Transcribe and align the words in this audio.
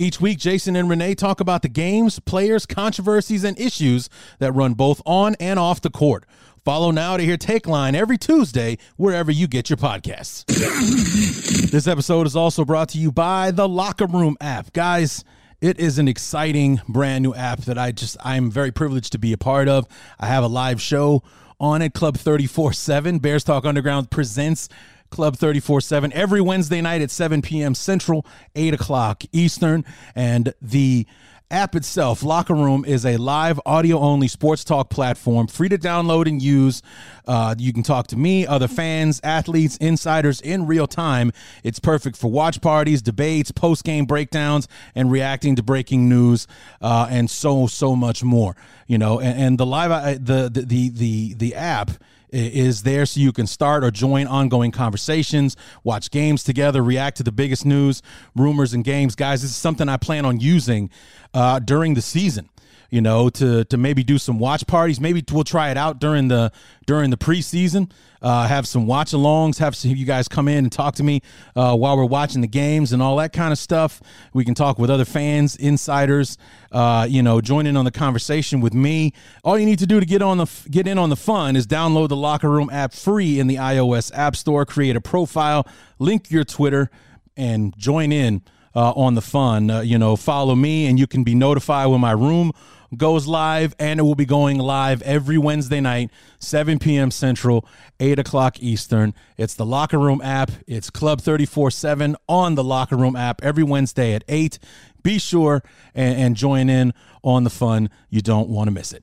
Each 0.00 0.18
week, 0.18 0.38
Jason 0.38 0.76
and 0.76 0.88
Renee 0.88 1.14
talk 1.14 1.40
about 1.40 1.60
the 1.60 1.68
games, 1.68 2.20
players, 2.20 2.64
controversies, 2.64 3.44
and 3.44 3.60
issues 3.60 4.08
that 4.38 4.50
run 4.52 4.72
both 4.72 5.02
on 5.04 5.34
and 5.38 5.58
off 5.58 5.82
the 5.82 5.90
court. 5.90 6.24
Follow 6.64 6.90
now 6.90 7.18
to 7.18 7.22
hear 7.22 7.36
Takeline 7.36 7.92
every 7.92 8.16
Tuesday, 8.16 8.78
wherever 8.96 9.30
you 9.30 9.46
get 9.46 9.68
your 9.68 9.76
podcasts. 9.76 10.46
this 11.70 11.86
episode 11.86 12.26
is 12.26 12.34
also 12.34 12.64
brought 12.64 12.88
to 12.88 12.98
you 12.98 13.12
by 13.12 13.50
the 13.50 13.68
Locker 13.68 14.06
Room 14.06 14.38
app. 14.40 14.72
Guys, 14.72 15.22
it 15.60 15.78
is 15.78 15.98
an 15.98 16.08
exciting 16.08 16.80
brand 16.88 17.22
new 17.22 17.34
app 17.34 17.60
that 17.64 17.76
I 17.76 17.92
just 17.92 18.16
I'm 18.24 18.50
very 18.50 18.72
privileged 18.72 19.12
to 19.12 19.18
be 19.18 19.34
a 19.34 19.38
part 19.38 19.68
of. 19.68 19.86
I 20.18 20.28
have 20.28 20.42
a 20.42 20.48
live 20.48 20.80
show 20.80 21.22
on 21.60 21.82
it, 21.82 21.92
Club 21.92 22.16
34-7. 22.16 23.20
Bears 23.20 23.44
Talk 23.44 23.66
Underground 23.66 24.10
presents 24.10 24.70
Club 25.10 25.36
34 25.36 25.80
7 25.80 26.12
every 26.12 26.40
Wednesday 26.40 26.80
night 26.80 27.02
at 27.02 27.10
7 27.10 27.42
p.m. 27.42 27.74
Central, 27.74 28.26
8 28.54 28.74
o'clock 28.74 29.22
Eastern. 29.32 29.84
And 30.14 30.54
the 30.62 31.06
app 31.50 31.74
itself, 31.74 32.22
Locker 32.22 32.54
Room, 32.54 32.84
is 32.84 33.04
a 33.04 33.16
live 33.16 33.60
audio 33.66 33.98
only 33.98 34.28
sports 34.28 34.62
talk 34.62 34.88
platform, 34.88 35.48
free 35.48 35.68
to 35.68 35.78
download 35.78 36.28
and 36.28 36.40
use. 36.40 36.82
Uh, 37.26 37.54
you 37.58 37.72
can 37.72 37.82
talk 37.82 38.06
to 38.08 38.16
me, 38.16 38.46
other 38.46 38.68
fans, 38.68 39.20
athletes, 39.24 39.76
insiders 39.78 40.40
in 40.40 40.66
real 40.66 40.86
time. 40.86 41.32
It's 41.64 41.80
perfect 41.80 42.16
for 42.16 42.30
watch 42.30 42.60
parties, 42.60 43.02
debates, 43.02 43.50
post 43.50 43.84
game 43.84 44.04
breakdowns, 44.04 44.68
and 44.94 45.10
reacting 45.10 45.56
to 45.56 45.62
breaking 45.62 46.08
news, 46.08 46.46
uh, 46.80 47.08
and 47.10 47.28
so 47.28 47.66
so 47.66 47.96
much 47.96 48.22
more. 48.22 48.54
You 48.86 48.98
know, 48.98 49.20
and, 49.20 49.38
and 49.40 49.58
the 49.58 49.66
live 49.66 49.90
uh, 49.90 50.12
the, 50.12 50.48
the 50.52 50.64
the 50.64 50.88
the 50.90 51.34
the 51.34 51.54
app 51.54 51.90
is 52.32 52.82
there 52.82 53.06
so 53.06 53.20
you 53.20 53.32
can 53.32 53.46
start 53.46 53.84
or 53.84 53.90
join 53.90 54.26
ongoing 54.26 54.70
conversations, 54.70 55.56
watch 55.84 56.10
games 56.10 56.44
together, 56.44 56.82
react 56.82 57.16
to 57.18 57.22
the 57.22 57.32
biggest 57.32 57.66
news, 57.66 58.02
rumors, 58.36 58.72
and 58.72 58.84
games. 58.84 59.14
Guys, 59.14 59.42
this 59.42 59.50
is 59.50 59.56
something 59.56 59.88
I 59.88 59.96
plan 59.96 60.24
on 60.24 60.40
using 60.40 60.90
uh, 61.34 61.58
during 61.58 61.94
the 61.94 62.02
season 62.02 62.48
you 62.90 63.00
know, 63.00 63.30
to 63.30 63.64
to 63.64 63.76
maybe 63.76 64.02
do 64.02 64.18
some 64.18 64.38
watch 64.38 64.66
parties. 64.66 65.00
Maybe 65.00 65.24
we'll 65.32 65.44
try 65.44 65.70
it 65.70 65.76
out 65.76 66.00
during 66.00 66.28
the 66.28 66.52
during 66.86 67.10
the 67.10 67.16
preseason. 67.16 67.90
Uh, 68.22 68.46
have 68.46 68.66
some 68.68 68.86
watch 68.86 69.12
alongs. 69.12 69.58
Have 69.58 69.74
some 69.74 69.92
you 69.92 70.04
guys 70.04 70.28
come 70.28 70.48
in 70.48 70.58
and 70.58 70.72
talk 70.72 70.96
to 70.96 71.02
me 71.02 71.22
uh, 71.56 71.74
while 71.74 71.96
we're 71.96 72.04
watching 72.04 72.42
the 72.42 72.46
games 72.46 72.92
and 72.92 73.00
all 73.00 73.16
that 73.16 73.32
kind 73.32 73.52
of 73.52 73.58
stuff. 73.58 74.02
We 74.34 74.44
can 74.44 74.54
talk 74.54 74.78
with 74.78 74.90
other 74.90 75.04
fans, 75.04 75.56
insiders. 75.56 76.36
Uh, 76.70 77.06
you 77.08 77.22
know, 77.22 77.40
join 77.40 77.66
in 77.66 77.76
on 77.76 77.84
the 77.84 77.90
conversation 77.90 78.60
with 78.60 78.74
me. 78.74 79.12
All 79.42 79.58
you 79.58 79.64
need 79.64 79.78
to 79.78 79.86
do 79.86 80.00
to 80.00 80.06
get 80.06 80.20
on 80.20 80.38
the 80.38 80.46
get 80.70 80.86
in 80.86 80.98
on 80.98 81.08
the 81.08 81.16
fun 81.16 81.56
is 81.56 81.66
download 81.66 82.08
the 82.08 82.16
Locker 82.16 82.50
Room 82.50 82.68
app 82.70 82.92
free 82.92 83.40
in 83.40 83.46
the 83.46 83.56
iOS 83.56 84.10
App 84.14 84.36
Store. 84.36 84.66
Create 84.66 84.96
a 84.96 85.00
profile, 85.00 85.66
link 85.98 86.30
your 86.30 86.44
Twitter, 86.44 86.90
and 87.36 87.76
join 87.76 88.12
in. 88.12 88.42
Uh, 88.72 88.92
on 88.92 89.16
the 89.16 89.20
fun. 89.20 89.68
Uh, 89.68 89.80
you 89.80 89.98
know, 89.98 90.14
follow 90.14 90.54
me 90.54 90.86
and 90.86 90.96
you 90.96 91.08
can 91.08 91.24
be 91.24 91.34
notified 91.34 91.88
when 91.88 92.00
my 92.00 92.12
room 92.12 92.52
goes 92.96 93.26
live, 93.26 93.74
and 93.78 94.00
it 94.00 94.02
will 94.02 94.14
be 94.14 94.24
going 94.26 94.58
live 94.58 95.02
every 95.02 95.38
Wednesday 95.38 95.80
night, 95.80 96.10
7 96.38 96.78
p.m. 96.78 97.10
Central, 97.10 97.66
8 97.98 98.18
o'clock 98.18 98.62
Eastern. 98.62 99.14
It's 99.36 99.54
the 99.54 99.66
Locker 99.66 99.98
Room 99.98 100.20
app. 100.22 100.50
It's 100.66 100.90
Club 100.90 101.20
34 101.20 101.70
7 101.70 102.16
on 102.28 102.54
the 102.54 102.64
Locker 102.64 102.96
Room 102.96 103.16
app 103.16 103.42
every 103.42 103.64
Wednesday 103.64 104.14
at 104.14 104.24
8. 104.28 104.58
Be 105.02 105.18
sure 105.18 105.62
and, 105.94 106.18
and 106.18 106.36
join 106.36 106.68
in 106.68 106.92
on 107.22 107.44
the 107.44 107.50
fun. 107.50 107.90
You 108.08 108.20
don't 108.20 108.48
want 108.48 108.68
to 108.68 108.72
miss 108.72 108.92
it. 108.92 109.02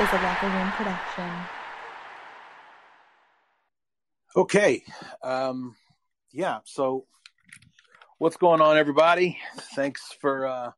This 0.00 0.08
is 0.08 0.14
a 0.14 0.22
Locker 0.22 0.48
Room 0.48 0.70
production. 0.72 1.30
Okay. 4.36 4.82
Um, 5.22 5.76
yeah. 6.32 6.60
So 6.64 7.06
What's 8.20 8.36
going 8.36 8.60
on, 8.60 8.76
everybody? 8.76 9.38
Thanks 9.74 10.14
for 10.20 10.46
uh, 10.46 10.72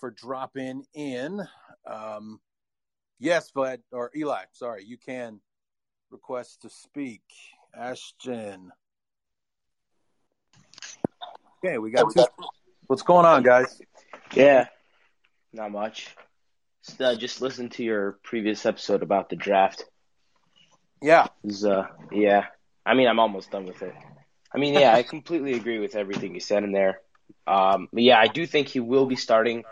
for 0.00 0.10
dropping 0.10 0.82
in. 0.94 1.40
Um, 1.88 2.40
yes, 3.20 3.52
Vlad 3.54 3.82
or 3.92 4.10
Eli, 4.16 4.46
sorry, 4.50 4.82
you 4.84 4.98
can 4.98 5.38
request 6.10 6.62
to 6.62 6.68
speak. 6.68 7.22
Ashton. 7.72 8.72
Okay, 11.64 11.78
we 11.78 11.92
got 11.92 12.12
two. 12.12 12.24
What's 12.88 13.02
going 13.02 13.26
on, 13.26 13.44
guys? 13.44 13.80
Yeah, 14.34 14.66
not 15.52 15.70
much. 15.70 16.16
Just, 16.84 17.00
uh, 17.00 17.14
just 17.14 17.40
listen 17.40 17.68
to 17.68 17.84
your 17.84 18.18
previous 18.24 18.66
episode 18.66 19.04
about 19.04 19.28
the 19.28 19.36
draft. 19.36 19.84
Yeah. 21.00 21.28
Was, 21.44 21.64
uh, 21.64 21.86
yeah. 22.10 22.46
I 22.84 22.94
mean, 22.94 23.06
I'm 23.06 23.20
almost 23.20 23.52
done 23.52 23.66
with 23.66 23.82
it. 23.82 23.94
I 24.56 24.58
mean, 24.58 24.72
yeah, 24.72 24.94
I 24.94 25.02
completely 25.02 25.52
agree 25.52 25.78
with 25.78 25.94
everything 25.94 26.32
you 26.32 26.40
said 26.40 26.64
in 26.64 26.72
there. 26.72 27.02
Um, 27.46 27.88
yeah, 27.92 28.18
I 28.18 28.26
do 28.26 28.46
think 28.46 28.68
he 28.68 28.80
will 28.80 29.04
be 29.04 29.14
starting 29.16 29.64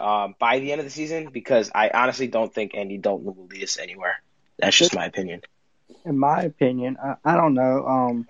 um, 0.00 0.34
by 0.40 0.58
the 0.58 0.72
end 0.72 0.80
of 0.80 0.84
the 0.84 0.90
season 0.90 1.30
because 1.32 1.70
I 1.72 1.90
honestly 1.94 2.26
don't 2.26 2.52
think 2.52 2.74
Andy 2.74 2.98
Dalton 2.98 3.36
will 3.36 3.46
lead 3.46 3.62
us 3.62 3.78
anywhere. 3.78 4.20
That's 4.58 4.76
just 4.76 4.96
my 4.96 5.06
opinion. 5.06 5.42
In 6.04 6.18
my 6.18 6.42
opinion, 6.42 6.96
I, 7.00 7.14
I 7.24 7.36
don't 7.36 7.54
know. 7.54 7.86
Um, 7.86 8.28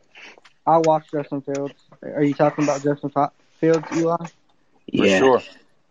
I 0.66 0.78
watched 0.78 1.12
Justin 1.12 1.40
Fields. 1.40 1.74
Are 2.02 2.22
you 2.22 2.34
talking 2.34 2.64
about 2.64 2.82
Justin 2.82 3.10
Fields, 3.58 3.86
Eli? 3.96 4.16
Yeah. 4.86 5.18
For 5.18 5.24
sure. 5.24 5.42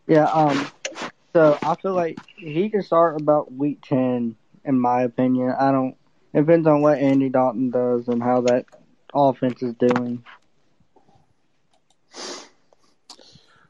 Yeah. 0.06 0.26
Um. 0.26 0.68
So 1.34 1.58
I 1.64 1.76
feel 1.82 1.96
like 1.96 2.20
he 2.38 2.70
can 2.70 2.84
start 2.84 3.20
about 3.20 3.52
week 3.52 3.82
ten. 3.82 4.36
In 4.64 4.80
my 4.80 5.02
opinion, 5.02 5.50
I 5.60 5.72
don't. 5.72 5.96
It 6.32 6.42
depends 6.42 6.68
on 6.68 6.82
what 6.82 7.00
Andy 7.00 7.30
Dalton 7.30 7.72
does 7.72 8.08
and 8.08 8.22
how 8.22 8.42
that 8.42 8.66
offense 9.16 9.64
is 9.64 9.74
doing. 9.76 10.24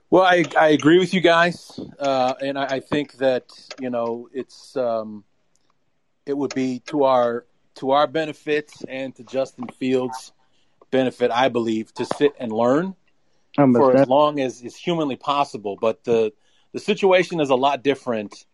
Well, 0.10 0.24
I, 0.24 0.46
I 0.58 0.70
agree 0.70 1.00
with 1.00 1.14
you 1.14 1.22
guys, 1.22 1.80
uh, 2.00 2.34
and 2.42 2.58
I, 2.58 2.66
I, 2.66 2.80
think 2.80 3.14
that 3.14 3.52
you 3.82 3.90
know 3.90 4.30
it's 4.32 4.78
um, 4.78 5.24
it 6.26 6.38
would 6.38 6.54
be 6.54 6.80
to 6.88 7.04
our 7.04 7.46
to 7.76 7.92
our 7.92 8.08
benefit 8.08 8.72
and 8.88 9.16
to 9.16 9.24
Justin 9.24 9.68
Fields' 9.80 10.32
benefit, 10.92 11.32
I 11.32 11.50
believe, 11.50 11.94
to 11.96 12.06
sit 12.06 12.34
and 12.40 12.52
learn 12.52 12.96
for 13.56 13.94
that... 13.94 14.02
as 14.02 14.08
long 14.08 14.40
as 14.40 14.62
is 14.62 14.76
humanly 14.76 15.16
possible. 15.16 15.78
But 15.80 16.04
the 16.04 16.32
the 16.72 16.80
situation 16.80 17.40
is 17.40 17.50
a 17.50 17.56
lot 17.56 17.84
different, 17.84 18.46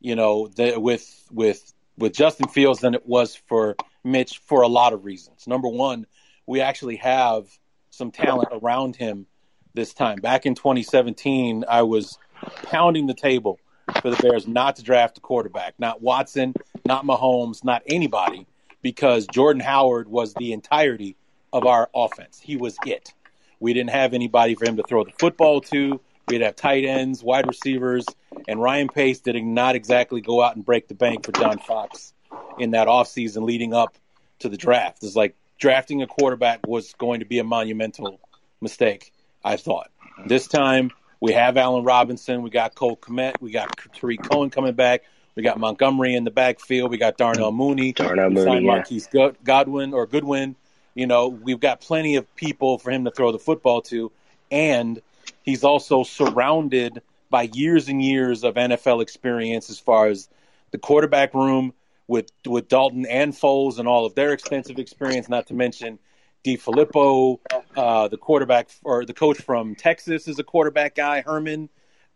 you 0.00 0.16
know, 0.16 0.48
the, 0.48 0.78
with 0.78 1.26
with 1.30 1.72
with 1.96 2.12
Justin 2.12 2.48
Fields 2.48 2.80
than 2.80 2.94
it 2.94 3.06
was 3.06 3.34
for 3.34 3.76
Mitch 4.04 4.38
for 4.44 4.62
a 4.62 4.68
lot 4.68 4.92
of 4.92 5.04
reasons. 5.04 5.46
Number 5.46 5.68
one, 5.68 6.06
we 6.50 6.60
actually 6.60 6.96
have 6.96 7.46
some 7.90 8.10
talent 8.10 8.48
around 8.50 8.96
him 8.96 9.26
this 9.72 9.94
time. 9.94 10.18
Back 10.18 10.46
in 10.46 10.56
2017, 10.56 11.64
I 11.68 11.82
was 11.82 12.18
pounding 12.64 13.06
the 13.06 13.14
table 13.14 13.60
for 14.02 14.10
the 14.10 14.16
Bears 14.16 14.48
not 14.48 14.74
to 14.76 14.82
draft 14.82 15.16
a 15.18 15.20
quarterback, 15.20 15.74
not 15.78 16.02
Watson, 16.02 16.54
not 16.84 17.04
Mahomes, 17.04 17.62
not 17.62 17.84
anybody, 17.86 18.48
because 18.82 19.28
Jordan 19.28 19.62
Howard 19.62 20.08
was 20.08 20.34
the 20.34 20.52
entirety 20.52 21.14
of 21.52 21.66
our 21.66 21.88
offense. 21.94 22.40
He 22.40 22.56
was 22.56 22.76
it. 22.84 23.14
We 23.60 23.72
didn't 23.72 23.90
have 23.90 24.12
anybody 24.12 24.56
for 24.56 24.64
him 24.64 24.76
to 24.78 24.82
throw 24.82 25.04
the 25.04 25.12
football 25.20 25.60
to. 25.60 26.00
We'd 26.26 26.40
have 26.40 26.56
tight 26.56 26.84
ends, 26.84 27.22
wide 27.22 27.46
receivers, 27.46 28.06
and 28.48 28.60
Ryan 28.60 28.88
Pace 28.88 29.20
did 29.20 29.40
not 29.40 29.76
exactly 29.76 30.20
go 30.20 30.42
out 30.42 30.56
and 30.56 30.64
break 30.64 30.88
the 30.88 30.94
bank 30.94 31.24
for 31.24 31.30
John 31.30 31.58
Fox 31.58 32.12
in 32.58 32.72
that 32.72 32.88
offseason 32.88 33.44
leading 33.44 33.72
up 33.72 33.96
to 34.40 34.48
the 34.48 34.56
draft. 34.56 35.04
It's 35.04 35.14
like 35.14 35.36
drafting 35.60 36.02
a 36.02 36.06
quarterback 36.06 36.66
was 36.66 36.94
going 36.94 37.20
to 37.20 37.26
be 37.26 37.38
a 37.38 37.44
monumental 37.44 38.18
mistake. 38.60 39.12
I 39.44 39.56
thought. 39.56 39.90
This 40.26 40.48
time 40.48 40.90
we 41.20 41.32
have 41.32 41.56
Allen 41.56 41.84
Robinson, 41.84 42.42
we 42.42 42.50
got 42.50 42.74
Cole 42.74 42.96
Kmet, 42.96 43.40
we 43.40 43.52
got 43.52 43.70
Tarik 43.94 44.22
Cohen 44.22 44.50
coming 44.50 44.74
back, 44.74 45.04
we 45.34 45.42
got 45.42 45.58
Montgomery 45.58 46.14
in 46.14 46.24
the 46.24 46.30
backfield, 46.30 46.90
we 46.90 46.98
got 46.98 47.16
Darnell 47.16 47.52
Mooney, 47.52 47.92
Darnell 47.92 48.30
Mooney, 48.30 48.54
yeah. 48.56 48.60
Marquise 48.60 49.08
Godwin 49.44 49.94
or 49.94 50.06
Goodwin. 50.06 50.56
You 50.94 51.06
know, 51.06 51.28
we've 51.28 51.60
got 51.60 51.80
plenty 51.80 52.16
of 52.16 52.34
people 52.34 52.78
for 52.78 52.90
him 52.90 53.04
to 53.04 53.10
throw 53.10 53.32
the 53.32 53.38
football 53.38 53.80
to, 53.82 54.10
and 54.50 55.00
he's 55.42 55.62
also 55.64 56.02
surrounded 56.02 57.00
by 57.30 57.48
years 57.52 57.88
and 57.88 58.02
years 58.02 58.42
of 58.44 58.56
NFL 58.56 59.00
experience 59.00 59.70
as 59.70 59.78
far 59.78 60.08
as 60.08 60.28
the 60.72 60.78
quarterback 60.78 61.32
room 61.32 61.72
with 62.10 62.30
with 62.44 62.68
Dalton 62.68 63.06
and 63.06 63.32
Foles 63.32 63.78
and 63.78 63.86
all 63.86 64.04
of 64.04 64.14
their 64.16 64.32
extensive 64.32 64.78
experience. 64.78 65.28
Not 65.28 65.46
to 65.46 65.54
mention 65.54 65.98
DeFilippo, 66.44 67.38
uh, 67.76 68.08
the 68.08 68.16
quarterback 68.16 68.68
or 68.82 69.06
the 69.06 69.14
coach 69.14 69.40
from 69.40 69.76
Texas 69.76 70.26
is 70.26 70.38
a 70.38 70.44
quarterback 70.44 70.96
guy. 70.96 71.22
Herman, 71.22 71.68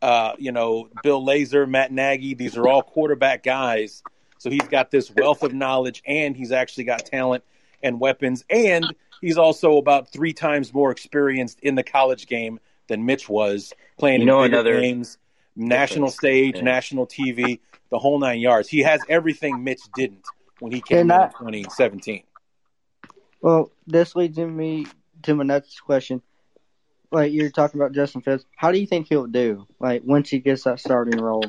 uh, 0.02 0.32
you 0.36 0.50
know, 0.50 0.88
Bill 1.02 1.24
Lazor, 1.24 1.68
Matt 1.68 1.92
Nagy. 1.92 2.34
These 2.34 2.56
are 2.56 2.66
all 2.66 2.82
quarterback 2.82 3.44
guys. 3.44 4.02
So 4.38 4.50
he's 4.50 4.68
got 4.68 4.90
this 4.90 5.10
wealth 5.10 5.44
of 5.44 5.54
knowledge, 5.54 6.02
and 6.04 6.36
he's 6.36 6.52
actually 6.52 6.84
got 6.84 7.06
talent 7.06 7.44
and 7.82 8.00
weapons, 8.00 8.44
and 8.50 8.84
he's 9.20 9.38
also 9.38 9.76
about 9.76 10.10
three 10.10 10.32
times 10.32 10.74
more 10.74 10.90
experienced 10.90 11.60
in 11.60 11.76
the 11.76 11.82
college 11.82 12.26
game 12.26 12.58
than 12.88 13.06
Mitch 13.06 13.28
was 13.28 13.72
playing 13.98 14.20
You 14.20 14.26
know 14.26 14.42
in 14.42 14.52
another 14.52 14.80
games, 14.80 15.18
national 15.56 16.06
difference, 16.08 16.16
stage, 16.16 16.56
yeah. 16.56 16.62
national 16.62 17.06
TV, 17.06 17.60
the 17.90 17.98
whole 17.98 18.18
nine 18.18 18.40
yards. 18.40 18.68
He 18.68 18.80
has 18.80 19.00
everything 19.08 19.62
Mitch 19.64 19.82
didn't 19.94 20.24
when 20.60 20.72
he 20.72 20.80
came 20.80 20.98
And 20.98 21.10
in 21.12 21.16
I- 21.20 21.28
2017. 21.28 22.22
Well, 23.40 23.70
this 23.86 24.16
leads 24.16 24.38
me 24.38 24.86
to 25.22 25.34
my 25.34 25.44
next 25.44 25.80
question. 25.80 26.22
Like 27.10 27.32
you're 27.32 27.50
talking 27.50 27.78
about 27.80 27.92
Justin 27.92 28.22
Fields, 28.22 28.46
how 28.56 28.72
do 28.72 28.78
you 28.78 28.86
think 28.86 29.06
he'll 29.08 29.26
do? 29.26 29.66
Like 29.78 30.02
once 30.04 30.30
he 30.30 30.38
gets 30.38 30.64
that 30.64 30.80
starting 30.80 31.20
role. 31.20 31.44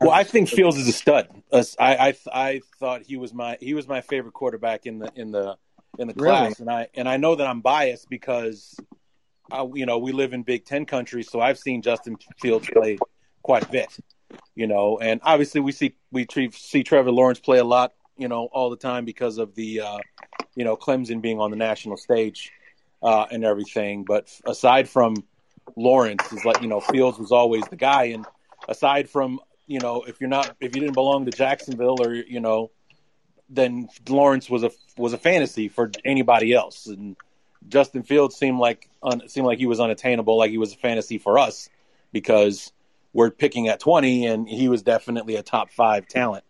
Well, 0.00 0.10
I 0.10 0.24
think 0.24 0.48
Fields 0.48 0.76
is 0.78 0.88
a 0.88 0.92
stud. 0.92 1.28
I, 1.52 1.62
I 1.78 2.14
I 2.32 2.60
thought 2.80 3.02
he 3.02 3.16
was 3.16 3.32
my 3.32 3.58
he 3.60 3.74
was 3.74 3.86
my 3.86 4.00
favorite 4.00 4.32
quarterback 4.32 4.86
in 4.86 4.98
the 4.98 5.12
in 5.14 5.30
the 5.30 5.56
in 5.98 6.08
the 6.08 6.14
Really? 6.14 6.26
class, 6.26 6.58
and 6.60 6.70
I 6.70 6.88
and 6.94 7.08
I 7.08 7.18
know 7.18 7.34
that 7.36 7.46
I'm 7.46 7.60
biased 7.60 8.08
because, 8.08 8.74
I, 9.52 9.62
you 9.74 9.84
know, 9.86 9.98
we 9.98 10.10
live 10.12 10.32
in 10.32 10.42
Big 10.42 10.64
Ten 10.64 10.86
country, 10.86 11.22
so 11.22 11.40
I've 11.40 11.58
seen 11.58 11.82
Justin 11.82 12.16
Fields 12.40 12.68
play 12.72 12.98
quite 13.42 13.64
a 13.64 13.68
bit, 13.68 13.96
you 14.54 14.66
know, 14.66 14.98
and 14.98 15.20
obviously 15.22 15.60
we 15.60 15.72
see 15.72 15.94
we 16.10 16.26
see 16.52 16.82
Trevor 16.82 17.10
Lawrence 17.10 17.40
play 17.40 17.58
a 17.58 17.64
lot, 17.64 17.92
you 18.16 18.28
know, 18.28 18.48
all 18.52 18.70
the 18.70 18.76
time 18.76 19.04
because 19.04 19.38
of 19.38 19.54
the, 19.54 19.80
uh, 19.80 19.98
you 20.54 20.64
know, 20.64 20.76
Clemson 20.76 21.20
being 21.20 21.40
on 21.40 21.50
the 21.50 21.56
national 21.56 21.96
stage 21.96 22.52
uh, 23.02 23.26
and 23.30 23.44
everything. 23.44 24.04
But 24.04 24.28
aside 24.46 24.88
from 24.88 25.16
Lawrence, 25.76 26.32
is 26.32 26.44
like 26.44 26.62
you 26.62 26.68
know, 26.68 26.80
Fields 26.80 27.18
was 27.18 27.32
always 27.32 27.64
the 27.64 27.76
guy, 27.76 28.04
and 28.04 28.26
aside 28.68 29.08
from 29.08 29.40
you 29.66 29.80
know, 29.80 30.02
if 30.02 30.20
you're 30.20 30.30
not 30.30 30.56
if 30.60 30.74
you 30.74 30.80
didn't 30.80 30.94
belong 30.94 31.24
to 31.26 31.30
Jacksonville 31.30 31.96
or 32.00 32.14
you 32.14 32.40
know, 32.40 32.70
then 33.48 33.88
Lawrence 34.08 34.48
was 34.50 34.62
a 34.62 34.70
was 34.96 35.12
a 35.12 35.18
fantasy 35.18 35.68
for 35.68 35.90
anybody 36.04 36.52
else, 36.52 36.86
and 36.86 37.16
Justin 37.68 38.02
Fields 38.02 38.36
seemed 38.36 38.58
like 38.58 38.88
un, 39.02 39.28
seemed 39.28 39.46
like 39.46 39.58
he 39.58 39.66
was 39.66 39.80
unattainable, 39.80 40.36
like 40.36 40.50
he 40.50 40.58
was 40.58 40.72
a 40.72 40.76
fantasy 40.76 41.18
for 41.18 41.38
us 41.38 41.68
because 42.12 42.72
we're 43.12 43.30
picking 43.30 43.68
at 43.68 43.80
20, 43.80 44.26
and 44.26 44.48
he 44.48 44.68
was 44.68 44.82
definitely 44.82 45.36
a 45.36 45.42
top 45.42 45.70
five 45.70 46.06
talent, 46.08 46.44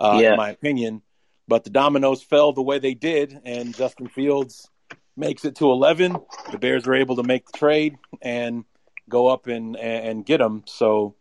uh, 0.00 0.18
Yeah. 0.22 0.32
in 0.32 0.36
my 0.36 0.50
opinion. 0.50 1.02
But 1.46 1.64
the 1.64 1.70
dominoes 1.70 2.22
fell 2.22 2.52
the 2.52 2.62
way 2.62 2.78
they 2.78 2.94
did, 2.94 3.40
and 3.44 3.74
Justin 3.74 4.08
Fields 4.08 4.70
makes 5.16 5.44
it 5.44 5.56
to 5.56 5.70
11. 5.70 6.16
The 6.50 6.58
Bears 6.58 6.86
were 6.86 6.94
able 6.94 7.16
to 7.16 7.22
make 7.22 7.46
the 7.46 7.58
trade 7.58 7.96
and 8.22 8.64
go 9.08 9.26
up 9.28 9.46
and 9.46 9.76
and 9.76 10.24
get 10.24 10.40
him. 10.40 10.62
So, 10.66 11.14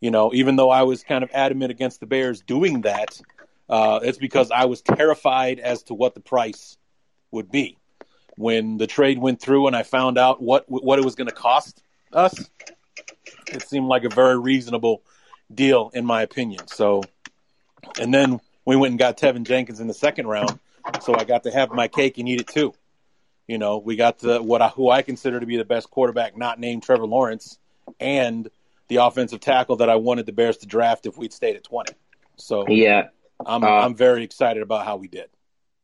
you 0.00 0.10
know, 0.10 0.32
even 0.34 0.56
though 0.56 0.70
I 0.70 0.82
was 0.82 1.04
kind 1.04 1.22
of 1.22 1.30
adamant 1.32 1.70
against 1.70 2.00
the 2.00 2.06
Bears 2.06 2.42
doing 2.42 2.80
that, 2.82 3.20
uh, 3.68 4.00
it's 4.02 4.18
because 4.18 4.50
I 4.50 4.64
was 4.64 4.82
terrified 4.82 5.60
as 5.60 5.84
to 5.84 5.94
what 5.94 6.14
the 6.14 6.20
price 6.20 6.76
would 7.30 7.50
be 7.52 7.78
when 8.36 8.78
the 8.78 8.86
trade 8.88 9.18
went 9.18 9.40
through 9.40 9.68
and 9.68 9.76
I 9.76 9.84
found 9.84 10.18
out 10.18 10.42
what 10.42 10.64
what 10.66 10.98
it 10.98 11.04
was 11.04 11.14
going 11.14 11.28
to 11.28 11.34
cost 11.34 11.82
us. 12.12 12.50
It 13.52 13.62
seemed 13.62 13.86
like 13.86 14.04
a 14.04 14.08
very 14.08 14.38
reasonable 14.38 15.02
deal, 15.52 15.90
in 15.94 16.04
my 16.04 16.22
opinion. 16.22 16.68
So, 16.68 17.02
and 18.00 18.12
then 18.12 18.40
we 18.64 18.76
went 18.76 18.92
and 18.92 18.98
got 18.98 19.18
Teven 19.18 19.44
Jenkins 19.44 19.80
in 19.80 19.88
the 19.88 19.94
second 19.94 20.26
round, 20.26 20.58
so 21.02 21.14
I 21.16 21.24
got 21.24 21.44
to 21.44 21.50
have 21.50 21.70
my 21.72 21.88
cake 21.88 22.18
and 22.18 22.28
eat 22.28 22.40
it 22.40 22.48
too. 22.48 22.74
You 23.46 23.58
know, 23.58 23.78
we 23.78 23.96
got 23.96 24.18
the 24.20 24.40
what 24.40 24.62
I, 24.62 24.68
who 24.68 24.88
I 24.90 25.02
consider 25.02 25.40
to 25.40 25.46
be 25.46 25.56
the 25.56 25.64
best 25.64 25.90
quarterback, 25.90 26.36
not 26.36 26.60
named 26.60 26.84
Trevor 26.84 27.06
Lawrence, 27.06 27.58
and 27.98 28.48
the 28.88 28.96
offensive 28.96 29.40
tackle 29.40 29.76
that 29.76 29.90
I 29.90 29.96
wanted 29.96 30.26
the 30.26 30.32
Bears 30.32 30.58
to 30.58 30.66
draft 30.66 31.06
if 31.06 31.16
we'd 31.16 31.32
stayed 31.32 31.56
at 31.56 31.64
twenty. 31.64 31.94
So 32.36 32.66
Yeah. 32.68 33.08
I'm 33.44 33.64
Uh, 33.64 33.68
I'm 33.68 33.94
very 33.94 34.22
excited 34.22 34.62
about 34.62 34.84
how 34.84 34.96
we 34.96 35.08
did. 35.08 35.28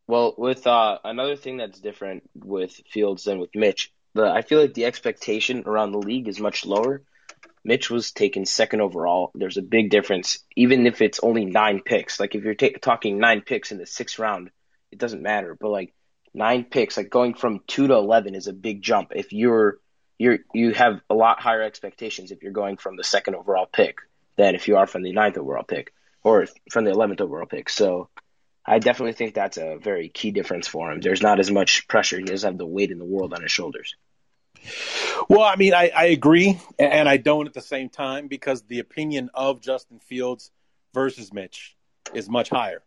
Well, 0.06 0.34
with 0.36 0.66
uh, 0.66 0.98
another 1.04 1.34
thing 1.36 1.56
that's 1.56 1.80
different 1.80 2.28
with 2.34 2.80
Fields 2.90 3.24
than 3.24 3.38
with 3.38 3.50
Mitch, 3.54 3.92
the 4.14 4.26
I 4.26 4.42
feel 4.42 4.60
like 4.60 4.74
the 4.74 4.84
expectation 4.84 5.64
around 5.66 5.92
the 5.92 5.98
league 5.98 6.28
is 6.28 6.38
much 6.38 6.64
lower. 6.64 7.02
Mitch 7.66 7.90
was 7.90 8.12
taken 8.12 8.46
second 8.46 8.80
overall. 8.80 9.32
There's 9.34 9.56
a 9.56 9.62
big 9.62 9.90
difference, 9.90 10.38
even 10.54 10.86
if 10.86 11.02
it's 11.02 11.18
only 11.20 11.44
nine 11.44 11.80
picks. 11.84 12.20
Like 12.20 12.36
if 12.36 12.44
you're 12.44 12.54
ta- 12.54 12.78
talking 12.80 13.18
nine 13.18 13.40
picks 13.40 13.72
in 13.72 13.78
the 13.78 13.86
sixth 13.86 14.20
round, 14.20 14.52
it 14.92 15.00
doesn't 15.00 15.20
matter. 15.20 15.56
But 15.60 15.70
like 15.70 15.92
nine 16.32 16.62
picks, 16.62 16.96
like 16.96 17.10
going 17.10 17.34
from 17.34 17.62
two 17.66 17.88
to 17.88 17.94
eleven 17.94 18.36
is 18.36 18.46
a 18.46 18.52
big 18.52 18.82
jump. 18.82 19.10
If 19.16 19.32
you're 19.32 19.78
you're 20.16 20.38
you 20.54 20.74
have 20.74 21.00
a 21.10 21.14
lot 21.14 21.40
higher 21.40 21.62
expectations 21.62 22.30
if 22.30 22.44
you're 22.44 22.52
going 22.52 22.76
from 22.76 22.96
the 22.96 23.02
second 23.02 23.34
overall 23.34 23.66
pick 23.66 23.98
than 24.36 24.54
if 24.54 24.68
you 24.68 24.76
are 24.76 24.86
from 24.86 25.02
the 25.02 25.12
ninth 25.12 25.36
overall 25.36 25.64
pick 25.64 25.92
or 26.22 26.46
from 26.70 26.84
the 26.84 26.92
eleventh 26.92 27.20
overall 27.20 27.46
pick. 27.46 27.68
So. 27.68 28.08
I 28.68 28.80
definitely 28.80 29.12
think 29.12 29.32
that's 29.32 29.58
a 29.58 29.78
very 29.80 30.08
key 30.08 30.32
difference 30.32 30.66
for 30.66 30.90
him. 30.90 31.00
There's 31.00 31.22
not 31.22 31.38
as 31.38 31.52
much 31.52 31.86
pressure. 31.86 32.18
He 32.18 32.24
doesn't 32.24 32.50
have 32.50 32.58
the 32.58 32.66
weight 32.66 32.90
in 32.90 32.98
the 32.98 33.04
world 33.04 33.32
on 33.32 33.40
his 33.40 33.52
shoulders. 33.52 33.94
Well, 35.28 35.42
I 35.42 35.56
mean, 35.56 35.74
I, 35.74 35.90
I 35.94 36.04
agree, 36.06 36.60
and 36.78 37.08
I 37.08 37.16
don't 37.16 37.46
at 37.46 37.54
the 37.54 37.60
same 37.60 37.88
time 37.88 38.28
because 38.28 38.62
the 38.62 38.78
opinion 38.78 39.30
of 39.34 39.60
Justin 39.60 39.98
Fields 39.98 40.50
versus 40.94 41.32
Mitch 41.32 41.76
is 42.14 42.28
much 42.28 42.48
higher. 42.48 42.82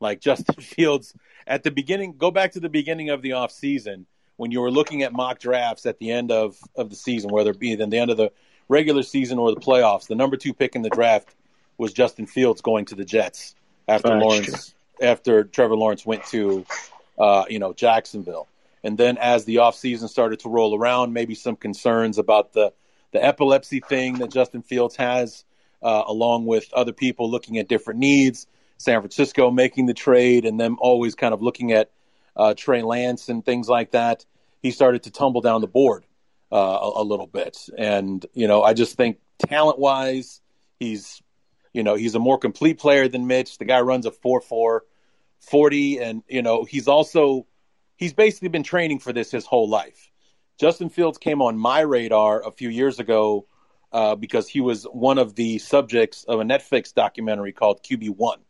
Like 0.00 0.20
Justin 0.20 0.54
Fields 0.60 1.14
at 1.46 1.62
the 1.62 1.70
beginning, 1.70 2.14
go 2.16 2.30
back 2.30 2.52
to 2.52 2.60
the 2.60 2.68
beginning 2.68 3.10
of 3.10 3.22
the 3.22 3.30
offseason 3.30 4.06
when 4.36 4.50
you 4.50 4.60
were 4.60 4.70
looking 4.70 5.02
at 5.02 5.12
mock 5.12 5.38
drafts 5.38 5.86
at 5.86 5.98
the 5.98 6.10
end 6.10 6.32
of, 6.32 6.56
of 6.74 6.90
the 6.90 6.96
season, 6.96 7.30
whether 7.30 7.50
it 7.50 7.58
be 7.58 7.74
then 7.74 7.90
the 7.90 7.98
end 7.98 8.10
of 8.10 8.16
the 8.16 8.32
regular 8.68 9.02
season 9.02 9.38
or 9.38 9.54
the 9.54 9.60
playoffs. 9.60 10.06
The 10.06 10.14
number 10.14 10.36
two 10.36 10.54
pick 10.54 10.74
in 10.74 10.82
the 10.82 10.90
draft 10.90 11.34
was 11.78 11.92
Justin 11.92 12.26
Fields 12.26 12.60
going 12.60 12.86
to 12.86 12.94
the 12.94 13.04
Jets 13.04 13.54
after 13.86 14.08
That's 14.08 14.22
Lawrence 14.22 14.74
after 15.00 15.44
Trevor 15.44 15.76
Lawrence 15.76 16.06
went 16.06 16.24
to 16.26 16.64
uh, 17.18 17.44
you 17.48 17.58
know 17.58 17.72
Jacksonville. 17.72 18.48
And 18.84 18.98
then 18.98 19.16
as 19.18 19.44
the 19.44 19.56
offseason 19.56 20.08
started 20.08 20.40
to 20.40 20.48
roll 20.48 20.76
around, 20.76 21.12
maybe 21.12 21.34
some 21.34 21.56
concerns 21.56 22.18
about 22.18 22.52
the, 22.52 22.72
the 23.12 23.24
epilepsy 23.24 23.80
thing 23.80 24.14
that 24.18 24.30
Justin 24.30 24.62
Fields 24.62 24.96
has, 24.96 25.44
uh, 25.82 26.02
along 26.06 26.46
with 26.46 26.72
other 26.72 26.92
people 26.92 27.30
looking 27.30 27.58
at 27.58 27.68
different 27.68 28.00
needs, 28.00 28.46
San 28.78 29.00
Francisco 29.00 29.50
making 29.50 29.86
the 29.86 29.94
trade, 29.94 30.44
and 30.44 30.58
them 30.58 30.76
always 30.80 31.14
kind 31.14 31.32
of 31.32 31.42
looking 31.42 31.72
at 31.72 31.90
uh, 32.36 32.54
Trey 32.54 32.82
Lance 32.82 33.28
and 33.28 33.44
things 33.44 33.68
like 33.68 33.92
that. 33.92 34.24
He 34.60 34.70
started 34.70 35.04
to 35.04 35.10
tumble 35.10 35.40
down 35.40 35.60
the 35.60 35.66
board 35.68 36.04
uh, 36.50 36.56
a, 36.56 37.02
a 37.02 37.04
little 37.04 37.26
bit. 37.26 37.68
And, 37.76 38.24
you 38.34 38.48
know, 38.48 38.62
I 38.62 38.74
just 38.74 38.96
think 38.96 39.18
talent 39.38 39.78
wise, 39.78 40.40
he's, 40.78 41.22
you 41.72 41.82
know, 41.82 41.94
he's 41.94 42.14
a 42.14 42.18
more 42.18 42.38
complete 42.38 42.78
player 42.78 43.08
than 43.08 43.26
Mitch. 43.26 43.58
The 43.58 43.64
guy 43.64 43.80
runs 43.80 44.06
a 44.06 44.10
4 44.10 44.40
4 44.40 44.84
40, 45.40 45.98
and, 45.98 46.22
you 46.28 46.42
know, 46.42 46.64
he's 46.64 46.86
also 46.86 47.46
he's 48.02 48.12
basically 48.12 48.48
been 48.48 48.64
training 48.64 48.98
for 48.98 49.12
this 49.12 49.30
his 49.30 49.46
whole 49.46 49.68
life. 49.68 50.10
Justin 50.58 50.88
Fields 50.88 51.18
came 51.18 51.40
on 51.40 51.56
my 51.56 51.80
radar 51.80 52.44
a 52.44 52.50
few 52.50 52.68
years 52.68 52.98
ago 52.98 53.46
uh, 53.92 54.16
because 54.16 54.48
he 54.48 54.60
was 54.60 54.84
one 54.84 55.18
of 55.18 55.36
the 55.36 55.58
subjects 55.58 56.24
of 56.24 56.40
a 56.40 56.42
Netflix 56.42 56.92
documentary 56.92 57.52
called 57.52 57.80
QB 57.84 58.16
One, 58.16 58.40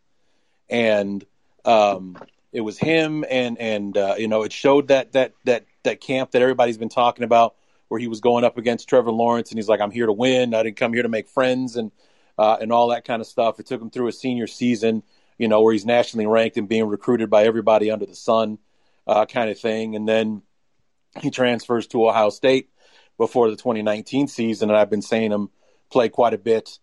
and 0.71 1.23
um, 1.67 2.17
it 2.51 2.63
was 2.63 2.79
him 2.79 3.27
and 3.29 3.59
and 3.59 3.95
uh, 3.97 4.15
you 4.17 4.27
know 4.27 4.43
it 4.43 4.55
showed 4.55 4.89
that 4.89 5.13
that 5.13 5.35
that 5.45 5.67
that 5.83 6.01
camp 6.01 6.31
that 6.31 6.41
everybody's 6.41 6.79
been 6.79 6.89
talking 6.89 7.25
about 7.25 7.55
where 7.89 8.01
he 8.01 8.09
was 8.09 8.21
going 8.21 8.45
up 8.45 8.57
against 8.57 8.89
Trevor 8.89 9.13
Lawrence 9.13 9.51
and 9.51 9.59
he's 9.59 9.69
like 9.69 9.83
I'm 9.83 9.91
here 9.91 10.07
to 10.07 10.13
win 10.15 10.55
I 10.55 10.63
didn't 10.63 10.79
come 10.79 10.95
here 10.95 11.03
to 11.03 11.11
make 11.11 11.29
friends 11.29 11.77
and 11.77 11.93
uh, 12.39 12.57
and 12.59 12.73
all 12.73 12.89
that 12.89 13.05
kind 13.05 13.21
of 13.21 13.27
stuff. 13.27 13.61
It 13.61 13.67
took 13.67 13.83
him 13.83 13.91
through 13.91 14.09
a 14.09 14.13
senior 14.13 14.47
season, 14.47 15.03
you 15.37 15.47
know, 15.47 15.61
where 15.61 15.75
he's 15.75 15.85
nationally 15.85 16.27
ranked 16.27 16.57
and 16.57 16.67
being 16.67 16.87
recruited 16.87 17.29
by 17.29 17.45
everybody 17.45 17.91
under 17.91 18.07
the 18.07 18.17
sun 18.17 18.59
uh, 19.07 19.27
kind 19.27 19.51
of 19.51 19.59
thing. 19.59 19.97
And 19.97 20.09
then 20.09 20.43
he 21.21 21.31
transfers 21.31 21.87
to 21.89 22.09
Ohio 22.09 22.31
State 22.31 22.71
before 23.19 23.51
the 23.51 23.57
2019 23.57 24.29
season, 24.29 24.71
and 24.71 24.79
I've 24.79 24.91
been 24.91 25.03
seeing 25.03 25.31
him 25.31 25.51
play 25.91 26.09
quite 26.09 26.35
a 26.35 26.39
bit 26.39 26.79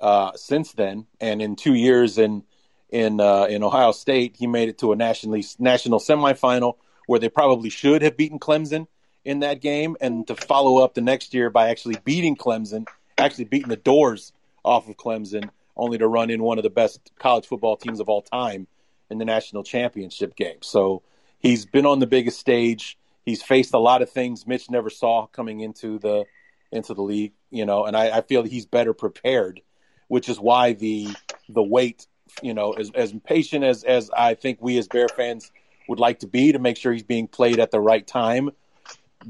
uh, 0.00 0.32
since 0.36 0.72
then. 0.72 1.06
And 1.20 1.42
in 1.42 1.56
two 1.56 1.74
years 1.74 2.18
in 2.18 2.44
in 2.90 3.20
uh, 3.20 3.44
in 3.44 3.62
Ohio 3.62 3.92
State, 3.92 4.36
he 4.38 4.46
made 4.46 4.68
it 4.68 4.78
to 4.78 4.92
a 4.92 4.96
nationally 4.96 5.44
national 5.58 5.98
semifinal 5.98 6.74
where 7.06 7.18
they 7.18 7.28
probably 7.28 7.70
should 7.70 8.02
have 8.02 8.16
beaten 8.16 8.38
Clemson 8.38 8.86
in 9.24 9.40
that 9.40 9.60
game, 9.60 9.96
and 10.00 10.26
to 10.26 10.34
follow 10.34 10.82
up 10.82 10.94
the 10.94 11.00
next 11.00 11.32
year 11.34 11.50
by 11.50 11.70
actually 11.70 11.96
beating 12.04 12.36
Clemson, 12.36 12.86
actually 13.18 13.44
beating 13.44 13.68
the 13.68 13.76
doors 13.76 14.32
off 14.64 14.88
of 14.88 14.96
Clemson, 14.96 15.48
only 15.76 15.98
to 15.98 16.08
run 16.08 16.30
in 16.30 16.42
one 16.42 16.58
of 16.58 16.64
the 16.64 16.70
best 16.70 17.00
college 17.18 17.46
football 17.46 17.76
teams 17.76 18.00
of 18.00 18.08
all 18.08 18.22
time 18.22 18.66
in 19.10 19.18
the 19.18 19.24
national 19.24 19.62
championship 19.62 20.34
game. 20.36 20.58
So 20.60 21.02
he's 21.42 21.66
been 21.66 21.84
on 21.84 21.98
the 21.98 22.06
biggest 22.06 22.38
stage. 22.38 22.96
He's 23.26 23.42
faced 23.42 23.74
a 23.74 23.78
lot 23.78 24.02
of 24.02 24.10
things 24.10 24.46
Mitch 24.46 24.70
never 24.70 24.88
saw 24.88 25.26
coming 25.26 25.60
into 25.60 25.98
the 25.98 26.24
into 26.70 26.94
the 26.94 27.02
league, 27.02 27.32
you 27.50 27.66
know, 27.66 27.84
and 27.84 27.94
I, 27.94 28.18
I 28.18 28.20
feel 28.22 28.42
he's 28.42 28.64
better 28.64 28.94
prepared, 28.94 29.60
which 30.08 30.28
is 30.28 30.40
why 30.40 30.72
the 30.72 31.08
the 31.48 31.62
wait, 31.62 32.06
you 32.42 32.54
know, 32.54 32.72
as 32.72 32.90
as 32.94 33.12
patient 33.24 33.64
as 33.64 33.84
as 33.84 34.10
I 34.10 34.34
think 34.34 34.58
we 34.62 34.78
as 34.78 34.88
Bear 34.88 35.08
fans 35.08 35.50
would 35.88 36.00
like 36.00 36.20
to 36.20 36.26
be 36.26 36.52
to 36.52 36.58
make 36.58 36.76
sure 36.76 36.92
he's 36.92 37.02
being 37.02 37.28
played 37.28 37.58
at 37.58 37.70
the 37.70 37.80
right 37.80 38.06
time. 38.06 38.50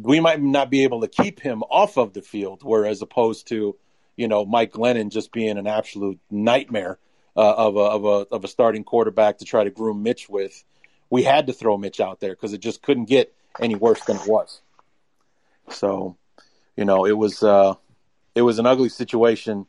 We 0.00 0.21
might 0.21 0.40
not 0.40 0.71
be 0.71 0.85
able 0.85 1.02
to 1.02 1.09
keep 1.09 1.40
him 1.40 1.62
off 1.64 1.99
of 1.99 2.14
the 2.14 2.23
field, 2.23 2.62
whereas 2.62 3.02
opposed 3.02 3.49
to, 3.49 3.76
you 4.16 4.28
know, 4.28 4.47
Mike 4.47 4.73
Glennon 4.73 5.11
just 5.11 5.33
being 5.33 5.59
an 5.59 5.66
absolute 5.66 6.19
nightmare 6.31 6.99
uh, 7.37 7.54
of 7.54 7.76
a 7.76 7.81
of 7.81 8.04
a 8.04 8.35
of 8.35 8.45
a 8.45 8.49
starting 8.49 8.85
quarterback 8.85 9.38
to 9.38 9.45
try 9.45 9.64
to 9.64 9.71
groom 9.71 10.02
Mitch 10.02 10.28
with. 10.28 10.64
We 11.12 11.25
had 11.25 11.49
to 11.49 11.52
throw 11.52 11.76
Mitch 11.76 12.00
out 12.00 12.21
there 12.21 12.31
because 12.31 12.54
it 12.54 12.62
just 12.62 12.81
couldn't 12.81 13.04
get 13.04 13.35
any 13.61 13.75
worse 13.75 14.02
than 14.07 14.16
it 14.16 14.26
was. 14.26 14.62
So, 15.69 16.16
you 16.75 16.87
know, 16.87 17.04
it 17.04 17.12
was 17.12 17.42
uh, 17.42 17.75
it 18.35 18.40
was 18.40 18.59
an 18.59 18.64
ugly 18.64 18.88
situation 18.88 19.66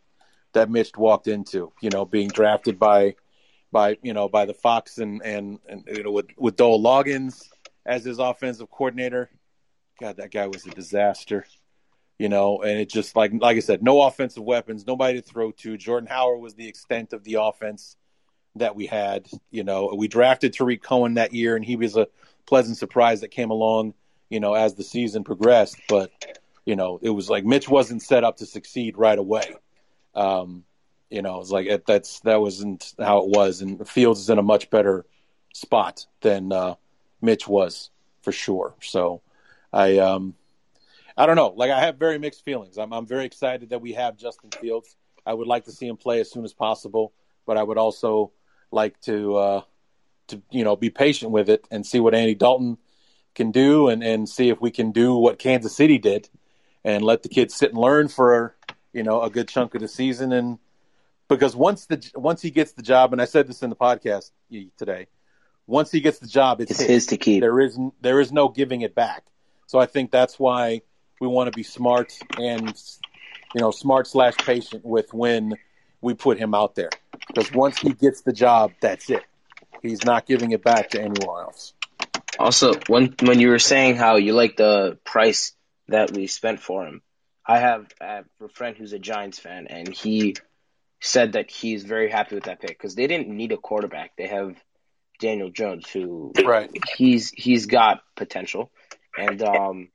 that 0.54 0.70
Mitch 0.70 0.96
walked 0.96 1.28
into. 1.28 1.74
You 1.82 1.90
know, 1.90 2.06
being 2.06 2.30
drafted 2.30 2.80
by 2.80 3.16
by 3.74 3.98
you 4.02 4.14
know 4.14 4.30
by 4.30 4.46
the 4.46 4.54
Fox 4.54 5.00
and 5.00 5.22
and, 5.22 5.60
and 5.68 5.84
you 5.86 6.04
know 6.04 6.12
with 6.12 6.28
with 6.38 6.56
Dowell 6.56 6.82
Loggains 6.82 7.50
as 7.86 8.06
his 8.06 8.20
offensive 8.20 8.72
coordinator. 8.72 9.30
God, 10.00 10.16
that 10.18 10.32
guy 10.32 10.48
was 10.48 10.66
a 10.66 10.70
disaster. 10.70 11.46
You 12.18 12.30
know, 12.30 12.62
and 12.62 12.80
it 12.80 12.90
just 12.90 13.18
like 13.18 13.34
like 13.34 13.58
I 13.58 13.60
said, 13.60 13.84
no 13.84 14.04
offensive 14.04 14.44
weapons, 14.46 14.88
nobody 14.88 15.22
to 15.22 15.28
throw 15.28 15.52
to. 15.52 15.76
Jordan 15.76 16.08
Howard 16.08 16.40
was 16.40 16.54
the 16.54 16.70
extent 16.70 17.12
of 17.12 17.26
the 17.26 17.34
offense 17.42 17.98
that 18.56 18.76
we 18.76 18.86
had. 18.86 19.28
You 19.52 19.64
know, 19.64 19.94
we 19.96 20.08
drafted 20.08 20.54
Tarik 20.54 20.82
Cohen 20.82 21.16
that 21.16 21.34
year, 21.34 21.56
and 21.56 21.66
he 21.66 21.76
was 21.76 21.96
a 21.96 22.08
pleasant 22.46 22.78
surprise 22.78 23.22
that 23.22 23.30
came 23.30 23.52
along. 23.52 23.94
You 24.30 24.40
know, 24.40 24.54
as 24.54 24.74
the 24.74 24.84
season 24.84 25.24
progressed, 25.24 25.80
but 25.88 26.12
you 26.66 26.76
know, 26.76 27.00
it 27.02 27.10
was 27.10 27.30
like 27.30 27.46
Mitch 27.46 27.70
wasn't 27.70 28.02
set 28.02 28.24
up 28.24 28.38
to 28.38 28.46
succeed 28.46 28.98
right 28.98 29.18
away. 29.18 29.56
Um, 30.16 30.64
you 31.10 31.22
know, 31.22 31.40
it's 31.42 31.52
like 31.52 31.68
it, 31.68 31.86
that's 31.86 32.20
that 32.22 32.42
wasn't 32.42 32.94
how 33.00 33.20
it 33.20 33.30
was, 33.30 33.62
and 33.62 33.88
Fields 33.88 34.20
is 34.20 34.30
in 34.30 34.40
a 34.40 34.44
much 34.44 34.70
better 34.70 35.06
spot 35.54 36.06
than 36.22 36.52
uh, 36.52 36.76
Mitch 37.22 37.48
was 37.48 37.92
for 38.22 38.32
sure. 38.32 38.74
So, 38.82 39.22
I 39.72 40.00
um, 40.00 40.34
I 41.16 41.26
don't 41.26 41.36
know. 41.36 41.54
Like 41.56 41.72
I 41.72 41.82
have 41.82 41.98
very 41.98 42.18
mixed 42.18 42.44
feelings. 42.44 42.78
I'm 42.78 42.94
I'm 42.94 43.06
very 43.06 43.26
excited 43.26 43.70
that 43.70 43.82
we 43.82 43.94
have 43.94 44.18
Justin 44.18 44.50
Fields. 44.52 44.96
I 45.26 45.34
would 45.34 45.48
like 45.48 45.66
to 45.66 45.72
see 45.72 45.88
him 45.88 45.98
play 45.98 46.20
as 46.20 46.32
soon 46.32 46.46
as 46.46 46.54
possible, 46.54 47.14
but 47.46 47.58
I 47.58 47.64
would 47.64 47.78
also 47.78 48.32
like 48.74 49.00
to 49.02 49.36
uh, 49.36 49.62
to 50.28 50.42
you 50.52 50.64
know 50.64 50.76
be 50.76 50.90
patient 50.90 51.32
with 51.32 51.50
it 51.50 51.66
and 51.72 51.86
see 51.86 52.00
what 52.00 52.16
Andy 52.16 52.36
Dalton 52.36 52.78
can 53.36 53.52
do, 53.52 53.88
and 53.88 54.04
and 54.04 54.28
see 54.28 54.50
if 54.50 54.60
we 54.60 54.72
can 54.72 54.92
do 54.92 55.16
what 55.16 55.40
Kansas 55.40 55.76
City 55.76 55.98
did, 55.98 56.30
and 56.84 57.04
let 57.04 57.24
the 57.24 57.30
kids 57.30 57.56
sit 57.56 57.70
and 57.70 57.80
learn 57.80 58.08
for 58.08 58.56
you 58.92 59.04
know 59.04 59.22
a 59.22 59.30
good 59.30 59.48
chunk 59.48 59.76
of 59.76 59.82
the 59.82 59.88
season, 59.88 60.32
and 60.34 60.60
because 61.30 61.56
once 61.56 61.86
the 61.86 62.12
once 62.16 62.42
he 62.42 62.52
gets 62.52 62.74
the 62.74 62.84
job, 62.84 63.14
and 63.14 63.22
I 63.22 63.26
said 63.26 63.48
this 63.48 63.64
in 63.64 63.70
the 63.70 63.76
podcast 63.76 64.32
today, 64.78 65.08
once 65.68 65.92
he 65.92 66.02
gets 66.02 66.20
the 66.20 66.28
job, 66.28 66.62
it's, 66.62 66.72
It's 66.72 66.80
his. 66.82 66.90
his 66.90 67.06
to 67.08 67.18
keep. 67.18 67.42
There 67.42 67.60
is 67.60 67.78
there 68.02 68.20
is 68.20 68.32
no 68.32 68.50
giving 68.50 68.82
it 68.82 68.96
back. 68.96 69.24
So 69.68 69.80
I 69.80 69.86
think 69.86 70.12
that's 70.12 70.38
why 70.38 70.82
we 71.20 71.28
want 71.28 71.52
to 71.52 71.56
be 71.56 71.64
smart 71.64 72.14
and 72.38 72.68
you 73.56 73.62
know 73.62 73.72
smart 73.72 74.08
slash 74.08 74.36
patient 74.38 74.84
with 74.86 75.14
when 75.14 75.54
we 76.02 76.14
put 76.14 76.38
him 76.38 76.54
out 76.54 76.76
there 76.76 76.90
because 77.28 77.52
once 77.52 77.78
he 77.80 77.94
gets 77.94 78.22
the 78.22 78.34
job, 78.34 78.74
that's 78.82 79.10
it. 79.10 79.24
He's 79.82 80.04
not 80.06 80.26
giving 80.26 80.52
it 80.52 80.64
back 80.64 80.90
to 80.92 81.00
anyone 81.02 81.44
else. 81.44 81.74
Also, 82.40 82.74
when 82.88 83.16
when 83.22 83.40
you 83.40 83.50
were 83.50 83.60
saying 83.60 83.96
how 83.96 84.16
you 84.16 84.34
like 84.34 84.56
the 84.58 84.98
price 85.04 85.54
that 85.88 86.12
we 86.12 86.28
spent 86.28 86.60
for 86.60 86.86
him, 86.86 87.02
I 87.46 87.60
have, 87.60 87.88
I 88.02 88.06
have 88.16 88.26
a 88.42 88.48
friend 88.50 88.76
who's 88.78 88.94
a 88.94 89.00
Giants 89.00 89.40
fan, 89.40 89.68
and 89.68 89.94
he 89.94 90.36
said 91.02 91.34
that 91.34 91.52
he's 91.52 91.84
very 91.84 92.10
happy 92.10 92.36
with 92.36 92.46
that 92.46 92.62
pick 92.62 92.70
because 92.70 92.96
they 92.96 93.08
didn't 93.08 93.28
need 93.28 93.52
a 93.52 93.58
quarterback. 93.58 94.16
They 94.18 94.28
have 94.28 94.56
Daniel 95.20 95.50
Jones, 95.52 95.90
who 95.90 96.32
Right. 96.44 96.72
he's 96.96 97.30
he's 97.30 97.66
got 97.66 98.02
potential, 98.16 98.72
and 99.18 99.42
um, 99.44 99.90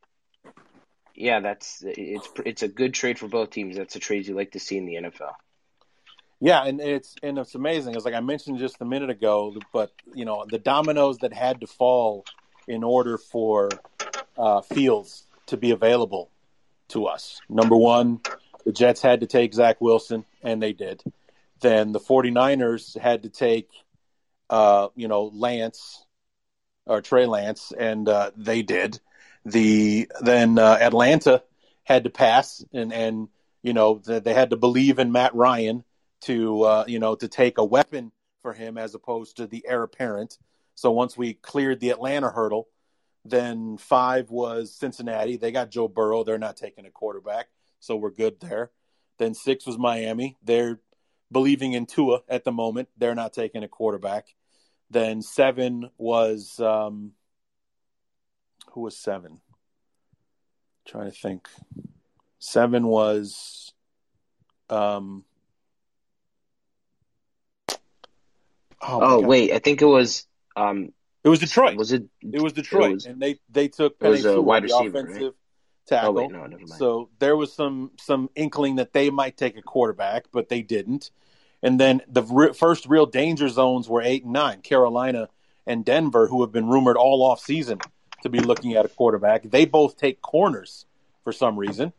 yeah, 1.14 1.40
that's 1.40 1.82
it's 1.85 2.28
it's 2.44 2.62
a 2.62 2.68
good 2.68 2.94
trade 2.94 3.18
for 3.18 3.26
both 3.26 3.50
teams. 3.50 3.76
That's 3.76 3.97
a 3.97 4.00
trade 4.00 4.26
you 4.26 4.35
like 4.35 4.52
to 4.52 4.61
see 4.61 4.76
in 4.76 4.87
the 4.87 4.94
NFL. 4.94 5.32
Yeah, 6.40 6.64
and 6.64 6.80
it's 6.80 7.16
and 7.23 7.38
it's 7.38 7.54
amazing. 7.54 7.95
It's 7.95 8.04
like 8.04 8.14
I 8.14 8.21
mentioned 8.21 8.59
just 8.59 8.80
a 8.80 8.85
minute 8.85 9.11
ago, 9.11 9.57
but 9.73 9.90
you 10.14 10.25
know 10.25 10.45
the 10.49 10.59
dominoes 10.59 11.18
that 11.18 11.33
had 11.33 11.61
to 11.61 11.66
fall 11.66 12.25
in 12.68 12.85
order 12.85 13.18
for 13.18 13.71
uh, 14.37 14.61
Fields 14.61 15.25
to 15.47 15.57
be 15.57 15.73
available 15.73 16.30
to 16.88 17.07
us. 17.07 17.40
Number 17.49 17.76
one, 17.76 18.21
the 18.64 18.73
Jets 18.73 19.02
had 19.02 19.21
to 19.21 19.26
take 19.26 19.52
Zach 19.52 19.80
Wilson, 19.80 20.25
and 20.42 20.62
they 20.62 20.73
did. 20.73 21.02
Then 21.61 21.90
the 21.90 21.99
49ers 21.99 22.97
had 22.97 23.25
to 23.25 23.30
take, 23.30 23.68
uh, 24.49 24.88
you 24.95 25.09
know, 25.09 25.25
Lance 25.35 26.04
or 26.87 27.02
Trey 27.02 27.26
Lance, 27.26 27.73
and 27.76 28.09
uh, 28.09 28.30
they 28.37 28.62
did. 28.62 29.00
The 29.45 30.09
then 30.21 30.59
uh, 30.59 30.78
Atlanta 30.80 31.42
had 31.83 32.04
to 32.04 32.11
pass, 32.11 32.64
and 32.73 32.92
and 32.92 33.28
you 33.62 33.73
know 33.73 33.99
th- 33.99 34.23
they 34.23 34.35
had 34.35 34.50
to 34.50 34.57
believe 34.57 35.00
in 35.00 35.11
Matt 35.11 35.35
Ryan 35.35 35.83
to 36.22 36.62
uh, 36.62 36.84
you 36.87 36.98
know 36.98 37.14
to 37.14 37.28
take 37.28 37.58
a 37.58 37.64
weapon 37.64 38.12
for 38.42 38.52
him 38.52 38.78
as 38.78 38.94
opposed 38.94 39.37
to 39.37 39.46
the 39.46 39.64
heir 39.66 39.82
apparent. 39.82 40.38
So 40.75 40.92
once 40.92 41.16
we 41.16 41.34
cleared 41.34 41.80
the 41.80 41.90
Atlanta 41.90 42.30
hurdle, 42.30 42.68
then 43.25 43.78
five 43.78 44.30
was 44.30 44.75
Cincinnati. 44.75 45.37
They 45.37 45.50
got 45.50 45.70
Joe 45.70 45.88
Burrow. 45.88 46.25
They're 46.25 46.38
not 46.38 46.56
taking 46.56 46.87
a 46.87 46.90
quarterback, 46.90 47.48
so 47.80 47.96
we're 47.96 48.10
good 48.10 48.40
there. 48.40 48.70
Then 49.18 49.34
six 49.34 49.66
was 49.66 49.78
Miami. 49.78 50.37
They're 50.42 50.78
believing 51.32 51.72
in 51.72 51.87
Tua 51.87 52.20
at 52.28 52.44
the 52.44 52.52
moment. 52.52 52.88
They're 52.96 53.14
not 53.14 53.32
taking 53.32 53.64
a 53.64 53.68
quarterback. 53.68 54.26
Then 54.90 55.20
seven 55.20 55.90
was 55.98 56.58
um, 56.60 57.12
who 58.72 58.82
was 58.82 58.96
seven? 58.96 59.40
trying 60.88 61.10
to 61.10 61.16
think. 61.16 61.48
Seven 62.38 62.87
was 62.87 63.72
um, 64.70 65.25
oh, 68.82 69.00
Oh 69.02 69.20
wait, 69.20 69.52
I 69.52 69.58
think 69.58 69.82
it 69.82 69.87
was 69.87 70.26
um 70.56 70.92
it 71.25 71.28
was 71.28 71.40
Detroit. 71.40 71.76
was 71.76 71.92
it 71.92 72.04
It 72.23 72.40
was 72.40 72.52
Detroit, 72.52 72.90
It 72.90 72.94
was- 72.94 73.06
and 73.06 73.20
they 73.20 73.38
they 73.50 73.68
took 73.68 73.97
it 74.00 74.08
was 74.08 74.20
a 74.25 74.32
Sewell, 74.35 74.42
wide 74.44 74.62
the 74.62 74.66
receiver, 74.68 74.99
offensive 75.00 75.35
oh 75.35 75.87
tackle. 75.87 76.14
wait 76.14 76.30
no 76.30 76.42
never 76.47 76.56
mind. 76.58 76.68
So 76.70 77.08
there 77.18 77.37
was 77.37 77.52
some 77.52 77.92
some 78.00 78.30
inkling 78.35 78.76
that 78.76 78.92
they 78.92 79.11
might 79.11 79.37
take 79.37 79.56
a 79.56 79.62
quarterback, 79.62 80.26
but 80.32 80.49
they 80.49 80.62
didn't. 80.62 81.11
And 81.62 81.78
then 81.80 82.02
the 82.06 82.23
re- 82.23 82.52
first 82.52 82.87
real 82.87 83.06
danger 83.06 83.49
zones 83.49 83.88
were 83.88 84.00
eight 84.00 84.23
and 84.25 84.32
nine, 84.32 84.61
Carolina 84.62 85.28
and 85.66 85.85
Denver, 85.85 86.28
who 86.28 86.40
have 86.42 86.52
been 86.52 86.68
rumored 86.68 86.97
all 86.97 87.23
off 87.23 87.40
season 87.40 87.80
to 88.23 88.28
be 88.28 88.38
looking 88.38 88.75
at 88.75 88.85
a 88.85 88.88
quarterback. 88.88 89.42
They 89.42 89.64
both 89.64 89.97
take 89.97 90.23
corners 90.23 90.87
for 91.25 91.32
some 91.32 91.58
reason. 91.58 91.92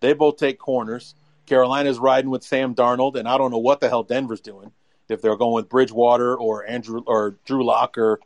They 0.00 0.14
both 0.14 0.36
take 0.36 0.58
corners. 0.58 1.14
Carolina's 1.46 1.98
riding 1.98 2.30
with 2.30 2.42
Sam 2.42 2.74
Darnold, 2.74 3.14
and 3.16 3.28
I 3.28 3.38
don't 3.38 3.50
know 3.50 3.58
what 3.58 3.80
the 3.80 3.88
hell 3.88 4.02
Denver's 4.02 4.40
doing. 4.40 4.72
If 5.08 5.20
they're 5.22 5.36
going 5.36 5.54
with 5.54 5.68
Bridgewater 5.68 6.36
or 6.36 6.66
Andrew 6.66 7.02
or 7.06 7.36
Drew 7.44 7.64
Lock 7.64 7.98
or 7.98 8.20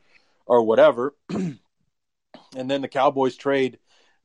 or 0.46 0.62
whatever. 0.62 1.14
and 1.30 1.58
then 2.70 2.82
the 2.82 2.88
Cowboys 2.88 3.36
trade 3.36 3.78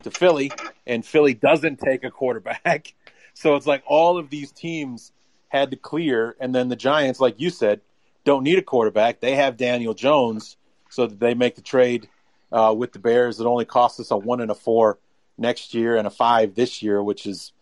to 0.04 0.12
Philly, 0.12 0.52
and 0.88 1.06
Philly 1.06 1.34
doesn't 1.34 1.80
take 1.80 2.04
a 2.04 2.12
quarterback. 2.12 2.94
So 3.36 3.56
it's 3.56 3.66
like 3.66 3.82
all 3.88 4.20
of 4.20 4.30
these 4.30 4.52
teams 4.52 5.12
had 5.48 5.72
to 5.72 5.76
clear, 5.76 6.36
and 6.40 6.54
then 6.54 6.70
the 6.70 6.76
Giants, 6.76 7.20
like 7.20 7.40
you 7.40 7.50
said, 7.50 7.82
don't 8.26 8.44
need 8.44 8.60
a 8.60 8.62
quarterback. 8.62 9.22
They 9.22 9.34
have 9.38 9.58
Daniel 9.58 9.96
Jones, 9.96 10.56
so 10.92 11.08
that 11.08 11.20
they 11.20 11.34
make 11.34 11.56
the 11.56 11.64
trade 11.64 12.08
uh, 12.52 12.76
with 12.78 12.94
the 12.94 13.00
Bears. 13.00 13.40
It 13.40 13.48
only 13.48 13.66
costs 13.66 14.00
us 14.00 14.12
a 14.12 14.18
one 14.18 14.40
and 14.40 14.52
a 14.52 14.54
four 14.54 15.00
next 15.36 15.74
year 15.74 15.98
and 15.98 16.06
a 16.06 16.12
five 16.12 16.54
this 16.54 16.84
year, 16.84 17.02
which 17.02 17.26
is, 17.26 17.54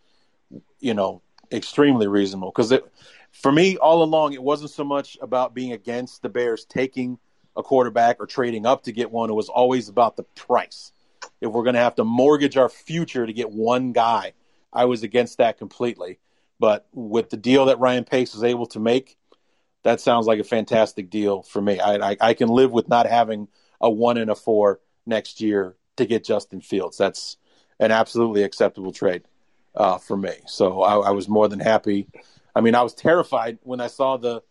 you 0.82 0.94
know, 0.94 1.22
extremely 1.54 2.08
reasonable. 2.08 2.52
Because 2.52 2.74
it, 2.74 2.84
for 3.32 3.52
me, 3.52 3.78
all 3.78 4.04
along, 4.04 4.34
it 4.34 4.44
wasn't 4.44 4.72
so 4.72 4.84
much 4.84 5.18
about 5.22 5.54
being 5.54 5.72
against 5.72 6.22
the 6.22 6.30
Bears 6.30 6.66
taking 6.66 7.18
a 7.56 7.64
quarterback 7.64 8.18
or 8.20 8.26
trading 8.26 8.66
up 8.66 8.84
to 8.84 8.92
get 8.92 9.12
one. 9.12 9.30
It 9.30 9.34
was 9.34 9.50
always 9.50 9.90
about 9.90 10.16
the 10.16 10.24
price. 10.24 10.92
If 11.40 11.52
we're 11.52 11.64
going 11.64 11.76
to 11.76 11.82
have 11.82 11.96
to 11.96 12.04
mortgage 12.04 12.58
our 12.58 12.70
future 12.70 13.26
to 13.26 13.34
get 13.34 13.52
one 13.52 13.92
guy, 13.94 14.34
I 14.72 14.86
was 14.86 15.04
against 15.04 15.38
that 15.38 15.58
completely. 15.58 16.20
But 16.60 16.88
with 16.94 17.30
the 17.30 17.38
deal 17.38 17.66
that 17.66 17.80
Ryan 17.80 18.04
Pace 18.04 18.34
was 18.34 18.44
able 18.44 18.68
to 18.68 18.80
make, 18.80 19.18
that 19.84 20.00
sounds 20.00 20.28
like 20.28 20.40
a 20.40 20.44
fantastic 20.44 21.10
deal 21.10 21.42
for 21.42 21.62
me. 21.62 21.80
I, 21.80 22.12
I, 22.12 22.18
I 22.22 22.34
can 22.34 22.50
live 22.50 22.72
with 22.72 22.88
not 22.88 23.08
having 23.08 23.48
a 23.80 23.90
one 23.90 24.18
and 24.18 24.30
a 24.30 24.36
four 24.36 24.80
next 25.06 25.42
year 25.42 25.76
to 25.98 26.06
get 26.06 26.24
Justin 26.24 26.62
Fields. 26.62 26.98
That's 26.98 27.38
an 27.80 27.92
absolutely 27.92 28.44
acceptable 28.44 28.92
trade 28.92 29.24
uh, 29.76 29.98
for 29.98 30.16
me. 30.16 30.34
So 30.46 30.82
I, 30.84 31.10
I 31.10 31.12
was 31.12 31.28
more 31.28 31.48
than 31.48 31.60
happy. 31.60 32.08
I 32.56 32.62
mean, 32.62 32.76
I 32.76 32.82
was 32.82 32.94
terrified 32.94 33.60
when 33.64 33.82
I 33.82 33.88
saw 33.88 34.18
the 34.18 34.42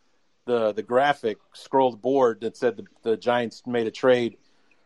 the 0.47 0.73
the 0.73 0.83
graphic 0.83 1.39
scrolled 1.53 2.01
board 2.01 2.41
that 2.41 2.57
said 2.57 2.77
the, 2.77 2.85
the 3.03 3.17
Giants 3.17 3.63
made 3.67 3.87
a 3.87 3.91
trade 3.91 4.39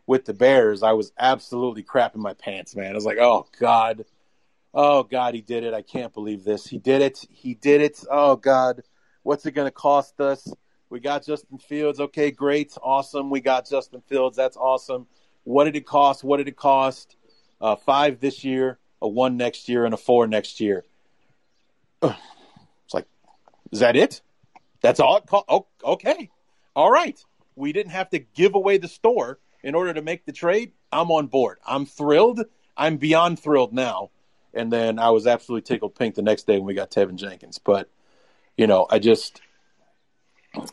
with 0.06 0.24
the 0.24 0.34
Bears. 0.34 0.82
I 0.82 0.92
was 0.92 1.12
absolutely 1.18 1.82
crapping 1.82 2.16
my 2.16 2.34
pants, 2.34 2.76
man. 2.76 2.90
I 2.90 2.94
was 2.94 3.04
like, 3.04 3.18
oh 3.18 3.46
god, 3.58 4.04
oh 4.72 5.04
god, 5.04 5.34
he 5.34 5.40
did 5.40 5.64
it. 5.64 5.74
I 5.74 5.82
can't 5.82 6.12
believe 6.12 6.44
this. 6.44 6.66
He 6.66 6.78
did 6.78 7.02
it. 7.02 7.24
He 7.30 7.54
did 7.54 7.80
it. 7.80 8.04
Oh 8.10 8.36
god, 8.36 8.82
what's 9.22 9.46
it 9.46 9.52
going 9.52 9.66
to 9.66 9.72
cost 9.72 10.20
us? 10.20 10.52
We 10.90 11.00
got 11.00 11.24
Justin 11.24 11.58
Fields. 11.58 11.98
Okay, 11.98 12.30
great, 12.30 12.76
awesome. 12.82 13.30
We 13.30 13.40
got 13.40 13.68
Justin 13.68 14.02
Fields. 14.08 14.36
That's 14.36 14.56
awesome. 14.56 15.06
What 15.44 15.64
did 15.64 15.76
it 15.76 15.86
cost? 15.86 16.24
What 16.24 16.38
did 16.38 16.48
it 16.48 16.56
cost? 16.56 17.16
Uh, 17.60 17.76
five 17.76 18.20
this 18.20 18.44
year, 18.44 18.78
a 19.00 19.08
one 19.08 19.36
next 19.36 19.68
year, 19.68 19.84
and 19.84 19.94
a 19.94 19.96
four 19.96 20.26
next 20.26 20.60
year. 20.60 20.84
Is 23.74 23.80
that 23.80 23.96
it? 23.96 24.20
That's 24.82 25.00
all 25.00 25.16
it 25.16 25.26
cost? 25.26 25.46
Oh, 25.48 25.66
okay, 25.82 26.30
all 26.76 26.92
right. 26.92 27.18
We 27.56 27.72
didn't 27.72 27.90
have 27.90 28.08
to 28.10 28.20
give 28.20 28.54
away 28.54 28.78
the 28.78 28.86
store 28.86 29.40
in 29.64 29.74
order 29.74 29.92
to 29.94 30.00
make 30.00 30.24
the 30.24 30.32
trade. 30.32 30.70
I'm 30.92 31.10
on 31.10 31.26
board. 31.26 31.58
I'm 31.66 31.84
thrilled. 31.84 32.44
I'm 32.76 32.98
beyond 32.98 33.40
thrilled 33.40 33.72
now. 33.72 34.10
And 34.52 34.72
then 34.72 35.00
I 35.00 35.10
was 35.10 35.26
absolutely 35.26 35.62
tickled 35.62 35.96
pink 35.96 36.14
the 36.14 36.22
next 36.22 36.46
day 36.46 36.56
when 36.58 36.66
we 36.66 36.74
got 36.74 36.92
Teven 36.92 37.16
Jenkins. 37.16 37.58
But 37.58 37.90
you 38.56 38.68
know, 38.68 38.86
I 38.88 39.00
just 39.00 39.40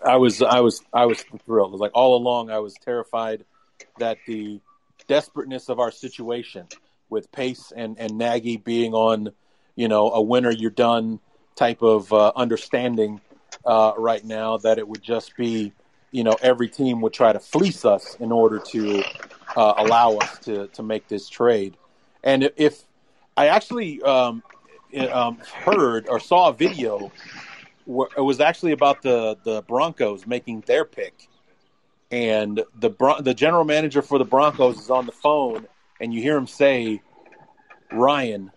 I 0.06 0.18
was 0.18 0.44
I 0.44 0.60
was 0.60 0.84
I 0.94 1.08
was 1.08 1.24
thrilled. 1.46 1.70
It 1.70 1.72
was 1.72 1.82
like 1.82 1.96
all 1.96 2.16
along 2.16 2.52
I 2.52 2.60
was 2.60 2.76
terrified 2.76 3.46
that 3.98 4.20
the 4.28 4.62
desperateness 5.08 5.70
of 5.70 5.80
our 5.80 5.90
situation 5.90 6.68
with 7.10 7.32
Pace 7.32 7.74
and 7.76 7.98
and 7.98 8.20
Nagy 8.20 8.58
being 8.58 8.94
on, 8.94 9.32
you 9.76 9.88
know, 9.88 10.12
a 10.12 10.22
winner 10.22 10.52
you're 10.52 10.70
done 10.70 11.20
type 11.56 11.82
of 11.82 12.12
uh, 12.14 12.32
understanding 12.36 13.22
uh, 13.66 13.94
right 13.98 14.24
now 14.24 14.58
that 14.58 14.78
it 14.78 14.88
would 14.88 15.02
just 15.02 15.36
be, 15.36 15.74
you 16.12 16.24
know, 16.24 16.36
every 16.42 16.68
team 16.68 17.02
would 17.02 17.14
try 17.14 17.34
to 17.34 17.40
fleece 17.40 17.86
us 17.86 18.16
in 18.20 18.32
order 18.32 18.60
to 18.60 19.04
uh, 19.56 19.74
allow 19.78 20.16
us 20.18 20.40
to 20.40 20.68
to 20.68 20.84
make 20.84 21.08
this 21.08 21.30
trade. 21.30 21.78
And 22.24 22.52
if 22.56 22.84
I 23.36 23.48
actually 23.48 24.02
um, 24.02 24.44
um, 25.12 25.38
heard 25.38 26.08
or 26.08 26.20
saw 26.20 26.50
a 26.50 26.54
video 26.54 27.12
it 27.88 28.22
was 28.22 28.40
actually 28.40 28.72
about 28.72 29.02
the 29.02 29.38
the 29.44 29.62
Broncos 29.64 30.28
making 30.28 30.62
their 30.62 30.86
pick, 30.86 31.28
and 32.10 32.64
the 32.80 33.18
the 33.22 33.34
general 33.34 33.64
manager 33.64 34.02
for 34.02 34.18
the 34.18 34.26
Broncos 34.26 34.80
is 34.80 34.90
on 34.90 35.06
the 35.06 35.12
phone, 35.12 35.68
and 36.00 36.14
you 36.14 36.22
hear 36.22 36.38
him 36.38 36.48
say, 36.48 37.02
"Ryan, 37.92 38.52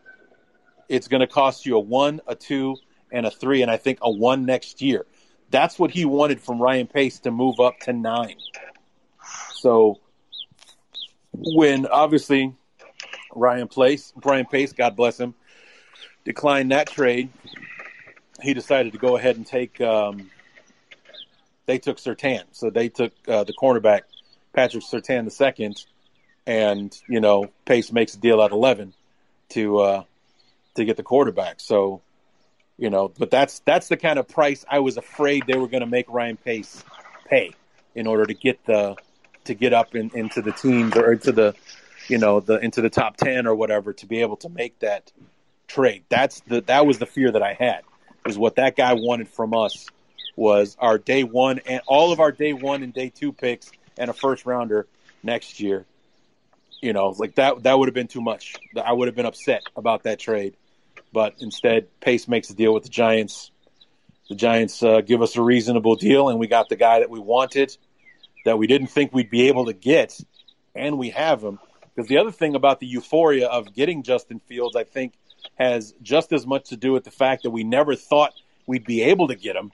it's 0.89 1.09
going 1.09 1.21
to 1.21 1.27
cost 1.27 1.67
you 1.67 1.77
a 1.77 1.81
one, 1.81 2.21
a 2.27 2.35
two, 2.35 2.77
and 3.15 3.27
a 3.27 3.31
three, 3.31 3.63
and 3.63 3.71
I 3.71 3.79
think 3.79 3.99
a 4.03 4.11
one 4.11 4.45
next 4.45 4.83
year." 4.83 5.07
That's 5.51 5.79
what 5.79 5.91
he 5.91 6.05
wanted 6.05 6.41
from 6.41 6.61
Ryan 6.61 6.87
Pace 6.87 7.21
to 7.21 7.31
move 7.31 7.61
up 7.61 7.79
to 7.81 7.93
nine. 7.93 8.37
So, 9.55 10.01
when 11.33 11.87
obviously 11.87 12.55
Ryan 13.35 13.69
Pace, 13.69 14.13
Brian 14.17 14.47
Pace, 14.47 14.73
God 14.73 14.97
bless 14.97 15.19
him, 15.19 15.35
declined 16.25 16.73
that 16.73 16.89
trade, 16.89 17.31
he 18.43 18.55
decided 18.55 18.93
to 18.93 18.99
go 18.99 19.17
ahead 19.17 19.37
and 19.37 19.47
take. 19.47 19.81
Um, 19.81 20.31
they 21.67 21.79
took 21.79 21.97
Surtain, 21.97 22.45
so 22.53 22.71
they 22.71 22.89
took 22.89 23.13
uh, 23.27 23.45
the 23.45 23.55
cornerback 23.55 24.03
Patrick 24.53 24.85
Surtain 24.85 25.25
the 25.25 25.31
second, 25.31 25.85
and 26.47 26.97
you 27.09 27.21
know 27.21 27.51
Pace 27.65 27.93
makes 27.93 28.15
a 28.15 28.19
deal 28.19 28.43
at 28.43 28.53
eleven 28.53 28.93
to 29.51 29.79
uh, 29.79 30.05
to 30.75 30.85
get 30.85 30.97
the 30.97 31.03
quarterback. 31.03 31.61
So 31.61 32.03
you 32.79 32.91
know, 32.91 33.09
but 33.19 33.31
that's 33.31 33.61
that's 33.61 33.89
the 33.89 33.97
kind 33.97 34.19
of 34.19 34.29
price 34.29 34.65
I 34.69 34.81
was 34.81 34.97
afraid 34.97 35.45
they 35.47 35.57
were 35.57 35.69
going 35.69 35.83
to 35.83 35.87
make 35.87 36.07
Ryan 36.09 36.37
Pace 36.37 36.83
pay 37.27 37.53
in 37.95 38.07
order 38.07 38.27
to 38.27 38.35
get 38.35 38.65
the 38.67 38.97
to 39.45 39.55
get 39.55 39.73
up 39.73 39.95
in, 39.95 40.11
into 40.15 40.43
the 40.43 40.53
teams 40.53 40.97
or 40.97 41.13
into 41.13 41.33
the 41.33 41.55
you 42.09 42.19
know 42.19 42.41
the 42.41 42.59
into 42.59 42.81
the 42.81 42.91
top 42.91 43.17
ten 43.17 43.47
or 43.47 43.55
whatever 43.55 43.93
to 43.93 44.07
be 44.07 44.21
able 44.21 44.37
to 44.39 44.49
make 44.49 44.79
that 44.81 45.13
trade. 45.69 46.05
That's 46.09 46.41
the 46.41 46.63
that 46.63 46.87
was 46.87 46.99
the 46.99 47.07
fear 47.07 47.31
that 47.31 47.43
I 47.43 47.55
had 47.55 47.83
is 48.27 48.39
what 48.39 48.57
that 48.57 48.77
guy 48.77 48.95
wanted 48.95 49.29
from 49.29 49.55
us 49.55 49.87
was 50.37 50.77
our 50.81 50.99
day 50.99 51.23
one 51.23 51.61
and 51.67 51.81
all 51.87 52.13
of 52.13 52.21
our 52.21 52.33
day 52.33 52.53
one 52.53 52.83
and 52.83 52.93
day 52.93 53.11
two 53.11 53.33
picks 53.33 53.71
and 53.97 54.11
a 54.11 54.13
first 54.13 54.47
rounder 54.47 54.87
next 55.23 55.61
year. 55.61 55.85
You 56.81 56.93
know, 56.93 57.15
like 57.17 57.37
that 57.37 57.63
that 57.63 57.79
would 57.79 57.89
have 57.89 57.95
been 57.95 58.09
too 58.09 58.21
much. 58.21 58.57
I 58.83 58.93
would 58.93 59.09
have 59.09 59.15
been 59.15 59.27
upset 59.27 59.63
about 59.77 60.03
that 60.03 60.19
trade. 60.19 60.57
But 61.15 61.37
instead, 61.39 61.87
Pace 62.01 62.27
makes 62.27 62.51
a 62.51 62.55
deal 62.55 62.75
with 62.75 62.83
the 62.83 62.89
Giants. 62.89 63.53
The 64.29 64.35
Giants 64.35 64.83
uh, 64.83 65.01
give 65.01 65.23
us 65.23 65.37
a 65.37 65.43
reasonable 65.43 65.95
deal, 65.95 66.29
and 66.29 66.41
we 66.41 66.49
got 66.49 66.69
the 66.69 66.75
guy 66.75 66.99
that 66.99 67.09
we 67.09 67.21
wanted, 67.21 67.75
that 68.45 68.59
we 68.59 68.67
didn't 68.67 68.89
think 68.89 69.15
we'd 69.15 69.31
be 69.31 69.47
able 69.47 69.67
to 69.67 69.73
get, 69.73 70.19
and 70.75 70.99
we 70.99 71.11
have 71.11 71.41
him. 71.41 71.61
Because 71.95 72.09
the 72.09 72.19
other 72.19 72.33
thing 72.33 72.57
about 72.57 72.81
the 72.81 72.89
euphoria 72.89 73.47
of 73.47 73.73
getting 73.73 74.03
Justin 74.03 74.41
Fields, 74.41 74.75
I 74.75 74.83
think, 74.83 75.13
has 75.55 75.95
just 76.03 76.33
as 76.33 76.49
much 76.49 76.71
to 76.71 76.77
do 76.77 76.91
with 76.91 77.05
the 77.05 77.13
fact 77.13 77.45
that 77.45 77.51
we 77.51 77.63
never 77.63 77.95
thought 77.95 78.33
we'd 78.67 78.85
be 78.85 79.03
able 79.03 79.29
to 79.29 79.37
get 79.37 79.55
him, 79.55 79.71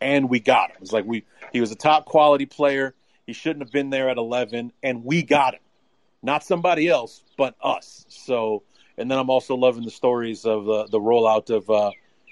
and 0.00 0.28
we 0.28 0.40
got 0.40 0.70
him. 0.70 0.78
It's 0.80 0.92
like 0.92 1.04
we 1.04 1.24
he 1.52 1.60
was 1.60 1.70
a 1.70 1.76
top 1.76 2.04
quality 2.04 2.46
player. 2.46 2.96
He 3.28 3.32
shouldn't 3.32 3.64
have 3.64 3.70
been 3.70 3.90
there 3.90 4.10
at 4.10 4.16
11, 4.16 4.72
and 4.82 5.04
we 5.04 5.22
got 5.22 5.54
him. 5.54 5.60
Not 6.20 6.42
somebody 6.42 6.88
else, 6.88 7.22
but 7.36 7.54
us. 7.62 8.06
So, 8.08 8.64
and 8.96 9.10
then 9.10 9.18
I'm 9.18 9.30
also 9.30 9.56
loving 9.56 9.84
the 9.84 9.90
stories 9.90 10.44
of 10.44 10.68
uh, 10.68 10.86
the 10.90 11.00
rollout 11.00 11.50
of 11.50 11.68
uh, 11.68 11.90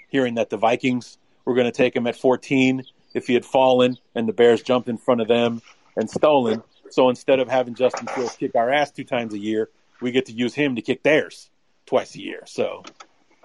hearing 0.09 0.35
that 0.35 0.51
the 0.51 0.57
Vikings 0.57 1.19
were 1.45 1.55
going 1.55 1.67
to 1.67 1.73
take 1.73 1.97
him 1.97 2.07
at 2.07 2.17
14 2.17 2.85
if 3.15 3.27
he 3.27 3.35
had 3.35 3.45
fallen, 3.45 3.99
and 4.15 4.29
the 4.29 4.33
Bears 4.33 4.63
jumped 4.63 4.89
in 4.89 4.97
front 4.97 5.21
of 5.21 5.29
them 5.29 5.61
and 5.97 6.09
stolen. 6.09 6.63
So 6.91 7.09
instead 7.09 7.41
of 7.41 7.49
having 7.49 7.75
Justin 7.75 8.07
Fields 8.07 8.37
kick 8.37 8.55
our 8.55 8.71
ass 8.71 8.91
two 8.91 9.05
times 9.05 9.35
a 9.35 9.39
year, 9.39 9.71
we 10.01 10.13
get 10.13 10.27
to 10.27 10.33
use 10.33 10.55
him 10.55 10.77
to 10.77 10.83
kick 10.83 11.03
theirs 11.03 11.51
twice 11.87 12.15
a 12.15 12.21
year. 12.21 12.43
So, 12.47 12.85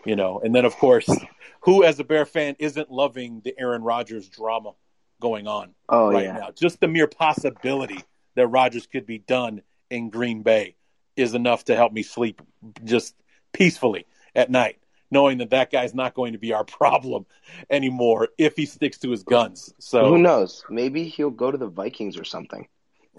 you 0.05 0.15
know, 0.15 0.39
and 0.39 0.53
then 0.55 0.65
of 0.65 0.75
course, 0.75 1.09
who 1.61 1.83
as 1.83 1.99
a 1.99 2.03
Bear 2.03 2.25
fan 2.25 2.55
isn't 2.59 2.91
loving 2.91 3.41
the 3.43 3.53
Aaron 3.59 3.83
Rodgers 3.83 4.27
drama 4.29 4.71
going 5.19 5.47
on 5.47 5.73
oh, 5.89 6.11
right 6.11 6.25
yeah. 6.25 6.33
now? 6.33 6.51
Just 6.51 6.79
the 6.79 6.87
mere 6.87 7.07
possibility 7.07 7.99
that 8.35 8.47
Rodgers 8.47 8.87
could 8.87 9.05
be 9.05 9.17
done 9.17 9.61
in 9.89 10.09
Green 10.09 10.43
Bay 10.43 10.76
is 11.17 11.33
enough 11.33 11.65
to 11.65 11.75
help 11.75 11.91
me 11.91 12.03
sleep 12.03 12.41
just 12.83 13.15
peacefully 13.51 14.05
at 14.35 14.49
night, 14.49 14.79
knowing 15.11 15.39
that 15.39 15.49
that 15.51 15.71
guy's 15.71 15.93
not 15.93 16.13
going 16.13 16.33
to 16.33 16.39
be 16.39 16.53
our 16.53 16.63
problem 16.79 17.25
anymore 17.69 18.29
if 18.37 18.55
he 18.55 18.65
sticks 18.65 18.99
to 18.99 19.11
his 19.11 19.23
guns. 19.23 19.73
So 19.79 20.07
who 20.07 20.17
knows? 20.17 20.63
Maybe 20.69 21.05
he'll 21.05 21.29
go 21.29 21.51
to 21.51 21.57
the 21.57 21.67
Vikings 21.67 22.17
or 22.17 22.23
something. 22.23 22.67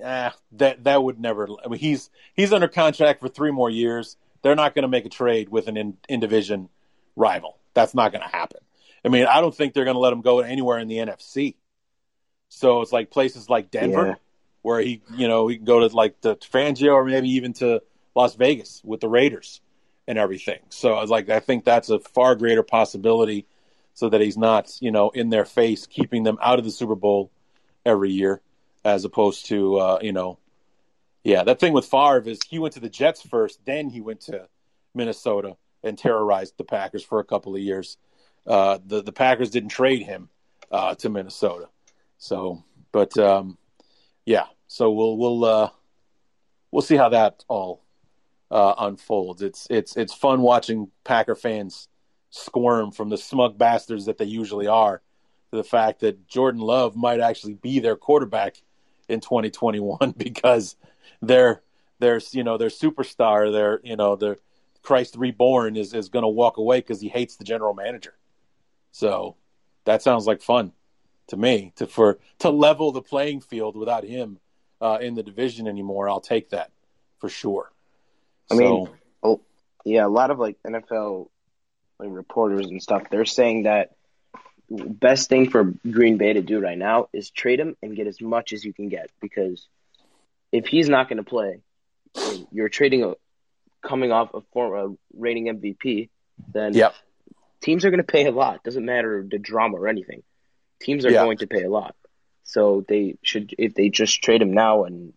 Ah, 0.04 0.34
that 0.52 0.84
that 0.84 1.02
would 1.02 1.18
never. 1.18 1.48
I 1.64 1.68
mean, 1.68 1.80
he's 1.80 2.08
he's 2.34 2.52
under 2.52 2.68
contract 2.68 3.20
for 3.20 3.28
three 3.28 3.50
more 3.50 3.68
years 3.68 4.16
they're 4.42 4.54
not 4.54 4.74
going 4.74 4.82
to 4.82 4.88
make 4.88 5.04
a 5.04 5.10
trade 5.10 5.48
with 5.48 5.68
an 5.68 5.76
in, 5.76 5.96
in 6.08 6.20
division 6.20 6.68
rival. 7.16 7.58
That's 7.74 7.94
not 7.94 8.12
going 8.12 8.22
to 8.22 8.28
happen. 8.28 8.60
I 9.04 9.08
mean, 9.08 9.26
I 9.26 9.40
don't 9.40 9.54
think 9.54 9.74
they're 9.74 9.84
going 9.84 9.94
to 9.94 10.00
let 10.00 10.12
him 10.12 10.20
go 10.20 10.40
anywhere 10.40 10.78
in 10.78 10.88
the 10.88 10.96
NFC. 10.96 11.56
So 12.48 12.80
it's 12.80 12.92
like 12.92 13.10
places 13.10 13.48
like 13.48 13.70
Denver, 13.70 14.06
yeah. 14.06 14.14
Where 14.62 14.80
he, 14.80 15.02
you 15.14 15.28
know, 15.28 15.48
he 15.48 15.56
can 15.56 15.64
go 15.64 15.86
to 15.86 15.94
like 15.94 16.20
the 16.20 16.36
Fangio 16.36 16.94
or 16.94 17.04
maybe 17.04 17.30
even 17.30 17.52
to 17.54 17.82
Las 18.14 18.34
Vegas 18.34 18.82
with 18.84 19.00
the 19.00 19.08
Raiders 19.08 19.60
and 20.06 20.18
everything. 20.18 20.60
So 20.70 20.94
I 20.94 21.00
was 21.00 21.10
like, 21.10 21.28
I 21.30 21.40
think 21.40 21.64
that's 21.64 21.90
a 21.90 22.00
far 22.00 22.34
greater 22.34 22.62
possibility, 22.62 23.46
so 23.94 24.08
that 24.08 24.20
he's 24.20 24.38
not, 24.38 24.70
you 24.80 24.90
know, 24.90 25.10
in 25.10 25.28
their 25.28 25.44
face, 25.44 25.86
keeping 25.86 26.22
them 26.22 26.38
out 26.40 26.58
of 26.58 26.64
the 26.64 26.70
Super 26.70 26.94
Bowl 26.94 27.30
every 27.84 28.10
year, 28.10 28.40
as 28.84 29.04
opposed 29.04 29.46
to, 29.46 29.76
uh, 29.76 29.98
you 30.00 30.12
know, 30.12 30.38
yeah, 31.24 31.42
that 31.44 31.60
thing 31.60 31.72
with 31.72 31.84
Favre 31.84 32.28
is 32.28 32.38
he 32.48 32.58
went 32.58 32.74
to 32.74 32.80
the 32.80 32.88
Jets 32.88 33.22
first, 33.22 33.58
then 33.64 33.90
he 33.90 34.00
went 34.00 34.20
to 34.22 34.48
Minnesota 34.94 35.56
and 35.82 35.98
terrorized 35.98 36.54
the 36.56 36.64
Packers 36.64 37.04
for 37.04 37.18
a 37.18 37.24
couple 37.24 37.54
of 37.54 37.60
years. 37.60 37.98
Uh, 38.46 38.78
the 38.86 39.02
the 39.02 39.12
Packers 39.12 39.50
didn't 39.50 39.70
trade 39.70 40.02
him 40.02 40.30
uh, 40.70 40.94
to 40.94 41.08
Minnesota, 41.08 41.68
so 42.16 42.64
but 42.92 43.18
um, 43.18 43.58
yeah, 44.28 44.44
so 44.66 44.90
we'll 44.90 45.16
we'll 45.16 45.44
uh, 45.44 45.70
we'll 46.70 46.82
see 46.82 46.96
how 46.96 47.08
that 47.08 47.46
all 47.48 47.82
uh, 48.50 48.74
unfolds. 48.76 49.40
It's 49.40 49.66
it's 49.70 49.96
it's 49.96 50.12
fun 50.12 50.42
watching 50.42 50.90
Packer 51.02 51.34
fans 51.34 51.88
squirm 52.28 52.90
from 52.90 53.08
the 53.08 53.16
smug 53.16 53.56
bastards 53.56 54.04
that 54.04 54.18
they 54.18 54.26
usually 54.26 54.66
are 54.66 55.00
to 55.50 55.56
the 55.56 55.64
fact 55.64 56.00
that 56.00 56.28
Jordan 56.28 56.60
Love 56.60 56.94
might 56.94 57.20
actually 57.20 57.54
be 57.54 57.80
their 57.80 57.96
quarterback 57.96 58.60
in 59.08 59.20
2021 59.20 60.10
because 60.18 60.76
their 61.22 61.62
their 61.98 62.20
you 62.32 62.44
know 62.44 62.58
their 62.58 62.68
superstar, 62.68 63.50
their 63.50 63.80
you 63.82 63.96
know 63.96 64.14
their 64.14 64.36
Christ 64.82 65.16
reborn 65.16 65.74
is 65.74 65.94
is 65.94 66.10
going 66.10 66.24
to 66.24 66.28
walk 66.28 66.58
away 66.58 66.80
because 66.80 67.00
he 67.00 67.08
hates 67.08 67.36
the 67.36 67.44
general 67.44 67.72
manager. 67.72 68.12
So 68.92 69.36
that 69.86 70.02
sounds 70.02 70.26
like 70.26 70.42
fun 70.42 70.74
to 71.28 71.36
me 71.36 71.72
to 71.76 71.86
for 71.86 72.18
to 72.40 72.50
level 72.50 72.92
the 72.92 73.02
playing 73.02 73.40
field 73.40 73.76
without 73.76 74.04
him 74.04 74.38
uh, 74.80 74.98
in 75.00 75.14
the 75.14 75.22
division 75.22 75.66
anymore. 75.66 76.08
I'll 76.08 76.20
take 76.20 76.50
that 76.50 76.70
for 77.18 77.28
sure. 77.28 77.70
I 78.50 78.54
mean, 78.54 78.86
so, 79.22 79.40
Yeah, 79.84 80.06
a 80.06 80.08
lot 80.08 80.30
of 80.30 80.38
like 80.38 80.56
NFL 80.66 81.28
like 81.98 82.08
reporters 82.10 82.66
and 82.66 82.82
stuff, 82.82 83.04
they're 83.10 83.24
saying 83.24 83.64
that 83.64 83.92
best 84.70 85.28
thing 85.28 85.50
for 85.50 85.74
Green 85.90 86.18
Bay 86.18 86.34
to 86.34 86.42
do 86.42 86.60
right 86.60 86.78
now 86.78 87.08
is 87.12 87.30
trade 87.30 87.58
him 87.58 87.76
and 87.82 87.96
get 87.96 88.06
as 88.06 88.20
much 88.20 88.52
as 88.52 88.64
you 88.64 88.72
can 88.72 88.88
get 88.88 89.10
because 89.20 89.66
if 90.52 90.66
he's 90.66 90.88
not 90.88 91.08
going 91.08 91.16
to 91.18 91.24
play, 91.24 91.60
you're 92.52 92.68
trading 92.68 93.04
a 93.04 93.14
coming 93.86 94.12
off 94.12 94.34
a 94.34 94.40
former 94.52 94.94
rating 95.16 95.46
MVP, 95.46 96.08
then 96.52 96.74
Yep. 96.74 96.94
teams 97.60 97.84
are 97.84 97.90
going 97.90 98.02
to 98.02 98.12
pay 98.12 98.26
a 98.26 98.30
lot. 98.30 98.62
Doesn't 98.64 98.84
matter 98.84 99.24
the 99.28 99.38
drama 99.38 99.76
or 99.76 99.88
anything. 99.88 100.22
Teams 100.80 101.04
are 101.04 101.10
Yeah. 101.10 101.22
going 101.22 101.38
to 101.38 101.46
pay 101.46 101.62
a 101.64 101.70
lot. 101.70 101.94
So 102.44 102.84
they 102.88 103.16
should, 103.22 103.54
if 103.58 103.74
they 103.74 103.88
just 103.90 104.22
trade 104.22 104.40
him 104.40 104.52
now 104.52 104.84
and 104.84 105.12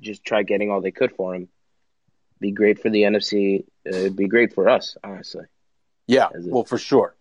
just 0.00 0.24
try 0.24 0.42
getting 0.42 0.70
all 0.70 0.80
they 0.80 0.90
could 0.90 1.12
for 1.12 1.34
him, 1.34 1.48
be 2.40 2.50
great 2.50 2.80
for 2.80 2.90
the 2.90 3.02
NFC. 3.02 3.64
Uh, 3.86 3.90
it'd 3.90 4.16
be 4.16 4.26
great 4.26 4.52
for 4.54 4.68
us, 4.68 4.96
honestly. 5.04 5.44
Yeah, 6.06 6.28
well, 6.34 6.64
for 6.64 6.78
sure. 6.78 7.14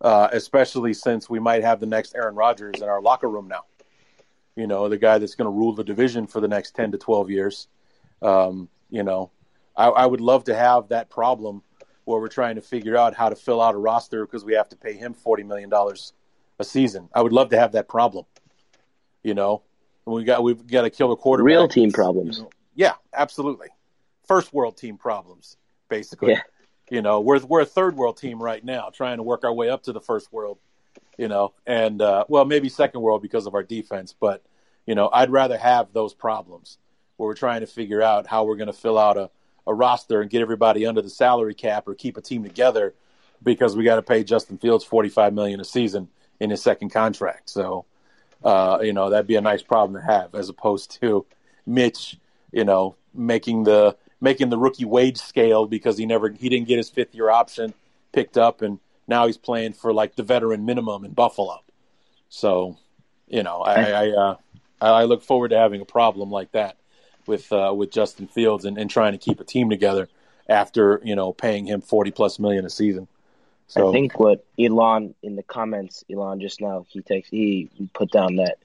Uh, 0.00 0.28
especially 0.32 0.94
since 0.94 1.28
we 1.28 1.38
might 1.38 1.62
have 1.62 1.80
the 1.80 1.86
next 1.86 2.14
Aaron 2.14 2.34
Rodgers 2.34 2.80
in 2.80 2.88
our 2.88 3.00
locker 3.02 3.28
room 3.28 3.48
now. 3.48 3.64
You 4.56 4.66
know, 4.66 4.88
the 4.88 4.96
guy 4.98 5.18
that's 5.18 5.34
going 5.34 5.46
to 5.46 5.56
rule 5.56 5.72
the 5.74 5.84
division 5.84 6.26
for 6.26 6.40
the 6.40 6.48
next 6.48 6.74
10 6.74 6.92
to 6.92 6.98
12 6.98 7.30
years. 7.30 7.68
Um, 8.22 8.68
you 8.90 9.02
know, 9.04 9.30
I, 9.76 9.88
I 9.88 10.06
would 10.06 10.20
love 10.20 10.44
to 10.44 10.54
have 10.54 10.88
that 10.88 11.10
problem 11.10 11.62
where 12.04 12.20
we're 12.20 12.28
trying 12.28 12.56
to 12.56 12.62
figure 12.62 12.96
out 12.96 13.14
how 13.14 13.28
to 13.28 13.36
fill 13.36 13.60
out 13.60 13.74
a 13.74 13.78
roster 13.78 14.24
because 14.24 14.44
we 14.44 14.54
have 14.54 14.68
to 14.70 14.76
pay 14.76 14.94
him 14.94 15.14
$40 15.14 15.46
million 15.46 15.70
a 16.58 16.64
season. 16.64 17.08
I 17.14 17.22
would 17.22 17.32
love 17.32 17.50
to 17.50 17.58
have 17.58 17.72
that 17.72 17.88
problem. 17.88 18.26
You 19.22 19.34
know, 19.34 19.62
we 20.04 20.24
got 20.24 20.42
we've 20.42 20.66
got 20.66 20.82
to 20.82 20.90
kill 20.90 21.08
the 21.08 21.16
quarterback. 21.16 21.46
Real 21.46 21.68
team 21.68 21.92
problems. 21.92 22.38
You 22.38 22.44
know, 22.44 22.50
yeah, 22.74 22.94
absolutely. 23.12 23.68
First 24.26 24.52
world 24.52 24.76
team 24.76 24.96
problems, 24.96 25.56
basically. 25.88 26.32
Yeah. 26.32 26.42
You 26.90 27.02
know, 27.02 27.20
we're 27.20 27.40
we're 27.40 27.60
a 27.60 27.66
third 27.66 27.96
world 27.96 28.16
team 28.16 28.42
right 28.42 28.64
now, 28.64 28.90
trying 28.92 29.18
to 29.18 29.22
work 29.22 29.44
our 29.44 29.52
way 29.52 29.68
up 29.68 29.82
to 29.84 29.92
the 29.92 30.00
first 30.00 30.32
world. 30.32 30.58
You 31.16 31.28
know, 31.28 31.54
and 31.66 32.00
uh, 32.00 32.24
well, 32.28 32.44
maybe 32.44 32.68
second 32.68 33.00
world 33.00 33.22
because 33.22 33.46
of 33.46 33.54
our 33.54 33.62
defense, 33.62 34.14
but 34.18 34.44
you 34.86 34.94
know, 34.94 35.10
I'd 35.12 35.30
rather 35.30 35.58
have 35.58 35.92
those 35.92 36.14
problems 36.14 36.78
where 37.16 37.26
we're 37.26 37.34
trying 37.34 37.60
to 37.60 37.66
figure 37.66 38.00
out 38.00 38.26
how 38.26 38.44
we're 38.44 38.56
going 38.56 38.68
to 38.68 38.72
fill 38.72 38.96
out 38.96 39.16
a, 39.18 39.30
a 39.66 39.74
roster 39.74 40.22
and 40.22 40.30
get 40.30 40.40
everybody 40.40 40.86
under 40.86 41.02
the 41.02 41.10
salary 41.10 41.54
cap 41.54 41.88
or 41.88 41.94
keep 41.94 42.16
a 42.16 42.22
team 42.22 42.44
together 42.44 42.94
because 43.42 43.76
we 43.76 43.84
got 43.84 43.96
to 43.96 44.02
pay 44.02 44.24
Justin 44.24 44.56
Fields 44.56 44.84
forty 44.84 45.08
five 45.08 45.34
million 45.34 45.60
a 45.60 45.64
season 45.64 46.08
in 46.40 46.50
his 46.50 46.62
second 46.62 46.90
contract. 46.90 47.50
So, 47.50 47.84
uh, 48.44 48.78
you 48.82 48.92
know, 48.92 49.10
that'd 49.10 49.26
be 49.26 49.36
a 49.36 49.40
nice 49.40 49.62
problem 49.62 50.00
to 50.00 50.06
have 50.06 50.34
as 50.34 50.48
opposed 50.48 51.00
to 51.00 51.26
Mitch, 51.66 52.18
you 52.52 52.64
know, 52.64 52.96
making 53.14 53.64
the 53.64 53.96
making 54.20 54.50
the 54.50 54.58
rookie 54.58 54.84
wage 54.84 55.18
scale 55.18 55.66
because 55.66 55.98
he 55.98 56.06
never 56.06 56.30
he 56.30 56.48
didn't 56.48 56.68
get 56.68 56.76
his 56.76 56.90
fifth 56.90 57.14
year 57.14 57.30
option 57.30 57.74
picked 58.12 58.36
up 58.36 58.62
and 58.62 58.78
now 59.06 59.26
he's 59.26 59.38
playing 59.38 59.72
for 59.72 59.92
like 59.92 60.16
the 60.16 60.22
veteran 60.22 60.64
minimum 60.66 61.04
in 61.04 61.12
Buffalo. 61.12 61.62
So, 62.28 62.76
you 63.26 63.42
know, 63.42 63.60
I 63.60 63.90
I, 63.90 64.10
uh, 64.10 64.36
I 64.80 65.04
look 65.04 65.22
forward 65.22 65.48
to 65.50 65.58
having 65.58 65.80
a 65.80 65.86
problem 65.86 66.30
like 66.30 66.52
that 66.52 66.76
with 67.26 67.52
uh, 67.52 67.72
with 67.76 67.90
Justin 67.90 68.26
Fields 68.26 68.64
and, 68.64 68.78
and 68.78 68.90
trying 68.90 69.12
to 69.12 69.18
keep 69.18 69.40
a 69.40 69.44
team 69.44 69.70
together 69.70 70.08
after 70.48 71.00
you 71.04 71.16
know 71.16 71.32
paying 71.32 71.66
him 71.66 71.80
forty 71.80 72.10
plus 72.10 72.38
million 72.38 72.64
a 72.64 72.70
season. 72.70 73.08
So 73.68 73.90
I 73.90 73.92
think 73.92 74.18
what 74.18 74.46
Elon 74.58 75.14
in 75.22 75.36
the 75.36 75.42
comments, 75.42 76.02
Elon 76.10 76.40
just 76.40 76.60
now, 76.60 76.86
he 76.88 77.02
takes 77.02 77.28
he 77.28 77.70
put 77.92 78.10
down 78.10 78.36
that 78.36 78.58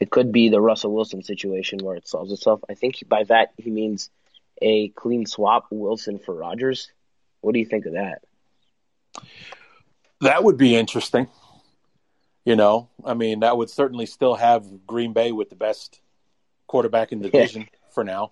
it 0.00 0.10
could 0.10 0.32
be 0.32 0.48
the 0.48 0.60
Russell 0.60 0.92
Wilson 0.92 1.22
situation 1.22 1.78
where 1.78 1.96
it 1.96 2.08
solves 2.08 2.32
itself. 2.32 2.60
I 2.68 2.74
think 2.74 3.02
by 3.08 3.24
that 3.24 3.52
he 3.56 3.70
means 3.70 4.10
a 4.60 4.88
clean 4.88 5.24
swap 5.24 5.66
Wilson 5.70 6.18
for 6.18 6.34
Rodgers. 6.34 6.90
What 7.40 7.52
do 7.52 7.60
you 7.60 7.66
think 7.66 7.86
of 7.86 7.92
that? 7.92 8.22
That 10.20 10.42
would 10.42 10.56
be 10.56 10.74
interesting. 10.74 11.28
You 12.44 12.56
know, 12.56 12.88
I 13.04 13.14
mean, 13.14 13.40
that 13.40 13.56
would 13.56 13.70
certainly 13.70 14.06
still 14.06 14.34
have 14.34 14.86
Green 14.86 15.12
Bay 15.12 15.32
with 15.32 15.48
the 15.48 15.56
best 15.56 16.00
quarterback 16.66 17.12
in 17.12 17.20
the 17.20 17.30
division 17.30 17.68
for 17.92 18.04
now. 18.04 18.30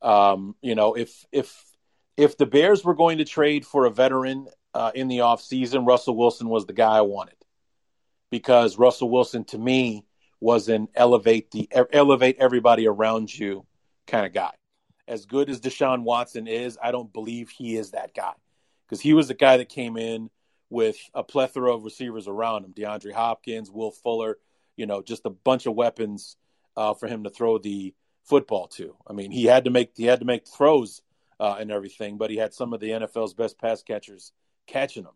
Um, 0.00 0.54
you 0.62 0.74
know, 0.74 0.94
if 0.94 1.26
if 1.32 1.64
if 2.16 2.38
the 2.38 2.46
Bears 2.46 2.84
were 2.84 2.94
going 2.94 3.18
to 3.18 3.24
trade 3.24 3.66
for 3.66 3.84
a 3.84 3.90
veteran 3.90 4.46
uh, 4.74 4.92
in 4.94 5.08
the 5.08 5.18
offseason, 5.18 5.86
Russell 5.86 6.16
Wilson 6.16 6.48
was 6.48 6.66
the 6.66 6.72
guy 6.72 6.96
I 6.98 7.02
wanted 7.02 7.36
because 8.30 8.78
Russell 8.78 9.10
Wilson 9.10 9.44
to 9.44 9.58
me 9.58 10.04
was 10.40 10.68
an 10.68 10.88
elevate 10.94 11.50
the 11.50 11.68
elevate 11.92 12.36
everybody 12.38 12.88
around 12.88 13.36
you 13.36 13.64
kind 14.06 14.26
of 14.26 14.32
guy. 14.32 14.52
As 15.06 15.26
good 15.26 15.50
as 15.50 15.60
Deshaun 15.60 16.02
Watson 16.04 16.46
is, 16.46 16.78
I 16.82 16.90
don't 16.90 17.12
believe 17.12 17.50
he 17.50 17.76
is 17.76 17.90
that 17.90 18.14
guy 18.14 18.32
because 18.86 19.00
he 19.00 19.12
was 19.12 19.28
the 19.28 19.34
guy 19.34 19.58
that 19.58 19.68
came 19.68 19.96
in 19.96 20.30
with 20.70 20.96
a 21.14 21.22
plethora 21.22 21.74
of 21.74 21.84
receivers 21.84 22.26
around 22.26 22.64
him 22.64 22.72
DeAndre 22.72 23.12
Hopkins, 23.12 23.70
Will 23.70 23.90
Fuller, 23.90 24.38
you 24.76 24.86
know, 24.86 25.02
just 25.02 25.26
a 25.26 25.30
bunch 25.30 25.66
of 25.66 25.74
weapons 25.74 26.36
uh, 26.76 26.94
for 26.94 27.06
him 27.06 27.24
to 27.24 27.30
throw 27.30 27.58
the 27.58 27.94
football 28.24 28.68
to. 28.68 28.96
I 29.06 29.12
mean, 29.12 29.30
he 29.30 29.44
had 29.44 29.64
to 29.64 29.70
make 29.70 29.92
he 29.94 30.06
had 30.06 30.20
to 30.20 30.26
make 30.26 30.48
throws 30.48 31.02
uh, 31.38 31.56
and 31.60 31.70
everything, 31.70 32.16
but 32.16 32.30
he 32.30 32.36
had 32.36 32.54
some 32.54 32.72
of 32.72 32.80
the 32.80 32.90
NFL's 32.90 33.34
best 33.34 33.58
pass 33.60 33.82
catchers 33.82 34.32
catching 34.66 35.04
them. 35.04 35.14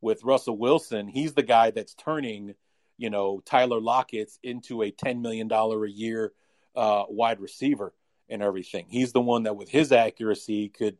With 0.00 0.24
Russell 0.24 0.58
Wilson, 0.58 1.08
he's 1.08 1.32
the 1.32 1.42
guy 1.42 1.70
that's 1.70 1.94
turning, 1.94 2.54
you 2.98 3.10
know, 3.10 3.40
Tyler 3.44 3.80
Lockett's 3.80 4.38
into 4.42 4.82
a 4.82 4.90
ten 4.90 5.22
million 5.22 5.48
dollar 5.48 5.84
a 5.84 5.90
year 5.90 6.32
uh, 6.76 7.04
wide 7.08 7.40
receiver 7.40 7.94
and 8.28 8.42
everything. 8.42 8.86
He's 8.88 9.12
the 9.12 9.20
one 9.20 9.44
that, 9.44 9.56
with 9.56 9.68
his 9.68 9.92
accuracy, 9.92 10.68
could 10.68 10.98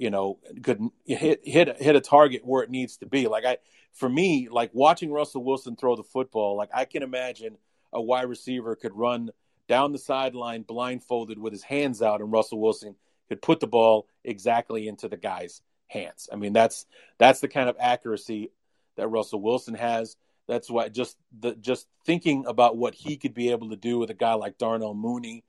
you 0.00 0.08
know, 0.08 0.38
could 0.62 0.80
hit 1.04 1.42
hit 1.44 1.80
hit 1.80 1.94
a 1.94 2.00
target 2.00 2.40
where 2.42 2.62
it 2.62 2.70
needs 2.70 2.96
to 2.96 3.06
be. 3.06 3.28
Like 3.28 3.44
I, 3.44 3.58
for 3.92 4.08
me, 4.08 4.48
like 4.50 4.70
watching 4.72 5.12
Russell 5.12 5.44
Wilson 5.44 5.76
throw 5.76 5.94
the 5.94 6.02
football, 6.02 6.56
like 6.56 6.70
I 6.72 6.86
can 6.86 7.02
imagine 7.02 7.58
a 7.92 8.00
wide 8.00 8.22
receiver 8.22 8.74
could 8.76 8.96
run 8.96 9.30
down 9.68 9.92
the 9.92 9.98
sideline 9.98 10.62
blindfolded 10.62 11.38
with 11.38 11.52
his 11.52 11.62
hands 11.62 12.00
out, 12.00 12.22
and 12.22 12.32
Russell 12.32 12.60
Wilson 12.60 12.94
could 13.28 13.42
put 13.42 13.60
the 13.60 13.66
ball 13.66 14.08
exactly 14.24 14.88
into 14.88 15.06
the 15.06 15.18
guy's 15.18 15.60
hands. 15.90 16.28
I 16.32 16.36
mean, 16.36 16.52
that's 16.52 16.86
that's 17.18 17.40
the 17.40 17.48
kind 17.48 17.68
of 17.68 17.76
accuracy 17.78 18.50
that 18.96 19.08
Russell 19.08 19.42
Wilson 19.42 19.74
has. 19.74 20.16
That's 20.46 20.70
why 20.70 20.88
just 20.88 21.16
the 21.38 21.54
just 21.54 21.86
thinking 22.06 22.44
about 22.46 22.76
what 22.76 22.94
he 22.94 23.16
could 23.16 23.34
be 23.34 23.50
able 23.50 23.70
to 23.70 23.76
do 23.76 23.98
with 23.98 24.10
a 24.10 24.14
guy 24.14 24.34
like 24.34 24.58
Darnell 24.58 24.94
Mooney, 24.94 25.44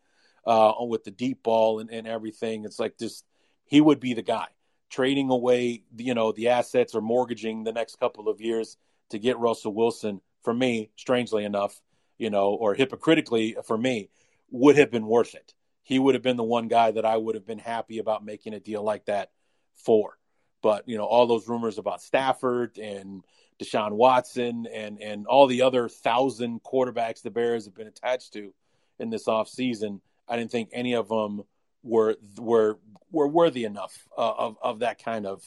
uh, 0.46 0.74
with 0.82 1.04
the 1.04 1.12
deep 1.12 1.44
ball 1.44 1.80
and, 1.80 1.90
and 1.90 2.08
everything. 2.08 2.66
It's 2.66 2.80
like 2.80 2.98
just 2.98 3.26
he 3.66 3.82
would 3.82 4.00
be 4.00 4.14
the 4.14 4.22
guy 4.22 4.48
trading 4.90 5.30
away, 5.30 5.84
you 5.98 6.14
know, 6.14 6.32
the 6.32 6.50
assets 6.50 6.94
or 6.96 7.02
mortgaging 7.02 7.64
the 7.64 7.72
next 7.72 8.00
couple 8.00 8.28
of 8.28 8.42
years 8.42 8.78
to 9.10 9.20
get 9.20 9.40
Russell 9.40 9.74
Wilson. 9.74 10.22
For 10.44 10.54
me, 10.54 10.90
strangely 10.96 11.46
enough, 11.46 11.80
you 12.18 12.32
know, 12.32 12.50
or 12.50 12.74
hypocritically 12.74 13.56
for 13.66 13.78
me, 13.78 14.10
would 14.50 14.76
have 14.76 14.90
been 14.90 15.06
worth 15.06 15.36
it. 15.36 15.54
He 15.84 16.00
would 16.00 16.16
have 16.16 16.24
been 16.24 16.38
the 16.38 16.44
one 16.44 16.68
guy 16.68 16.92
that 16.92 17.06
I 17.06 17.18
would 17.18 17.36
have 17.36 17.46
been 17.46 17.60
happy 17.60 18.00
about 18.00 18.26
making 18.26 18.54
a 18.54 18.60
deal 18.60 18.84
like 18.84 19.06
that 19.06 19.32
for. 19.76 20.18
But 20.62 20.88
you 20.88 20.98
know, 20.98 21.06
all 21.06 21.28
those 21.28 21.48
rumors 21.48 21.78
about 21.78 22.02
Stafford 22.02 22.78
and 22.78 23.24
Deshaun 23.62 23.92
Watson 23.92 24.68
and 24.72 25.02
and 25.02 25.28
all 25.28 25.48
the 25.48 25.62
other 25.62 25.88
thousand 25.88 26.64
quarterbacks 26.64 27.22
the 27.22 27.32
Bears 27.32 27.66
have 27.66 27.76
been 27.76 27.88
attached 27.88 28.34
to 28.34 28.54
in 29.00 29.10
this 29.10 29.26
offseason, 29.26 30.02
I 30.28 30.38
didn't 30.38 30.52
think 30.52 30.70
any 30.72 30.94
of 30.94 31.10
them 31.10 31.44
were 31.84 32.18
were 32.38 32.80
were 33.12 33.28
worthy 33.28 33.66
enough 33.66 34.08
uh, 34.18 34.32
of 34.32 34.58
of 34.62 34.80
that 34.80 35.04
kind 35.04 35.26
of 35.26 35.44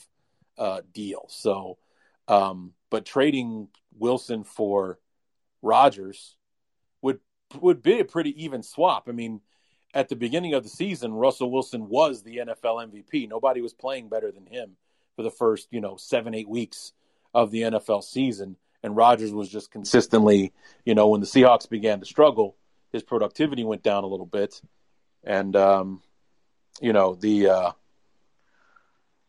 uh, 0.59 0.81
deal. 0.93 1.27
So, 1.29 1.79
um, 2.29 2.73
but 2.91 3.05
trading 3.05 3.69
Wilson 3.97 4.45
for 4.45 4.99
Rodgers 5.63 6.37
would 7.03 7.21
would 7.61 7.83
be 7.83 8.01
a 8.01 8.05
pretty 8.05 8.45
even 8.45 8.63
swap. 8.63 9.09
I 9.09 9.13
mean, 9.13 9.41
at 9.93 10.09
the 10.09 10.17
beginning 10.17 10.55
of 10.55 10.63
the 10.63 10.69
season, 10.69 11.13
Russell 11.13 11.51
Wilson 11.51 11.89
was 11.89 12.23
the 12.23 12.39
NFL 12.39 12.91
MVP. 12.91 13.29
Nobody 13.29 13.61
was 13.61 13.73
playing 13.73 14.09
better 14.09 14.33
than 14.33 14.47
him 14.47 14.77
for 15.17 15.23
the 15.23 15.31
first 15.31 15.69
you 15.71 15.81
know 15.81 15.97
seven 15.97 16.35
eight 16.35 16.49
weeks 16.49 16.93
of 17.33 17.51
the 17.51 17.63
NFL 17.63 18.05
season, 18.05 18.57
and 18.83 18.97
Rodgers 18.97 19.33
was 19.33 19.49
just 19.49 19.71
consistently 19.71 20.53
you 20.85 20.95
know 20.95 21.09
when 21.09 21.21
the 21.21 21.27
Seahawks 21.27 21.69
began 21.69 22.01
to 22.01 22.07
struggle, 22.07 22.57
his 22.93 23.03
productivity 23.03 23.65
went 23.65 23.83
down 23.83 24.05
a 24.05 24.09
little 24.09 24.27
bit, 24.27 24.61
and 25.25 25.55
um, 25.57 26.03
you 26.81 26.93
know 26.93 27.15
the 27.15 27.49
uh, 27.49 27.71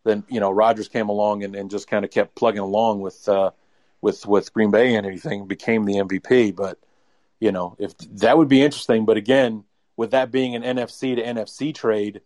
then 0.04 0.24
you 0.30 0.40
know 0.40 0.52
Rodgers 0.52 0.88
came 0.88 1.10
along 1.10 1.44
and, 1.44 1.56
and 1.56 1.70
just 1.70 1.88
kind 1.88 2.06
of 2.06 2.12
kept 2.12 2.36
plugging 2.36 2.62
along 2.62 3.02
with 3.02 3.28
uh, 3.28 3.52
with 4.02 4.26
with 4.26 4.54
Green 4.54 4.72
Bay 4.72 4.96
and 4.96 5.06
everything, 5.06 5.48
became 5.48 5.86
the 5.86 5.96
MVP. 5.96 6.56
But 6.56 6.80
you 7.40 7.52
know 7.52 7.76
if 7.80 7.98
that 7.98 8.38
would 8.38 8.48
be 8.48 8.62
interesting. 8.62 9.06
But 9.06 9.18
again, 9.18 9.66
with 9.98 10.12
that 10.12 10.32
being 10.32 10.56
an 10.56 10.64
NFC 10.64 11.16
to 11.16 11.24
NFC 11.24 11.74
trade, 11.74 12.22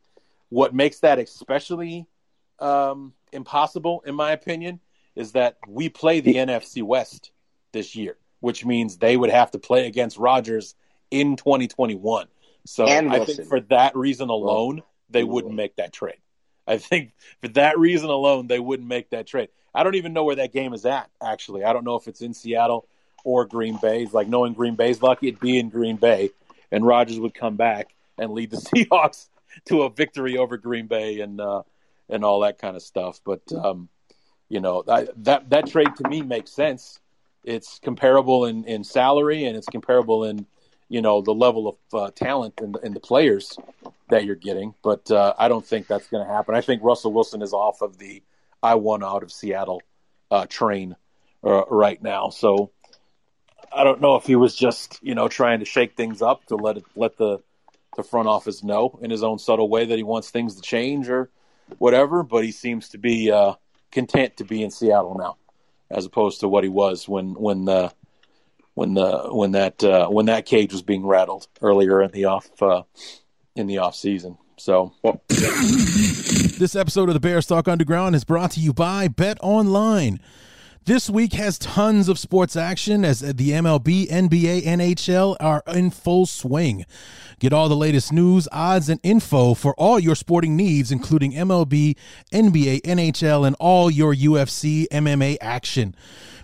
what 0.49 0.75
makes 0.75 0.99
that 0.99 1.19
especially 1.19 2.05
um, 2.59 3.13
impossible, 3.31 4.03
in 4.05 4.15
my 4.15 4.31
opinion, 4.31 4.79
is 5.15 5.33
that 5.33 5.57
we 5.67 5.89
play 5.89 6.19
the 6.19 6.35
NFC 6.35 6.83
West 6.83 7.31
this 7.71 7.95
year, 7.95 8.17
which 8.39 8.65
means 8.65 8.97
they 8.97 9.17
would 9.17 9.29
have 9.29 9.51
to 9.51 9.59
play 9.59 9.87
against 9.87 10.17
Rodgers 10.17 10.75
in 11.11 11.35
2021. 11.35 12.27
So 12.65 12.85
I 12.87 13.25
think 13.25 13.47
for 13.47 13.61
that 13.61 13.95
reason 13.95 14.29
alone, 14.29 14.83
they 15.09 15.23
wouldn't 15.23 15.55
make 15.55 15.75
that 15.77 15.91
trade. 15.93 16.19
I 16.67 16.77
think 16.77 17.13
for 17.41 17.47
that 17.49 17.79
reason 17.79 18.09
alone, 18.09 18.47
they 18.47 18.59
wouldn't 18.59 18.87
make 18.87 19.09
that 19.09 19.25
trade. 19.25 19.49
I 19.73 19.83
don't 19.83 19.95
even 19.95 20.13
know 20.13 20.23
where 20.23 20.35
that 20.35 20.53
game 20.53 20.73
is 20.73 20.85
at. 20.85 21.09
Actually, 21.21 21.63
I 21.63 21.73
don't 21.73 21.83
know 21.83 21.95
if 21.95 22.07
it's 22.07 22.21
in 22.21 22.33
Seattle 22.33 22.87
or 23.23 23.45
Green 23.45 23.77
Bay. 23.81 24.03
It's 24.03 24.13
like 24.13 24.27
knowing 24.27 24.53
Green 24.53 24.75
Bay's 24.75 25.01
lucky, 25.01 25.29
it'd 25.29 25.39
be 25.39 25.57
in 25.57 25.69
Green 25.69 25.97
Bay, 25.97 26.29
and 26.71 26.85
Rodgers 26.85 27.19
would 27.19 27.33
come 27.33 27.55
back 27.55 27.95
and 28.17 28.31
lead 28.31 28.51
the 28.51 28.57
Seahawks 28.75 29.29
to 29.65 29.83
a 29.83 29.89
victory 29.89 30.37
over 30.37 30.57
Green 30.57 30.87
Bay 30.87 31.19
and 31.21 31.41
uh, 31.41 31.63
and 32.09 32.23
all 32.23 32.41
that 32.41 32.57
kind 32.57 32.75
of 32.75 32.81
stuff. 32.81 33.21
But 33.25 33.41
um, 33.53 33.89
you 34.49 34.59
know 34.59 34.83
I, 34.87 35.07
that 35.17 35.49
that 35.49 35.67
trade 35.67 35.95
to 35.97 36.09
me 36.09 36.21
makes 36.21 36.51
sense. 36.51 36.99
It's 37.43 37.79
comparable 37.79 38.45
in, 38.45 38.65
in 38.65 38.83
salary 38.83 39.45
and 39.45 39.55
it's 39.55 39.67
comparable 39.67 40.25
in 40.25 40.45
you 40.89 41.01
know 41.01 41.21
the 41.21 41.33
level 41.33 41.67
of 41.67 41.77
uh, 41.93 42.11
talent 42.11 42.59
in 42.83 42.93
the 42.93 42.99
players 42.99 43.57
that 44.09 44.25
you're 44.25 44.35
getting. 44.35 44.73
But 44.83 45.09
uh, 45.11 45.33
I 45.37 45.47
don't 45.47 45.65
think 45.65 45.87
that's 45.87 46.07
going 46.07 46.25
to 46.25 46.31
happen. 46.31 46.55
I 46.55 46.61
think 46.61 46.83
Russell 46.83 47.13
Wilson 47.13 47.41
is 47.41 47.53
off 47.53 47.81
of 47.81 47.97
the 47.97 48.23
I 48.61 48.75
won 48.75 49.03
out 49.03 49.23
of 49.23 49.31
Seattle 49.31 49.81
uh, 50.29 50.45
train 50.47 50.95
uh, 51.43 51.65
right 51.65 52.01
now. 52.01 52.29
So 52.29 52.71
I 53.71 53.83
don't 53.83 54.01
know 54.01 54.15
if 54.15 54.25
he 54.25 54.35
was 54.35 54.55
just 54.55 54.99
you 55.01 55.15
know 55.15 55.27
trying 55.27 55.59
to 55.59 55.65
shake 55.65 55.95
things 55.95 56.21
up 56.21 56.45
to 56.47 56.55
let 56.55 56.77
it 56.77 56.83
let 56.95 57.17
the 57.17 57.39
the 57.95 58.03
front 58.03 58.27
office 58.27 58.63
know 58.63 58.99
in 59.01 59.11
his 59.11 59.23
own 59.23 59.39
subtle 59.39 59.69
way 59.69 59.85
that 59.85 59.97
he 59.97 60.03
wants 60.03 60.29
things 60.29 60.55
to 60.55 60.61
change 60.61 61.09
or 61.09 61.29
whatever. 61.77 62.23
But 62.23 62.43
he 62.43 62.51
seems 62.51 62.89
to 62.89 62.97
be 62.97 63.31
uh, 63.31 63.53
content 63.91 64.37
to 64.37 64.43
be 64.43 64.63
in 64.63 64.71
Seattle 64.71 65.15
now, 65.17 65.37
as 65.89 66.05
opposed 66.05 66.41
to 66.41 66.47
what 66.47 66.63
he 66.63 66.69
was 66.69 67.07
when 67.07 67.33
when 67.33 67.65
the 67.65 67.93
when 68.73 68.93
the 68.93 69.29
when 69.31 69.51
that 69.51 69.83
uh, 69.83 70.07
when 70.07 70.27
that 70.27 70.45
cage 70.45 70.71
was 70.71 70.81
being 70.81 71.05
rattled 71.05 71.47
earlier 71.61 72.01
in 72.01 72.11
the 72.11 72.25
off 72.25 72.49
uh, 72.61 72.83
in 73.55 73.67
the 73.67 73.79
off 73.79 73.95
season. 73.95 74.37
So. 74.57 74.93
Well, 75.03 75.21
this 75.29 76.75
episode 76.75 77.07
of 77.07 77.13
the 77.13 77.21
Bears 77.21 77.45
Talk 77.45 77.69
Underground 77.69 78.15
is 78.15 78.25
brought 78.25 78.51
to 78.51 78.59
you 78.59 78.73
by 78.73 79.07
BetOnline. 79.07 80.19
This 80.89 81.07
week 81.07 81.33
has 81.33 81.59
tons 81.59 82.09
of 82.09 82.17
sports 82.17 82.55
action 82.55 83.05
as 83.05 83.19
the 83.19 83.51
MLB, 83.51 84.09
NBA, 84.09 84.63
NHL 84.63 85.37
are 85.39 85.61
in 85.67 85.91
full 85.91 86.25
swing. 86.25 86.83
Get 87.37 87.53
all 87.53 87.69
the 87.69 87.75
latest 87.75 88.11
news, 88.11 88.47
odds, 88.51 88.89
and 88.89 88.99
info 89.03 89.53
for 89.53 89.75
all 89.75 89.99
your 89.99 90.15
sporting 90.15 90.55
needs, 90.55 90.91
including 90.91 91.33
MLB, 91.33 91.95
NBA, 92.33 92.81
NHL, 92.81 93.45
and 93.45 93.55
all 93.59 93.91
your 93.91 94.15
UFC 94.15 94.87
MMA 94.87 95.37
action. 95.41 95.93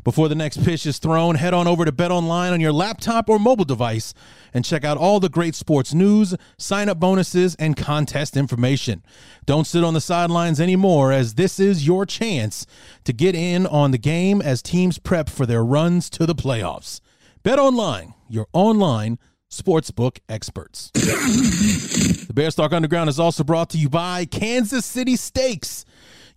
Before 0.04 0.30
the 0.30 0.36
next 0.36 0.64
pitch 0.64 0.86
is 0.86 1.00
thrown, 1.00 1.34
head 1.34 1.56
on 1.56 1.68
over 1.68 1.84
to 1.84 1.92
BetOnline 1.92 2.52
on 2.52 2.62
your 2.62 2.72
laptop 2.72 3.28
or 3.28 3.40
mobile 3.40 3.66
device 3.66 4.14
and 4.56 4.64
check 4.64 4.86
out 4.86 4.98
all 4.98 5.20
the 5.20 5.30
great 5.30 5.54
sports 5.54 5.94
news, 5.94 6.34
sign 6.58 6.88
up 6.88 6.98
bonuses, 7.00 7.56
and 7.56 7.76
contest 7.76 8.38
information. 8.38 9.04
Don't 9.46 9.68
sit 9.68 9.84
on 9.84 9.94
the 9.94 10.02
sidelines 10.02 10.62
anymore, 10.62 11.12
as 11.12 11.36
this 11.36 11.60
is 11.60 11.86
your 11.86 12.06
chance 12.06 12.66
to 13.04 13.12
get 13.12 13.36
in 13.36 13.68
on 13.68 13.92
the 13.92 13.98
game 13.98 14.42
as 14.42 14.62
teams 14.62 14.98
prep 14.98 15.30
for 15.30 15.46
their 15.46 15.64
runs 15.64 16.10
to 16.12 16.26
the 16.26 16.34
playoffs. 16.34 17.02
BetOnline, 17.44 18.14
your 18.30 18.48
online 18.54 19.20
sportsbook 19.52 20.20
experts. 20.30 20.90
the 20.94 22.34
Bears 22.34 22.56
Talk 22.56 22.72
Underground 22.72 23.10
is 23.10 23.20
also 23.20 23.44
brought 23.44 23.70
to 23.72 23.78
you 23.78 23.90
by 23.90 24.24
Kansas 24.26 24.86
City 24.86 25.18
Steaks. 25.18 25.86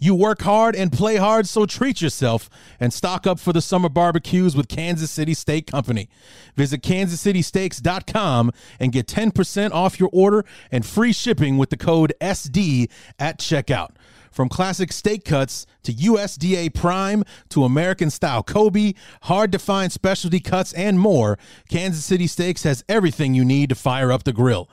You 0.00 0.14
work 0.14 0.42
hard 0.42 0.76
and 0.76 0.92
play 0.92 1.16
hard, 1.16 1.48
so 1.48 1.66
treat 1.66 2.00
yourself 2.00 2.48
and 2.78 2.92
stock 2.92 3.26
up 3.26 3.40
for 3.40 3.52
the 3.52 3.60
summer 3.60 3.88
barbecues 3.88 4.56
with 4.56 4.68
Kansas 4.68 5.10
City 5.10 5.34
Steak 5.34 5.66
Company. 5.66 6.08
Visit 6.54 6.82
kansascitysteaks.com 6.82 8.52
and 8.78 8.92
get 8.92 9.08
10% 9.08 9.72
off 9.72 9.98
your 9.98 10.10
order 10.12 10.44
and 10.70 10.86
free 10.86 11.12
shipping 11.12 11.58
with 11.58 11.70
the 11.70 11.76
code 11.76 12.12
SD 12.20 12.88
at 13.18 13.40
checkout. 13.40 13.90
From 14.30 14.48
classic 14.48 14.92
steak 14.92 15.24
cuts 15.24 15.66
to 15.82 15.92
USDA 15.92 16.72
prime 16.72 17.24
to 17.48 17.64
American 17.64 18.08
style 18.08 18.44
Kobe, 18.44 18.92
hard 19.22 19.50
to 19.50 19.58
find 19.58 19.90
specialty 19.90 20.38
cuts, 20.38 20.72
and 20.74 21.00
more, 21.00 21.40
Kansas 21.68 22.04
City 22.04 22.28
Steaks 22.28 22.62
has 22.62 22.84
everything 22.88 23.34
you 23.34 23.44
need 23.44 23.68
to 23.70 23.74
fire 23.74 24.12
up 24.12 24.22
the 24.22 24.32
grill. 24.32 24.68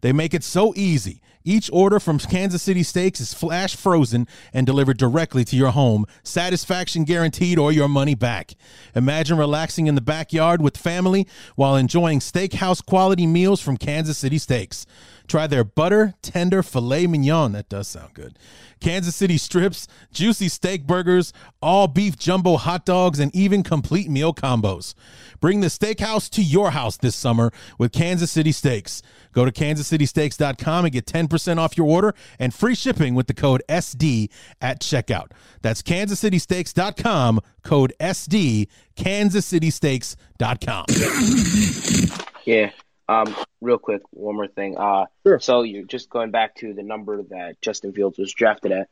They 0.00 0.14
make 0.14 0.32
it 0.32 0.42
so 0.42 0.72
easy. 0.74 1.20
Each 1.42 1.70
order 1.72 1.98
from 1.98 2.18
Kansas 2.18 2.62
City 2.62 2.82
Steaks 2.82 3.18
is 3.18 3.32
flash 3.32 3.74
frozen 3.74 4.28
and 4.52 4.66
delivered 4.66 4.98
directly 4.98 5.42
to 5.46 5.56
your 5.56 5.70
home. 5.70 6.04
Satisfaction 6.22 7.04
guaranteed 7.04 7.58
or 7.58 7.72
your 7.72 7.88
money 7.88 8.14
back. 8.14 8.52
Imagine 8.94 9.38
relaxing 9.38 9.86
in 9.86 9.94
the 9.94 10.02
backyard 10.02 10.60
with 10.60 10.76
family 10.76 11.26
while 11.56 11.76
enjoying 11.76 12.20
steakhouse 12.20 12.84
quality 12.84 13.26
meals 13.26 13.60
from 13.60 13.78
Kansas 13.78 14.18
City 14.18 14.36
Steaks. 14.36 14.84
Try 15.30 15.46
their 15.46 15.62
butter 15.62 16.14
tender 16.22 16.60
filet 16.60 17.06
mignon. 17.06 17.52
That 17.52 17.68
does 17.68 17.86
sound 17.86 18.14
good. 18.14 18.36
Kansas 18.80 19.14
City 19.14 19.38
strips, 19.38 19.86
juicy 20.12 20.48
steak 20.48 20.88
burgers, 20.88 21.32
all 21.62 21.86
beef 21.86 22.18
jumbo 22.18 22.56
hot 22.56 22.84
dogs, 22.84 23.20
and 23.20 23.32
even 23.32 23.62
complete 23.62 24.10
meal 24.10 24.34
combos. 24.34 24.94
Bring 25.38 25.60
the 25.60 25.68
steakhouse 25.68 26.28
to 26.30 26.42
your 26.42 26.72
house 26.72 26.96
this 26.96 27.14
summer 27.14 27.52
with 27.78 27.92
Kansas 27.92 28.32
City 28.32 28.50
Steaks. 28.50 29.02
Go 29.32 29.44
to 29.44 29.52
kansascitysteaks.com 29.52 30.86
and 30.86 30.92
get 30.92 31.06
10% 31.06 31.58
off 31.58 31.78
your 31.78 31.86
order 31.86 32.12
and 32.40 32.52
free 32.52 32.74
shipping 32.74 33.14
with 33.14 33.28
the 33.28 33.34
code 33.34 33.62
SD 33.68 34.30
at 34.60 34.80
checkout. 34.80 35.30
That's 35.62 35.80
kansascitysteaks.com, 35.80 37.38
code 37.62 37.92
SD, 38.00 38.66
kansascitysteaks.com. 38.96 40.86
Yeah. 42.44 42.72
Um, 43.10 43.34
real 43.60 43.78
quick, 43.78 44.02
one 44.10 44.36
more 44.36 44.46
thing. 44.46 44.78
Uh, 44.78 45.06
Sure. 45.26 45.40
So 45.40 45.62
you're 45.62 45.84
just 45.84 46.08
going 46.08 46.30
back 46.30 46.54
to 46.56 46.72
the 46.72 46.82
number 46.82 47.22
that 47.24 47.60
Justin 47.60 47.92
Fields 47.92 48.18
was 48.18 48.32
drafted 48.32 48.72
at. 48.72 48.88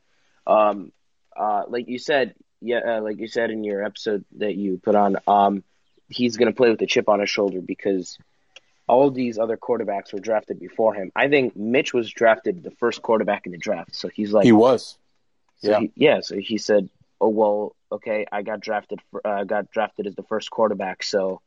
Um, 0.46 0.92
uh, 1.36 1.64
like 1.68 1.88
you 1.88 1.98
said, 1.98 2.34
yeah, 2.60 2.96
uh, 2.96 3.00
like 3.00 3.18
you 3.18 3.28
said 3.28 3.50
in 3.50 3.62
your 3.62 3.84
episode 3.84 4.24
that 4.38 4.56
you 4.56 4.78
put 4.78 4.96
on, 4.96 5.16
um, 5.28 5.62
he's 6.08 6.36
going 6.36 6.50
to 6.50 6.56
play 6.56 6.70
with 6.70 6.82
a 6.82 6.86
chip 6.86 7.08
on 7.08 7.20
his 7.20 7.30
shoulder 7.30 7.60
because 7.60 8.18
all 8.88 9.10
these 9.10 9.38
other 9.38 9.56
quarterbacks 9.56 10.12
were 10.12 10.18
drafted 10.18 10.58
before 10.58 10.94
him. 10.94 11.12
I 11.14 11.28
think 11.28 11.56
Mitch 11.56 11.94
was 11.94 12.10
drafted 12.10 12.62
the 12.64 12.70
first 12.72 13.02
quarterback 13.02 13.46
in 13.46 13.52
the 13.52 13.58
draft, 13.58 13.94
so 13.94 14.08
he's 14.08 14.32
like, 14.32 14.44
he 14.44 14.52
was. 14.52 14.98
so 15.62 15.70
yeah. 15.70 15.80
he, 15.80 15.92
yeah. 15.94 16.20
So 16.22 16.36
he 16.36 16.58
said, 16.58 16.88
"Oh 17.20 17.28
well, 17.28 17.76
okay, 17.92 18.26
I 18.32 18.42
got 18.42 18.60
drafted. 18.60 19.00
For, 19.10 19.24
uh, 19.24 19.44
got 19.44 19.70
drafted 19.70 20.06
as 20.06 20.16
the 20.16 20.24
first 20.24 20.50
quarterback, 20.50 21.02
so." 21.04 21.40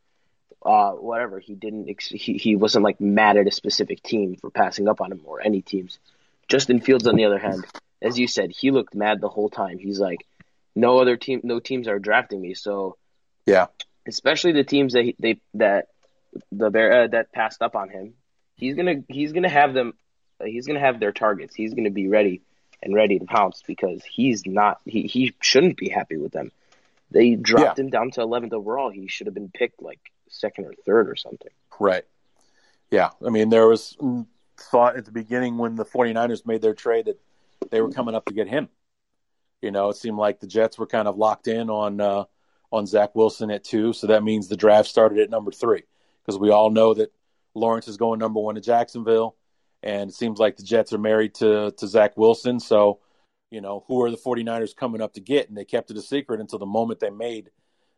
Uh, 0.64 0.92
whatever. 0.92 1.40
He 1.40 1.56
didn't. 1.56 1.90
Ex- 1.90 2.08
he 2.10 2.34
he 2.34 2.56
wasn't 2.56 2.84
like 2.84 3.00
mad 3.02 3.38
at 3.38 3.48
a 3.48 3.52
specific 3.52 4.02
team 4.04 4.36
for 4.36 4.50
passing 4.50 4.88
up 4.88 5.02
on 5.02 5.12
him 5.12 5.22
or 5.26 5.42
any 5.42 5.62
teams. 5.62 6.00
Justin 6.48 6.80
Fields, 6.82 7.08
on 7.08 7.16
the 7.16 7.26
other 7.26 7.40
hand, 7.40 7.66
as 8.02 8.20
you 8.20 8.28
said, 8.28 8.52
he 8.52 8.72
looked 8.72 8.94
mad 8.96 9.22
the 9.22 9.30
whole 9.30 9.50
time. 9.50 9.78
He's 9.78 10.00
like, 10.00 10.26
no 10.76 11.00
other 11.00 11.16
team, 11.18 11.42
no 11.44 11.60
teams 11.60 11.88
are 11.88 12.00
drafting 12.00 12.42
me. 12.42 12.54
So 12.54 12.98
Yeah. 13.46 13.68
especially 14.08 14.52
the 14.54 14.64
teams 14.64 14.94
that 14.94 15.04
he, 15.04 15.16
they 15.20 15.40
that 15.54 15.88
the 16.52 16.70
bear 16.70 17.04
uh, 17.04 17.08
that 17.08 17.32
passed 17.32 17.62
up 17.62 17.76
on 17.76 17.90
him, 17.90 18.14
he's 18.56 18.76
gonna 18.76 19.04
he's 19.08 19.32
gonna 19.34 19.50
have 19.50 19.74
them. 19.74 19.94
Uh, 20.40 20.46
he's 20.46 20.68
gonna 20.68 20.80
have 20.80 21.00
their 21.00 21.12
targets. 21.12 21.56
He's 21.56 21.74
gonna 21.74 21.90
be 21.92 22.08
ready 22.08 22.42
and 22.84 22.94
ready 22.96 23.20
to 23.20 23.26
pounce 23.26 23.62
because 23.66 24.04
he's 24.04 24.46
not. 24.46 24.80
He 24.86 25.04
he 25.04 25.34
shouldn't 25.42 25.78
be 25.78 25.90
happy 25.90 26.18
with 26.18 26.32
them. 26.34 26.52
They 27.12 27.36
dropped 27.36 27.78
him 27.78 27.90
down 27.90 28.12
to 28.12 28.22
11th 28.22 28.54
overall. 28.54 28.90
He 28.90 29.08
should 29.08 29.28
have 29.28 29.34
been 29.34 29.52
picked 29.54 29.82
like 29.82 30.00
second 30.32 30.66
or 30.66 30.74
third 30.86 31.10
or 31.10 31.16
something. 31.16 31.52
Right. 31.80 32.06
Yeah. 32.90 33.10
I 33.26 33.30
mean, 33.30 33.50
there 33.50 33.68
was 33.68 33.98
thought 34.60 34.98
at 34.98 35.06
the 35.06 35.12
beginning 35.12 35.58
when 35.58 35.76
the 35.76 35.86
49ers 35.86 36.46
made 36.46 36.62
their 36.62 36.74
trade 36.74 37.06
that 37.06 37.20
they 37.70 37.82
were 37.82 37.92
coming 37.92 38.16
up 38.16 38.26
to 38.26 38.34
get 38.34 38.48
him. 38.48 38.70
You 39.62 39.72
know, 39.72 39.90
it 39.90 39.98
seemed 39.98 40.18
like 40.18 40.40
the 40.40 40.48
Jets 40.48 40.78
were 40.78 40.88
kind 40.88 41.08
of 41.08 41.18
locked 41.18 41.48
in 41.48 41.70
on 41.70 42.02
uh, 42.02 42.24
on 42.72 42.88
Zach 42.88 43.14
Wilson 43.14 43.52
at 43.52 43.64
two, 43.64 43.94
so 43.94 44.08
that 44.08 44.24
means 44.24 44.48
the 44.48 44.58
draft 44.58 44.90
started 44.90 45.20
at 45.20 45.30
number 45.30 45.52
three 45.52 45.84
because 46.26 46.40
we 46.40 46.50
all 46.50 46.72
know 46.72 46.94
that 46.94 47.14
Lawrence 47.54 47.88
is 47.88 47.98
going 47.98 48.20
number 48.20 48.40
one 48.40 48.56
to 48.56 48.62
Jacksonville, 48.62 49.36
and 49.84 50.10
it 50.10 50.14
seems 50.14 50.40
like 50.40 50.58
the 50.58 50.64
Jets 50.64 50.94
are 50.94 50.98
married 50.98 51.36
to 51.36 51.72
to 51.78 51.88
Zach 51.88 52.18
Wilson. 52.18 52.60
So, 52.60 53.02
you 53.52 53.62
know, 53.62 53.84
who 53.88 54.02
are 54.02 54.10
the 54.10 54.18
49ers 54.18 54.76
coming 54.76 55.02
up 55.02 55.14
to 55.14 55.22
get? 55.22 55.48
And 55.48 55.56
they 55.56 55.66
kept 55.66 55.92
it 55.92 55.98
a 55.98 56.02
secret 56.02 56.40
until 56.40 56.60
the 56.60 56.66
moment 56.66 57.00
they 57.00 57.12
made 57.12 57.52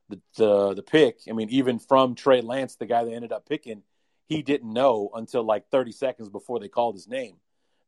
the 0.10 0.22
the, 0.38 0.74
the 0.76 0.84
pick. 0.84 1.20
I 1.30 1.34
mean, 1.34 1.50
even 1.50 1.80
from 1.80 2.16
Trey 2.16 2.42
Lance, 2.42 2.76
the 2.76 2.86
guy 2.86 3.04
they 3.04 3.14
ended 3.14 3.32
up 3.32 3.48
picking, 3.48 3.84
he 4.26 4.42
didn't 4.42 4.72
know 4.72 5.10
until 5.14 5.44
like 5.44 5.70
30 5.70 5.92
seconds 5.92 6.30
before 6.30 6.60
they 6.60 6.68
called 6.68 6.96
his 6.96 7.08
name 7.08 7.38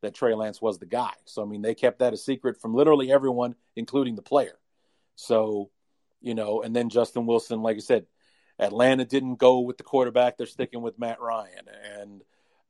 that 0.01 0.13
Trey 0.13 0.33
Lance 0.33 0.61
was 0.61 0.77
the 0.79 0.85
guy. 0.85 1.13
So 1.25 1.41
I 1.41 1.45
mean, 1.45 1.61
they 1.61 1.75
kept 1.75 1.99
that 1.99 2.13
a 2.13 2.17
secret 2.17 2.59
from 2.61 2.73
literally 2.75 3.11
everyone, 3.11 3.55
including 3.75 4.15
the 4.15 4.21
player. 4.21 4.57
So, 5.15 5.69
you 6.21 6.35
know, 6.35 6.61
and 6.61 6.75
then 6.75 6.89
Justin 6.89 7.25
Wilson, 7.25 7.61
like 7.61 7.77
I 7.77 7.79
said, 7.79 8.05
Atlanta 8.59 9.05
didn't 9.05 9.35
go 9.35 9.59
with 9.59 9.77
the 9.77 9.83
quarterback; 9.83 10.37
they're 10.37 10.47
sticking 10.47 10.81
with 10.81 10.99
Matt 10.99 11.19
Ryan, 11.19 11.65
and 11.99 12.23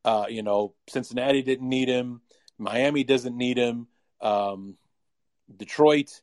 uh, 0.04 0.26
you 0.30 0.44
know, 0.44 0.74
Cincinnati 0.88 1.42
didn't 1.42 1.68
need 1.68 1.88
him, 1.88 2.22
Miami 2.58 3.04
doesn't 3.04 3.36
need 3.36 3.58
him, 3.58 3.88
um, 4.22 4.78
Detroit 5.56 6.22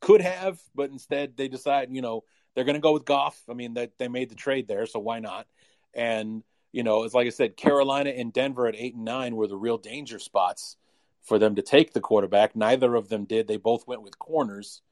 could 0.00 0.20
have, 0.20 0.60
but 0.74 0.90
instead 0.90 1.36
they 1.36 1.48
decide, 1.48 1.88
you 1.90 2.02
know, 2.02 2.24
they're 2.54 2.64
going 2.64 2.74
to 2.74 2.80
go 2.80 2.92
with 2.92 3.04
Goff. 3.04 3.40
I 3.48 3.54
mean, 3.54 3.74
that 3.74 3.92
they 3.98 4.08
made 4.08 4.30
the 4.30 4.34
trade 4.34 4.68
there, 4.68 4.86
so 4.86 4.98
why 4.98 5.20
not? 5.20 5.46
And 5.94 6.42
you 6.72 6.82
know, 6.82 7.02
it's 7.02 7.14
like 7.14 7.26
I 7.26 7.30
said, 7.30 7.56
Carolina 7.56 8.10
and 8.10 8.32
Denver 8.32 8.66
at 8.66 8.76
eight 8.76 8.94
and 8.94 9.04
nine 9.04 9.34
were 9.34 9.48
the 9.48 9.56
real 9.56 9.78
danger 9.78 10.18
spots 10.18 10.76
for 11.22 11.38
them 11.38 11.56
to 11.56 11.62
take 11.62 11.92
the 11.92 12.00
quarterback. 12.00 12.54
Neither 12.54 12.94
of 12.94 13.08
them 13.08 13.24
did. 13.24 13.48
They 13.48 13.56
both 13.56 13.86
went 13.86 14.02
with 14.02 14.18
corners, 14.18 14.82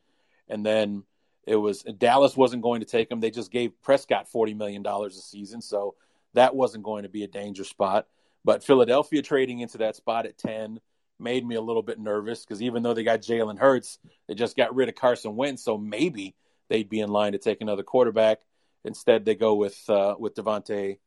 and 0.49 0.64
then 0.64 1.05
it 1.47 1.57
was 1.57 1.83
Dallas 1.83 2.37
wasn't 2.37 2.62
going 2.62 2.81
to 2.81 2.87
take 2.87 3.11
him. 3.11 3.21
They 3.21 3.31
just 3.31 3.51
gave 3.51 3.81
Prescott 3.83 4.29
forty 4.29 4.55
million 4.55 4.83
dollars 4.83 5.16
a 5.16 5.21
season, 5.21 5.61
so 5.61 5.94
that 6.35 6.55
wasn't 6.55 6.85
going 6.85 7.05
to 7.05 7.09
be 7.09 7.25
a 7.25 7.29
danger 7.29 7.64
spot. 7.64 8.07
But 8.44 8.64
Philadelphia 8.64 9.23
trading 9.23 9.61
into 9.61 9.79
that 9.79 9.97
spot 9.97 10.27
at 10.27 10.38
ten 10.38 10.81
made 11.21 11.44
me 11.44 11.57
a 11.57 11.61
little 11.61 11.83
bit 11.83 11.99
nervous 11.99 12.44
because 12.44 12.62
even 12.62 12.83
though 12.83 12.94
they 12.94 13.03
got 13.03 13.21
Jalen 13.21 13.59
Hurts, 13.59 13.99
they 14.27 14.35
just 14.35 14.57
got 14.57 14.75
rid 14.75 14.88
of 14.88 14.94
Carson 14.94 15.37
Wentz, 15.37 15.64
so 15.64 15.77
maybe 15.77 16.35
they'd 16.68 16.88
be 16.88 17.00
in 17.00 17.11
line 17.11 17.33
to 17.33 17.38
take 17.38 17.61
another 17.61 17.83
quarterback. 17.83 18.40
Instead, 18.85 19.24
they 19.24 19.35
go 19.35 19.54
with 19.54 19.78
uh, 19.88 20.14
with 20.18 20.35
DeVonta 20.35 20.98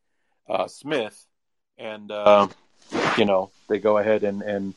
uh, 0.49 0.67
Smith, 0.67 1.25
and 1.77 2.11
uh, 2.11 2.47
you 3.17 3.25
know 3.25 3.51
they 3.69 3.79
go 3.79 3.97
ahead 3.97 4.23
and 4.23 4.41
and 4.41 4.73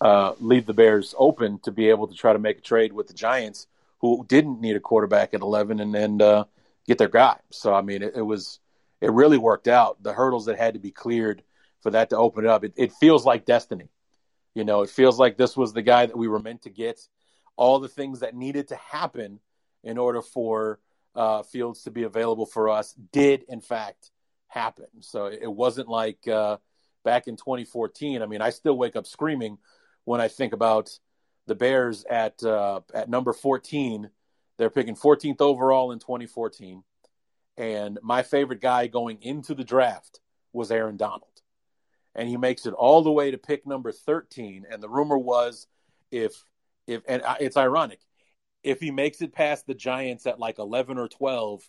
uh, 0.00 0.34
leave 0.40 0.66
the 0.66 0.74
Bears 0.74 1.14
open 1.18 1.58
to 1.60 1.70
be 1.70 1.88
able 1.90 2.08
to 2.08 2.14
try 2.14 2.32
to 2.32 2.38
make 2.38 2.58
a 2.58 2.62
trade 2.62 2.92
with 2.92 3.06
the 3.06 3.14
Giants, 3.14 3.66
who 3.98 4.24
didn't 4.28 4.60
need 4.60 4.76
a 4.76 4.80
quarterback 4.80 5.34
at 5.34 5.40
eleven, 5.40 5.80
and 5.80 5.94
and 5.94 6.20
uh, 6.22 6.44
get 6.86 6.98
their 6.98 7.08
guy. 7.08 7.36
So 7.50 7.72
I 7.74 7.82
mean, 7.82 8.02
it, 8.02 8.14
it, 8.16 8.22
was 8.22 8.58
it 9.00 9.12
really 9.12 9.38
worked 9.38 9.68
out. 9.68 10.02
The 10.02 10.12
hurdles 10.12 10.46
that 10.46 10.58
had 10.58 10.74
to 10.74 10.80
be 10.80 10.90
cleared 10.90 11.42
for 11.80 11.90
that 11.92 12.10
to 12.10 12.16
open 12.16 12.46
up, 12.46 12.64
it, 12.64 12.74
it 12.76 12.92
feels 12.94 13.24
like 13.24 13.46
destiny. 13.46 13.88
You 14.54 14.64
know, 14.64 14.82
it 14.82 14.90
feels 14.90 15.18
like 15.18 15.36
this 15.36 15.56
was 15.56 15.72
the 15.72 15.82
guy 15.82 16.06
that 16.06 16.18
we 16.18 16.28
were 16.28 16.40
meant 16.40 16.62
to 16.62 16.70
get. 16.70 17.00
All 17.56 17.78
the 17.78 17.88
things 17.88 18.20
that 18.20 18.34
needed 18.34 18.68
to 18.68 18.76
happen 18.76 19.38
in 19.82 19.98
order 19.98 20.22
for 20.22 20.80
uh, 21.14 21.42
Fields 21.42 21.82
to 21.84 21.90
be 21.90 22.04
available 22.04 22.46
for 22.46 22.68
us 22.68 22.94
did, 23.12 23.44
in 23.48 23.60
fact, 23.60 24.10
happen. 24.48 24.86
So 25.00 25.26
it 25.26 25.50
wasn't 25.50 25.88
like 25.88 26.26
uh, 26.28 26.58
back 27.04 27.26
in 27.26 27.36
2014. 27.36 28.22
I 28.22 28.26
mean, 28.26 28.42
I 28.42 28.50
still 28.50 28.76
wake 28.76 28.96
up 28.96 29.06
screaming 29.06 29.58
when 30.04 30.20
I 30.20 30.28
think 30.28 30.52
about 30.52 30.90
the 31.46 31.54
Bears 31.54 32.04
at 32.04 32.42
uh, 32.42 32.80
at 32.94 33.08
number 33.08 33.32
14. 33.32 34.10
They're 34.58 34.70
picking 34.70 34.94
14th 34.94 35.40
overall 35.40 35.90
in 35.90 35.98
2014, 36.00 36.82
and 37.56 37.98
my 38.02 38.22
favorite 38.22 38.60
guy 38.60 38.88
going 38.88 39.18
into 39.22 39.54
the 39.54 39.64
draft 39.64 40.20
was 40.52 40.70
Aaron 40.70 40.98
Donald, 40.98 41.40
and 42.14 42.28
he 42.28 42.36
makes 42.36 42.66
it 42.66 42.74
all 42.74 43.02
the 43.02 43.10
way 43.10 43.30
to 43.30 43.38
pick 43.38 43.66
number 43.66 43.90
13. 43.90 44.66
And 44.70 44.82
the 44.82 44.88
rumor 44.88 45.16
was, 45.16 45.66
if 46.10 46.44
if 46.86 47.02
and 47.08 47.22
it's 47.40 47.56
ironic, 47.56 48.00
if 48.62 48.80
he 48.80 48.90
makes 48.90 49.22
it 49.22 49.32
past 49.32 49.66
the 49.66 49.74
Giants 49.74 50.26
at 50.26 50.38
like 50.38 50.58
11 50.58 50.98
or 50.98 51.08
12, 51.08 51.62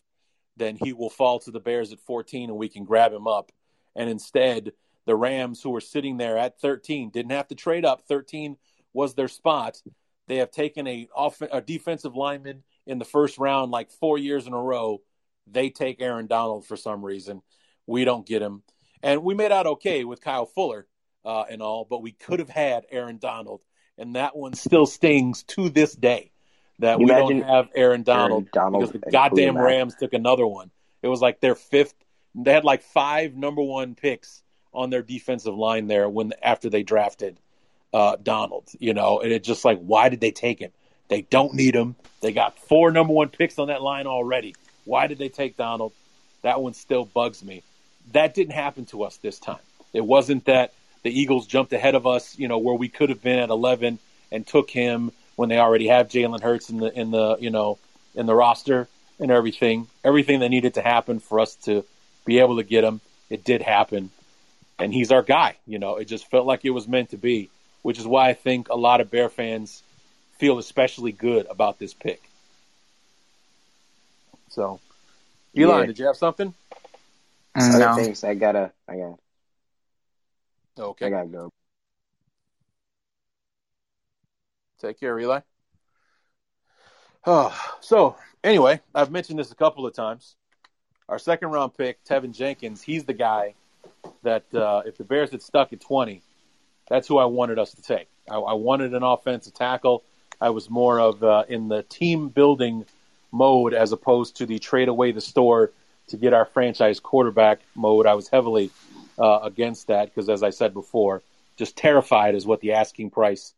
then 0.57 0.75
he 0.75 0.93
will 0.93 1.09
fall 1.09 1.39
to 1.39 1.51
the 1.51 1.59
Bears 1.59 1.93
at 1.93 1.99
14 2.01 2.49
and 2.49 2.57
we 2.57 2.69
can 2.69 2.83
grab 2.83 3.13
him 3.13 3.27
up. 3.27 3.51
And 3.95 4.09
instead, 4.09 4.73
the 5.05 5.15
Rams, 5.15 5.61
who 5.61 5.71
were 5.71 5.81
sitting 5.81 6.17
there 6.17 6.37
at 6.37 6.59
13, 6.59 7.09
didn't 7.09 7.31
have 7.31 7.47
to 7.47 7.55
trade 7.55 7.85
up. 7.85 8.03
13 8.07 8.57
was 8.93 9.13
their 9.13 9.27
spot. 9.27 9.81
They 10.27 10.37
have 10.37 10.51
taken 10.51 10.87
a, 10.87 11.07
off- 11.15 11.41
a 11.41 11.61
defensive 11.61 12.15
lineman 12.15 12.63
in 12.85 12.99
the 12.99 13.05
first 13.05 13.37
round 13.37 13.71
like 13.71 13.91
four 13.91 14.17
years 14.17 14.47
in 14.47 14.53
a 14.53 14.61
row. 14.61 15.01
They 15.47 15.69
take 15.69 16.01
Aaron 16.01 16.27
Donald 16.27 16.65
for 16.65 16.77
some 16.77 17.03
reason. 17.03 17.41
We 17.87 18.05
don't 18.05 18.25
get 18.27 18.41
him. 18.41 18.63
And 19.01 19.23
we 19.23 19.33
made 19.33 19.51
out 19.51 19.65
okay 19.65 20.03
with 20.03 20.21
Kyle 20.21 20.45
Fuller 20.45 20.87
uh, 21.25 21.43
and 21.49 21.61
all, 21.61 21.85
but 21.89 22.01
we 22.01 22.11
could 22.11 22.39
have 22.39 22.49
had 22.49 22.85
Aaron 22.91 23.17
Donald. 23.17 23.61
And 23.97 24.15
that 24.15 24.35
one 24.35 24.53
still 24.53 24.85
stings 24.85 25.43
to 25.43 25.69
this 25.69 25.93
day 25.93 26.31
that 26.81 26.99
we 26.99 27.05
don't 27.05 27.41
have 27.43 27.69
Aaron 27.75 28.03
Donald, 28.03 28.31
Aaron 28.43 28.49
Donald 28.53 28.79
because 28.81 29.01
the 29.01 29.11
goddamn 29.11 29.57
Rams 29.57 29.95
took 29.95 30.13
another 30.13 30.45
one. 30.45 30.69
It 31.01 31.07
was 31.07 31.21
like 31.21 31.39
their 31.39 31.55
fifth. 31.55 31.95
They 32.35 32.53
had 32.53 32.63
like 32.63 32.81
five 32.81 33.35
number 33.35 33.61
one 33.61 33.95
picks 33.95 34.41
on 34.73 34.89
their 34.89 35.01
defensive 35.01 35.55
line 35.55 35.87
there 35.87 36.09
when 36.09 36.33
after 36.41 36.69
they 36.69 36.83
drafted 36.83 37.37
uh, 37.93 38.17
Donald. 38.21 38.67
You 38.79 38.93
know, 38.93 39.19
and 39.19 39.31
it's 39.31 39.47
just 39.47 39.63
like, 39.63 39.79
why 39.79 40.09
did 40.09 40.19
they 40.19 40.31
take 40.31 40.59
him? 40.59 40.71
They 41.07 41.21
don't 41.21 41.53
need 41.53 41.75
him. 41.75 41.95
They 42.21 42.31
got 42.31 42.57
four 42.57 42.91
number 42.91 43.13
one 43.13 43.29
picks 43.29 43.59
on 43.59 43.67
that 43.67 43.81
line 43.81 44.07
already. 44.07 44.55
Why 44.85 45.07
did 45.07 45.17
they 45.17 45.29
take 45.29 45.57
Donald? 45.57 45.93
That 46.41 46.61
one 46.61 46.73
still 46.73 47.05
bugs 47.05 47.43
me. 47.43 47.63
That 48.13 48.33
didn't 48.33 48.53
happen 48.53 48.85
to 48.87 49.03
us 49.03 49.17
this 49.17 49.37
time. 49.37 49.59
It 49.93 50.05
wasn't 50.05 50.45
that 50.45 50.73
the 51.03 51.11
Eagles 51.11 51.47
jumped 51.47 51.73
ahead 51.73 51.95
of 51.95 52.07
us, 52.07 52.37
you 52.39 52.47
know, 52.47 52.57
where 52.57 52.75
we 52.75 52.89
could 52.89 53.09
have 53.09 53.21
been 53.21 53.39
at 53.39 53.49
11 53.49 53.99
and 54.31 54.47
took 54.47 54.69
him 54.69 55.11
when 55.41 55.49
they 55.49 55.57
already 55.57 55.87
have 55.87 56.07
Jalen 56.07 56.39
Hurts 56.39 56.69
in 56.69 56.77
the 56.77 56.93
in 56.93 57.09
the 57.09 57.35
you 57.39 57.49
know 57.49 57.79
in 58.13 58.27
the 58.27 58.35
roster 58.35 58.87
and 59.19 59.31
everything. 59.31 59.87
Everything 60.03 60.41
that 60.41 60.49
needed 60.49 60.75
to 60.75 60.83
happen 60.83 61.17
for 61.19 61.39
us 61.39 61.55
to 61.65 61.83
be 62.25 62.37
able 62.37 62.57
to 62.57 62.63
get 62.63 62.83
him, 62.83 63.01
it 63.27 63.43
did 63.43 63.63
happen, 63.63 64.11
and 64.77 64.93
he's 64.93 65.11
our 65.11 65.23
guy. 65.23 65.55
You 65.65 65.79
know, 65.79 65.95
it 65.95 66.05
just 66.05 66.29
felt 66.29 66.45
like 66.45 66.63
it 66.63 66.69
was 66.69 66.87
meant 66.87 67.09
to 67.09 67.17
be, 67.17 67.49
which 67.81 67.97
is 67.97 68.05
why 68.05 68.29
I 68.29 68.33
think 68.33 68.69
a 68.69 68.75
lot 68.75 69.01
of 69.01 69.09
Bear 69.09 69.29
fans 69.29 69.81
feel 70.37 70.59
especially 70.59 71.11
good 71.11 71.47
about 71.49 71.79
this 71.79 71.95
pick. 71.95 72.21
So, 74.49 74.79
Eli, 75.57 75.79
yeah. 75.79 75.85
did 75.87 75.97
you 75.97 76.05
have 76.05 76.17
something? 76.17 76.53
Mm, 77.57 77.79
no. 77.79 77.87
Other 77.87 78.03
things 78.03 78.23
I 78.23 78.35
gotta, 78.35 78.71
I 78.87 78.97
got. 78.97 79.19
Okay. 80.77 81.07
I 81.07 81.09
gotta 81.09 81.29
go. 81.29 81.51
Take 84.81 84.99
care, 84.99 85.19
Eli. 85.19 85.41
Oh, 87.27 87.55
so 87.81 88.15
anyway, 88.43 88.81
I've 88.95 89.11
mentioned 89.11 89.37
this 89.37 89.51
a 89.51 89.55
couple 89.55 89.85
of 89.85 89.93
times. 89.93 90.35
Our 91.07 91.19
second 91.19 91.49
round 91.49 91.77
pick, 91.77 92.03
Teven 92.03 92.33
Jenkins, 92.33 92.81
he's 92.81 93.05
the 93.05 93.13
guy 93.13 93.53
that 94.23 94.51
uh, 94.55 94.81
if 94.85 94.97
the 94.97 95.03
Bears 95.03 95.29
had 95.29 95.43
stuck 95.43 95.71
at 95.71 95.81
20, 95.81 96.23
that's 96.89 97.07
who 97.07 97.19
I 97.19 97.25
wanted 97.25 97.59
us 97.59 97.75
to 97.75 97.81
take. 97.83 98.07
I, 98.29 98.37
I 98.37 98.53
wanted 98.53 98.93
an 98.95 99.03
offensive 99.03 99.53
tackle. 99.53 100.03
I 100.39 100.49
was 100.49 100.69
more 100.69 100.99
of 100.99 101.23
uh, 101.23 101.43
in 101.47 101.67
the 101.67 101.83
team 101.83 102.29
building 102.29 102.85
mode 103.31 103.75
as 103.75 103.91
opposed 103.91 104.37
to 104.37 104.47
the 104.47 104.57
trade 104.57 104.87
away 104.87 105.11
the 105.11 105.21
store 105.21 105.71
to 106.07 106.17
get 106.17 106.33
our 106.33 106.45
franchise 106.45 106.99
quarterback 106.99 107.59
mode. 107.75 108.07
I 108.07 108.15
was 108.15 108.27
heavily 108.29 108.71
uh, 109.19 109.41
against 109.43 109.87
that 109.87 110.05
because, 110.05 110.27
as 110.27 110.41
I 110.41 110.49
said 110.49 110.73
before, 110.73 111.21
just 111.55 111.77
terrified 111.77 112.33
is 112.33 112.47
what 112.47 112.61
the 112.61 112.73
asking 112.73 113.11
price 113.11 113.53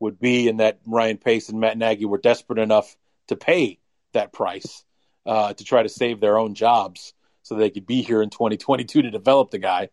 would 0.00 0.18
be, 0.18 0.48
and 0.48 0.60
that 0.60 0.78
Ryan 0.86 1.18
Pace 1.18 1.48
and 1.48 1.60
Matt 1.60 1.78
Nagy 1.78 2.04
were 2.04 2.18
desperate 2.18 2.58
enough 2.58 2.96
to 3.28 3.36
pay 3.36 3.78
that 4.12 4.32
price 4.32 4.84
uh, 5.26 5.52
to 5.52 5.64
try 5.64 5.82
to 5.82 5.88
save 5.88 6.20
their 6.20 6.38
own 6.38 6.54
jobs 6.54 7.12
so 7.42 7.54
they 7.54 7.70
could 7.70 7.86
be 7.86 8.02
here 8.02 8.22
in 8.22 8.30
2022 8.30 9.02
to 9.02 9.10
develop 9.10 9.50
the 9.50 9.58
guy. 9.58 9.88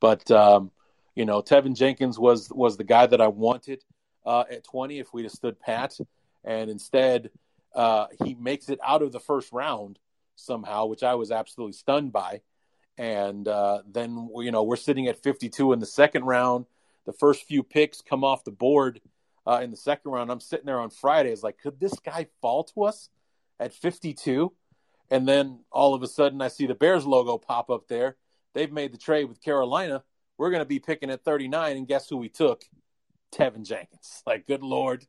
But 0.00 0.30
um, 0.30 0.70
you 1.14 1.24
know, 1.24 1.42
Teven 1.42 1.76
Jenkins 1.76 2.18
was 2.18 2.50
was 2.50 2.76
the 2.76 2.84
guy 2.84 3.06
that 3.06 3.20
I 3.20 3.28
wanted 3.28 3.82
uh, 4.26 4.44
at 4.50 4.64
20 4.64 4.98
if 4.98 5.12
we'd 5.12 5.24
have 5.24 5.32
stood 5.32 5.60
pat, 5.60 5.98
and 6.44 6.70
instead 6.70 7.30
uh, 7.74 8.06
he 8.24 8.34
makes 8.34 8.68
it 8.68 8.78
out 8.84 9.02
of 9.02 9.12
the 9.12 9.20
first 9.20 9.52
round 9.52 9.98
somehow, 10.36 10.86
which 10.86 11.02
I 11.02 11.14
was 11.14 11.30
absolutely 11.30 11.74
stunned 11.74 12.12
by. 12.12 12.40
And 12.96 13.46
uh, 13.48 13.82
then 13.90 14.30
you 14.36 14.50
know 14.50 14.62
we're 14.62 14.76
sitting 14.76 15.08
at 15.08 15.22
52 15.22 15.72
in 15.72 15.78
the 15.78 15.86
second 15.86 16.24
round. 16.24 16.66
The 17.06 17.12
first 17.12 17.44
few 17.44 17.62
picks 17.62 18.00
come 18.00 18.24
off 18.24 18.44
the 18.44 18.50
board 18.50 19.00
uh, 19.46 19.60
in 19.62 19.70
the 19.70 19.76
second 19.76 20.10
round. 20.10 20.30
I'm 20.30 20.40
sitting 20.40 20.66
there 20.66 20.80
on 20.80 20.90
Fridays, 20.90 21.42
like, 21.42 21.58
could 21.58 21.78
this 21.80 21.98
guy 21.98 22.26
fall 22.40 22.64
to 22.64 22.84
us 22.84 23.10
at 23.60 23.74
52? 23.74 24.52
And 25.10 25.28
then 25.28 25.60
all 25.70 25.94
of 25.94 26.02
a 26.02 26.08
sudden, 26.08 26.40
I 26.40 26.48
see 26.48 26.66
the 26.66 26.74
Bears 26.74 27.06
logo 27.06 27.38
pop 27.38 27.70
up 27.70 27.88
there. 27.88 28.16
They've 28.54 28.72
made 28.72 28.92
the 28.92 28.98
trade 28.98 29.24
with 29.24 29.42
Carolina. 29.42 30.02
We're 30.38 30.50
going 30.50 30.62
to 30.62 30.68
be 30.68 30.80
picking 30.80 31.10
at 31.10 31.24
39, 31.24 31.76
and 31.76 31.86
guess 31.86 32.08
who 32.08 32.16
we 32.16 32.28
took? 32.28 32.64
Teven 33.32 33.64
Jenkins. 33.64 34.22
Like, 34.26 34.46
good 34.46 34.62
lord, 34.62 35.04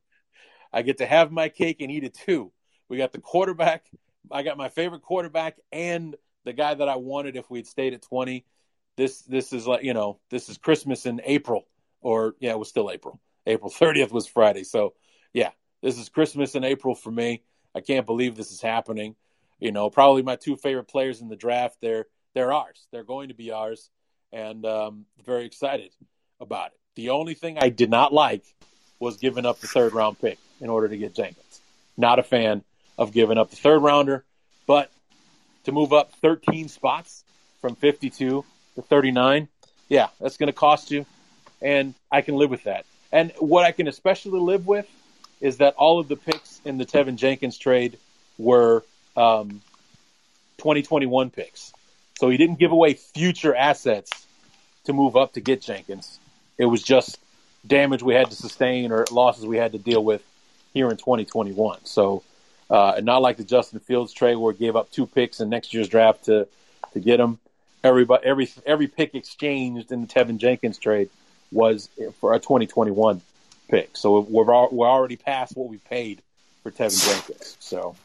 I 0.73 0.81
get 0.81 0.97
to 0.97 1.05
have 1.05 1.31
my 1.31 1.47
cake 1.49 1.81
and 1.81 1.89
eat 1.89 2.03
it 2.03 2.13
too. 2.13 2.51
We 2.89 2.97
got 2.97 3.13
the 3.13 3.21
quarterback. 3.21 3.85
I 4.31 4.43
got 4.43 4.57
my 4.57 4.69
favorite 4.69 5.03
quarterback 5.03 5.57
and 5.71 6.15
the 6.43 6.53
guy 6.53 6.73
that 6.73 6.89
I 6.89 6.97
wanted 6.97 7.35
if 7.35 7.49
we'd 7.49 7.67
stayed 7.67 7.93
at 7.93 8.01
20. 8.01 8.45
This 8.97 9.21
this 9.21 9.51
is 9.53 9.67
like 9.67 9.83
you 9.83 9.93
know 9.93 10.19
this 10.29 10.49
is 10.49 10.57
Christmas 10.57 11.05
in 11.05 11.21
April 11.25 11.67
or 12.01 12.35
yeah 12.39 12.51
it 12.51 12.59
was 12.59 12.69
still 12.69 12.89
April 12.89 13.19
April 13.45 13.71
30th 13.71 14.11
was 14.11 14.27
Friday. 14.27 14.63
So, 14.63 14.93
yeah, 15.33 15.51
this 15.81 15.97
is 15.97 16.09
Christmas 16.09 16.55
in 16.55 16.63
April 16.63 16.95
for 16.95 17.11
me. 17.11 17.43
I 17.75 17.81
can't 17.81 18.05
believe 18.05 18.35
this 18.35 18.51
is 18.51 18.61
happening. 18.61 19.15
You 19.59 19.71
know, 19.71 19.89
probably 19.89 20.21
my 20.21 20.35
two 20.35 20.55
favorite 20.55 20.87
players 20.87 21.21
in 21.21 21.29
the 21.29 21.35
draft. 21.35 21.77
They're 21.81 22.05
they're 22.33 22.51
ours. 22.51 22.87
They're 22.91 23.03
going 23.03 23.29
to 23.29 23.33
be 23.33 23.51
ours, 23.51 23.89
and 24.31 24.65
um, 24.65 25.05
very 25.25 25.45
excited 25.45 25.91
about 26.39 26.67
it. 26.67 26.79
The 26.95 27.09
only 27.09 27.33
thing 27.33 27.57
I 27.59 27.69
did 27.69 27.89
not 27.89 28.13
like 28.13 28.43
was 28.99 29.17
giving 29.17 29.45
up 29.45 29.59
the 29.59 29.67
third 29.67 29.93
round 29.93 30.19
pick 30.19 30.37
in 30.61 30.69
order 30.69 30.87
to 30.87 30.97
get 30.97 31.15
Jenkins. 31.15 31.61
Not 31.97 32.19
a 32.19 32.23
fan 32.23 32.63
of 32.97 33.11
giving 33.11 33.37
up 33.37 33.49
the 33.49 33.55
third 33.55 33.79
rounder, 33.79 34.25
but 34.67 34.91
to 35.65 35.71
move 35.71 35.93
up 35.93 36.13
13 36.21 36.69
spots 36.69 37.23
from 37.61 37.75
52 37.75 38.45
to 38.75 38.81
39, 38.81 39.47
yeah, 39.89 40.07
that's 40.19 40.37
going 40.37 40.47
to 40.47 40.53
cost 40.53 40.91
you, 40.91 41.05
and 41.61 41.93
I 42.11 42.21
can 42.21 42.35
live 42.35 42.49
with 42.49 42.63
that. 42.63 42.85
And 43.11 43.31
what 43.39 43.65
I 43.65 43.71
can 43.71 43.87
especially 43.87 44.39
live 44.39 44.67
with 44.67 44.87
is 45.41 45.57
that 45.57 45.75
all 45.75 45.99
of 45.99 46.07
the 46.07 46.15
picks 46.15 46.61
in 46.65 46.77
the 46.77 46.85
Teven 46.85 47.15
Jenkins 47.17 47.57
trade 47.57 47.97
were 48.37 48.83
um, 49.15 49.61
2021 50.57 51.29
picks. 51.29 51.73
So 52.19 52.29
he 52.29 52.37
didn't 52.37 52.59
give 52.59 52.71
away 52.71 52.93
future 52.93 53.55
assets 53.55 54.25
to 54.85 54.93
move 54.93 55.15
up 55.15 55.33
to 55.33 55.41
get 55.41 55.61
Jenkins. 55.61 56.19
It 56.57 56.65
was 56.65 56.81
just 56.81 57.19
damage 57.65 58.03
we 58.03 58.13
had 58.13 58.29
to 58.29 58.35
sustain 58.35 58.91
or 58.91 59.05
losses 59.11 59.45
we 59.45 59.57
had 59.57 59.73
to 59.73 59.77
deal 59.77 60.03
with 60.03 60.23
here 60.73 60.89
in 60.89 60.97
2021. 60.97 61.79
So, 61.85 62.23
uh, 62.69 62.99
not 63.03 63.21
like 63.21 63.37
the 63.37 63.43
Justin 63.43 63.79
Fields 63.79 64.13
trade 64.13 64.35
where 64.35 64.53
we 64.53 64.57
gave 64.57 64.75
up 64.75 64.91
two 64.91 65.05
picks 65.05 65.39
in 65.39 65.49
next 65.49 65.73
year's 65.73 65.89
draft 65.89 66.25
to 66.25 66.47
to 66.93 66.99
get 66.99 67.19
him. 67.19 67.39
Everybody, 67.83 68.25
every 68.25 68.49
every 68.65 68.87
pick 68.87 69.13
exchanged 69.13 69.91
in 69.91 70.01
the 70.01 70.07
Teven 70.07 70.37
Jenkins 70.37 70.77
trade 70.77 71.09
was 71.55 71.89
for 72.19 72.33
a 72.33 72.39
2021 72.39 73.21
pick. 73.69 73.97
So 73.97 74.19
we're 74.19 74.43
we're 74.43 74.87
already 74.87 75.15
past 75.15 75.55
what 75.55 75.69
we 75.69 75.77
paid 75.77 76.21
for 76.61 76.71
Teven 76.71 77.07
Jenkins. 77.07 77.57
So, 77.59 77.95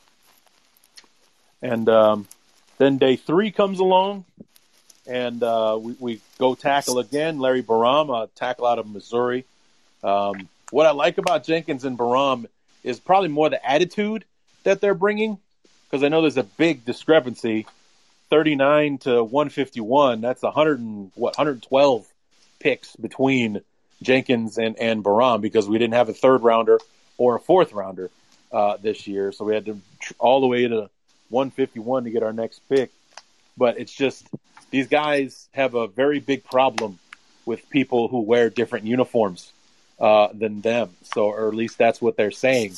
and 1.60 1.88
um, 1.88 2.28
then 2.78 2.98
day 2.98 3.16
three 3.16 3.50
comes 3.50 3.80
along, 3.80 4.24
and 5.06 5.42
uh, 5.42 5.78
we, 5.80 5.96
we 5.98 6.20
go 6.38 6.54
tackle 6.54 6.98
again. 6.98 7.40
Larry 7.40 7.62
Borom, 7.62 8.10
a 8.10 8.28
tackle 8.36 8.66
out 8.66 8.78
of 8.78 8.88
Missouri. 8.88 9.44
Um, 10.02 10.48
what 10.70 10.86
I 10.86 10.92
like 10.92 11.18
about 11.18 11.44
Jenkins 11.44 11.84
and 11.84 11.98
Borom 11.98 12.46
is 12.82 13.00
probably 13.00 13.28
more 13.28 13.50
the 13.50 13.68
attitude 13.68 14.24
that 14.62 14.80
they're 14.80 14.94
bringing, 14.94 15.38
because 15.84 16.04
I 16.04 16.08
know 16.08 16.22
there's 16.22 16.38
a 16.38 16.42
big 16.44 16.84
discrepancy. 16.84 17.66
39 18.30 18.98
to 18.98 19.24
151. 19.24 20.20
That's 20.20 20.42
100 20.42 20.78
and 20.78 21.10
what 21.16 21.36
112 21.36 22.06
picks 22.60 22.94
between 22.96 23.62
Jenkins 24.02 24.58
and 24.58 24.78
and 24.78 25.02
Borom 25.02 25.40
because 25.40 25.68
we 25.68 25.78
didn't 25.78 25.94
have 25.94 26.08
a 26.08 26.14
third 26.14 26.42
rounder 26.42 26.78
or 27.18 27.36
a 27.36 27.40
fourth 27.40 27.72
rounder 27.72 28.10
uh, 28.52 28.76
this 28.80 29.06
year, 29.06 29.32
so 29.32 29.44
we 29.44 29.54
had 29.54 29.66
to 29.66 29.80
tr- 30.00 30.12
all 30.18 30.40
the 30.40 30.46
way 30.46 30.66
to 30.66 30.88
151 31.30 32.04
to 32.04 32.10
get 32.10 32.22
our 32.22 32.32
next 32.32 32.60
pick. 32.68 32.90
But 33.56 33.78
it's 33.78 33.92
just 33.92 34.26
these 34.70 34.88
guys 34.88 35.48
have 35.52 35.74
a 35.74 35.86
very 35.86 36.20
big 36.20 36.44
problem 36.44 36.98
with 37.44 37.68
people 37.70 38.08
who 38.08 38.20
wear 38.20 38.50
different 38.50 38.86
uniforms 38.86 39.52
uh, 39.98 40.28
than 40.32 40.60
them. 40.60 40.90
So, 41.14 41.26
or 41.26 41.48
at 41.48 41.54
least 41.54 41.78
that's 41.78 42.00
what 42.00 42.16
they're 42.16 42.30
saying. 42.30 42.76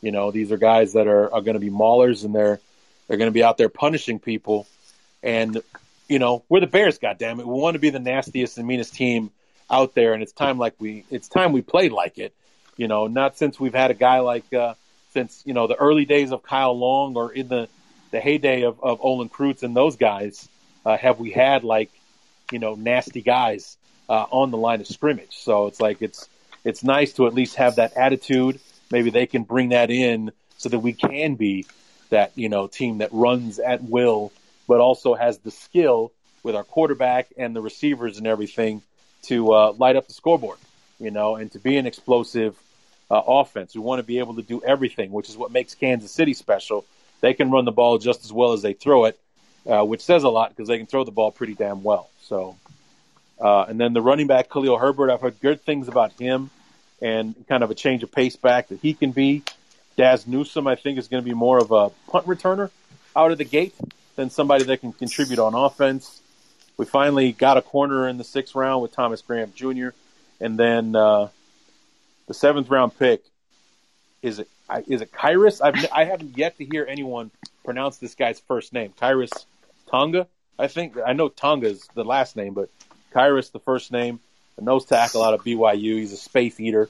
You 0.00 0.10
know, 0.10 0.30
these 0.30 0.50
are 0.52 0.56
guys 0.56 0.94
that 0.94 1.06
are, 1.06 1.32
are 1.32 1.40
going 1.40 1.54
to 1.54 1.60
be 1.60 1.70
maulers 1.70 2.24
and 2.24 2.34
they're 2.34 2.60
they're 3.08 3.18
going 3.18 3.30
to 3.30 3.34
be 3.34 3.42
out 3.42 3.58
there 3.58 3.68
punishing 3.68 4.18
people. 4.18 4.66
And 5.22 5.62
you 6.12 6.18
know, 6.18 6.44
we're 6.50 6.60
the 6.60 6.66
Bears. 6.66 6.98
Goddamn 6.98 7.40
it, 7.40 7.46
we 7.46 7.54
want 7.54 7.74
to 7.74 7.80
be 7.80 7.88
the 7.88 7.98
nastiest 7.98 8.58
and 8.58 8.66
meanest 8.66 8.94
team 8.94 9.30
out 9.70 9.94
there, 9.94 10.12
and 10.12 10.22
it's 10.22 10.32
time 10.32 10.58
like 10.58 10.74
we 10.78 11.06
it's 11.10 11.26
time 11.26 11.52
we 11.52 11.62
played 11.62 11.90
like 11.90 12.18
it. 12.18 12.34
You 12.76 12.86
know, 12.86 13.06
not 13.06 13.38
since 13.38 13.58
we've 13.58 13.74
had 13.74 13.90
a 13.90 13.94
guy 13.94 14.20
like 14.20 14.52
uh, 14.52 14.74
since 15.14 15.42
you 15.46 15.54
know 15.54 15.66
the 15.66 15.76
early 15.76 16.04
days 16.04 16.30
of 16.30 16.42
Kyle 16.42 16.78
Long 16.78 17.16
or 17.16 17.32
in 17.32 17.48
the 17.48 17.66
the 18.10 18.20
heyday 18.20 18.64
of, 18.64 18.78
of 18.82 18.98
Olin 19.00 19.30
Kreutz 19.30 19.62
and 19.62 19.74
those 19.74 19.96
guys, 19.96 20.50
uh, 20.84 20.98
have 20.98 21.18
we 21.18 21.30
had 21.30 21.64
like, 21.64 21.90
you 22.50 22.58
know, 22.58 22.74
nasty 22.74 23.22
guys 23.22 23.78
uh, 24.06 24.26
on 24.30 24.50
the 24.50 24.58
line 24.58 24.82
of 24.82 24.86
scrimmage. 24.86 25.38
So 25.38 25.66
it's 25.66 25.80
like 25.80 26.02
it's 26.02 26.28
it's 26.62 26.84
nice 26.84 27.14
to 27.14 27.26
at 27.26 27.32
least 27.32 27.56
have 27.56 27.76
that 27.76 27.94
attitude. 27.94 28.60
Maybe 28.90 29.08
they 29.08 29.24
can 29.24 29.44
bring 29.44 29.70
that 29.70 29.90
in 29.90 30.32
so 30.58 30.68
that 30.68 30.80
we 30.80 30.92
can 30.92 31.36
be 31.36 31.64
that 32.10 32.32
you 32.34 32.50
know 32.50 32.66
team 32.66 32.98
that 32.98 33.08
runs 33.12 33.58
at 33.58 33.82
will, 33.82 34.30
but 34.68 34.80
also 34.80 35.14
has 35.14 35.38
the 35.38 35.50
skill 35.50 36.12
with 36.42 36.56
our 36.56 36.64
quarterback 36.64 37.28
and 37.36 37.54
the 37.54 37.60
receivers 37.60 38.18
and 38.18 38.26
everything 38.26 38.82
to 39.22 39.52
uh, 39.52 39.72
light 39.72 39.96
up 39.96 40.06
the 40.06 40.14
scoreboard. 40.14 40.58
You 40.98 41.10
know, 41.10 41.36
and 41.36 41.50
to 41.52 41.58
be 41.58 41.76
an 41.78 41.86
explosive 41.86 42.56
uh, 43.10 43.20
offense. 43.26 43.74
We 43.74 43.80
want 43.80 43.98
to 43.98 44.04
be 44.04 44.20
able 44.20 44.36
to 44.36 44.42
do 44.42 44.62
everything, 44.62 45.10
which 45.10 45.28
is 45.28 45.36
what 45.36 45.50
makes 45.50 45.74
Kansas 45.74 46.12
City 46.12 46.32
special 46.32 46.84
they 47.22 47.32
can 47.32 47.50
run 47.50 47.64
the 47.64 47.72
ball 47.72 47.96
just 47.96 48.24
as 48.24 48.32
well 48.32 48.52
as 48.52 48.60
they 48.60 48.74
throw 48.74 49.06
it, 49.06 49.18
uh, 49.66 49.82
which 49.84 50.02
says 50.02 50.24
a 50.24 50.28
lot 50.28 50.50
because 50.50 50.68
they 50.68 50.76
can 50.76 50.86
throw 50.86 51.04
the 51.04 51.10
ball 51.10 51.30
pretty 51.30 51.54
damn 51.54 51.82
well. 51.82 52.10
So, 52.22 52.56
uh, 53.40 53.62
and 53.62 53.80
then 53.80 53.94
the 53.94 54.02
running 54.02 54.26
back 54.26 54.50
Khalil 54.50 54.76
Herbert, 54.76 55.10
I've 55.10 55.20
heard 55.20 55.40
good 55.40 55.62
things 55.62 55.88
about 55.88 56.12
him, 56.14 56.50
and 57.00 57.34
kind 57.48 57.62
of 57.62 57.70
a 57.70 57.74
change 57.74 58.02
of 58.02 58.12
pace 58.12 58.36
back 58.36 58.68
that 58.68 58.80
he 58.80 58.92
can 58.92 59.12
be. 59.12 59.42
Dazz 59.96 60.26
Newsome, 60.26 60.66
I 60.66 60.74
think, 60.74 60.98
is 60.98 61.08
going 61.08 61.22
to 61.22 61.28
be 61.28 61.34
more 61.34 61.58
of 61.58 61.70
a 61.70 61.90
punt 62.10 62.26
returner 62.26 62.70
out 63.14 63.30
of 63.30 63.38
the 63.38 63.44
gate 63.44 63.74
than 64.16 64.30
somebody 64.30 64.64
that 64.64 64.80
can 64.80 64.92
contribute 64.92 65.38
on 65.38 65.54
offense. 65.54 66.20
We 66.76 66.86
finally 66.86 67.32
got 67.32 67.56
a 67.56 67.62
corner 67.62 68.08
in 68.08 68.18
the 68.18 68.24
sixth 68.24 68.54
round 68.54 68.82
with 68.82 68.92
Thomas 68.92 69.22
Graham 69.22 69.52
Jr. 69.54 69.88
And 70.40 70.58
then 70.58 70.96
uh, 70.96 71.28
the 72.26 72.34
seventh 72.34 72.68
round 72.70 72.98
pick 72.98 73.22
is 74.22 74.38
it 74.38 74.48
is 74.86 75.02
it 75.02 75.12
Khyiris? 75.12 75.60
I've 75.60 75.90
I 75.92 76.04
haven't 76.04 76.38
yet 76.38 76.56
to 76.58 76.64
hear 76.64 76.86
anyone 76.88 77.30
pronounce 77.64 77.98
this 77.98 78.14
guy's 78.14 78.40
first 78.40 78.72
name. 78.72 78.92
Kyrus 79.00 79.44
Tonga, 79.90 80.26
I 80.58 80.68
think. 80.68 80.96
I 81.04 81.12
know 81.12 81.28
Tonga 81.28 81.68
is 81.68 81.88
the 81.94 82.04
last 82.04 82.36
name, 82.36 82.54
but 82.54 82.70
Kyrus 83.14 83.52
the 83.52 83.60
first 83.60 83.92
name. 83.92 84.20
A 84.58 84.62
nose 84.62 84.84
tackle 84.84 85.24
out 85.24 85.34
of 85.34 85.44
BYU. 85.44 85.98
He's 85.98 86.12
a 86.12 86.16
space 86.16 86.60
eater, 86.60 86.88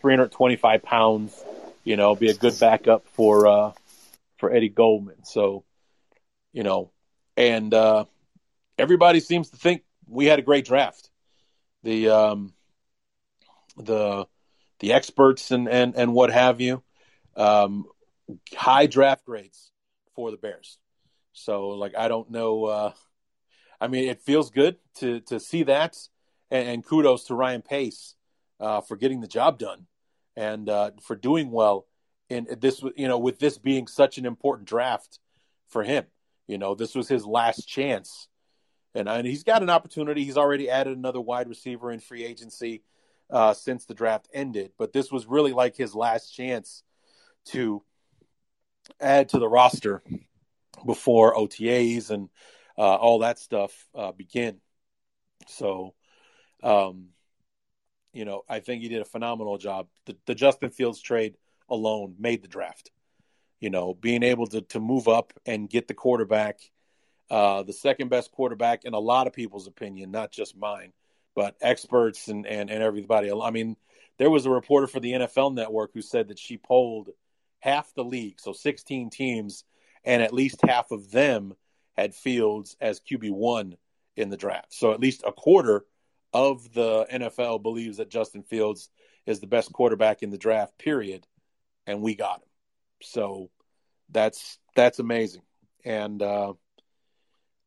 325 0.00 0.82
pounds. 0.82 1.44
You 1.84 1.96
know, 1.96 2.14
be 2.14 2.30
a 2.30 2.34
good 2.34 2.58
backup 2.58 3.06
for 3.08 3.46
uh, 3.46 3.72
for 4.38 4.52
Eddie 4.52 4.68
Goldman. 4.68 5.24
So, 5.24 5.64
you 6.56 6.62
know, 6.62 6.90
and 7.36 7.74
uh, 7.74 8.06
everybody 8.78 9.20
seems 9.20 9.50
to 9.50 9.58
think 9.58 9.82
we 10.08 10.24
had 10.24 10.38
a 10.38 10.42
great 10.42 10.64
draft. 10.64 11.10
The 11.82 12.08
um, 12.08 12.54
the 13.76 14.26
the 14.80 14.94
experts 14.94 15.50
and, 15.50 15.68
and, 15.68 15.94
and 15.94 16.14
what 16.14 16.32
have 16.32 16.62
you 16.62 16.82
um, 17.36 17.84
high 18.54 18.86
draft 18.86 19.26
grades 19.26 19.70
for 20.14 20.30
the 20.30 20.38
Bears. 20.38 20.78
So 21.34 21.68
like 21.68 21.94
I 21.94 22.08
don't 22.08 22.30
know. 22.30 22.64
Uh, 22.64 22.92
I 23.78 23.88
mean, 23.88 24.08
it 24.08 24.22
feels 24.22 24.50
good 24.50 24.76
to 25.00 25.20
to 25.28 25.38
see 25.38 25.64
that, 25.64 25.94
and, 26.50 26.66
and 26.66 26.86
kudos 26.86 27.24
to 27.24 27.34
Ryan 27.34 27.60
Pace 27.60 28.14
uh, 28.60 28.80
for 28.80 28.96
getting 28.96 29.20
the 29.20 29.28
job 29.28 29.58
done 29.58 29.88
and 30.34 30.70
uh, 30.70 30.92
for 31.02 31.16
doing 31.16 31.50
well 31.50 31.86
in 32.30 32.46
this. 32.58 32.82
You 32.96 33.08
know, 33.08 33.18
with 33.18 33.40
this 33.40 33.58
being 33.58 33.86
such 33.88 34.16
an 34.16 34.24
important 34.24 34.66
draft 34.66 35.18
for 35.68 35.82
him, 35.82 36.06
you 36.46 36.58
know, 36.58 36.74
this 36.74 36.94
was 36.94 37.08
his 37.08 37.26
last 37.26 37.66
chance, 37.68 38.28
and, 38.94 39.08
and 39.08 39.26
he's 39.26 39.44
got 39.44 39.62
an 39.62 39.70
opportunity. 39.70 40.24
He's 40.24 40.36
already 40.36 40.70
added 40.70 40.96
another 40.96 41.20
wide 41.20 41.48
receiver 41.48 41.90
in 41.90 42.00
free 42.00 42.24
agency 42.24 42.82
uh, 43.30 43.54
since 43.54 43.84
the 43.84 43.94
draft 43.94 44.28
ended, 44.32 44.72
but 44.78 44.92
this 44.92 45.10
was 45.10 45.26
really 45.26 45.52
like 45.52 45.76
his 45.76 45.94
last 45.94 46.30
chance 46.30 46.82
to 47.46 47.82
add 49.00 49.28
to 49.30 49.38
the 49.38 49.48
roster 49.48 50.02
before 50.84 51.34
OTAs 51.34 52.10
and 52.10 52.28
uh, 52.78 52.94
all 52.94 53.20
that 53.20 53.38
stuff 53.38 53.72
uh, 53.94 54.12
begin. 54.12 54.60
So, 55.48 55.94
um, 56.62 57.08
you 58.12 58.24
know, 58.24 58.42
I 58.48 58.60
think 58.60 58.82
he 58.82 58.88
did 58.88 59.02
a 59.02 59.06
phenomenal 59.06 59.58
job. 59.58 59.88
The, 60.06 60.16
the, 60.26 60.34
Justin 60.34 60.70
Fields 60.70 61.00
trade 61.00 61.36
alone 61.68 62.14
made 62.18 62.42
the 62.42 62.48
draft. 62.48 62.90
You 63.60 63.70
know, 63.70 63.94
being 63.94 64.22
able 64.22 64.46
to 64.48 64.62
to 64.62 64.80
move 64.80 65.08
up 65.08 65.32
and 65.46 65.68
get 65.68 65.88
the 65.88 65.94
quarterback, 65.94 66.60
uh, 67.30 67.62
the 67.62 67.72
second 67.72 68.08
best 68.08 68.30
quarterback 68.32 68.84
in 68.84 68.94
a 68.94 68.98
lot 68.98 69.26
of 69.26 69.32
people's 69.32 69.66
opinion, 69.66 70.10
not 70.10 70.30
just 70.30 70.56
mine, 70.56 70.92
but 71.34 71.56
experts 71.60 72.28
and 72.28 72.46
and 72.46 72.70
and 72.70 72.82
everybody. 72.82 73.30
I 73.32 73.50
mean, 73.50 73.76
there 74.18 74.30
was 74.30 74.46
a 74.46 74.50
reporter 74.50 74.86
for 74.86 75.00
the 75.00 75.12
NFL 75.12 75.54
Network 75.54 75.92
who 75.94 76.02
said 76.02 76.28
that 76.28 76.38
she 76.38 76.58
polled 76.58 77.10
half 77.60 77.92
the 77.94 78.04
league, 78.04 78.40
so 78.40 78.52
16 78.52 79.10
teams, 79.10 79.64
and 80.04 80.22
at 80.22 80.32
least 80.32 80.60
half 80.66 80.90
of 80.90 81.10
them 81.10 81.54
had 81.96 82.14
Fields 82.14 82.76
as 82.80 83.00
QB1 83.00 83.76
in 84.16 84.30
the 84.30 84.36
draft. 84.36 84.72
So 84.72 84.92
at 84.92 85.00
least 85.00 85.22
a 85.26 85.32
quarter 85.32 85.84
of 86.32 86.72
the 86.72 87.06
NFL 87.10 87.62
believes 87.62 87.96
that 87.96 88.10
Justin 88.10 88.42
Fields 88.42 88.90
is 89.26 89.40
the 89.40 89.46
best 89.46 89.72
quarterback 89.72 90.22
in 90.22 90.30
the 90.30 90.38
draft, 90.38 90.78
period. 90.78 91.26
And 91.86 92.02
we 92.02 92.14
got 92.14 92.42
him. 92.42 92.48
So 93.02 93.50
that's 94.10 94.58
that's 94.74 94.98
amazing. 94.98 95.42
And 95.84 96.22
uh, 96.22 96.54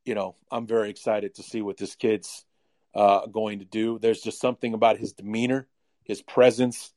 you 0.05 0.15
know, 0.15 0.35
I'm 0.51 0.67
very 0.67 0.89
excited 0.89 1.35
to 1.35 1.43
see 1.43 1.61
what 1.61 1.77
this 1.77 1.95
kid's 1.95 2.45
uh, 2.95 3.27
going 3.27 3.59
to 3.59 3.65
do. 3.65 3.99
There's 3.99 4.21
just 4.21 4.41
something 4.41 4.73
about 4.73 4.97
his 4.97 5.13
demeanor, 5.13 5.67
his 6.03 6.21
presence. 6.21 6.93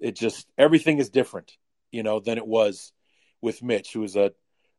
It 0.00 0.16
just 0.16 0.46
everything 0.58 0.98
is 0.98 1.10
different 1.10 1.56
you 1.90 2.02
know, 2.02 2.20
than 2.20 2.38
it 2.38 2.46
was 2.46 2.92
with 3.40 3.62
Mitch, 3.62 3.92
who 3.92 4.00
was 4.00 4.16
a, 4.16 4.32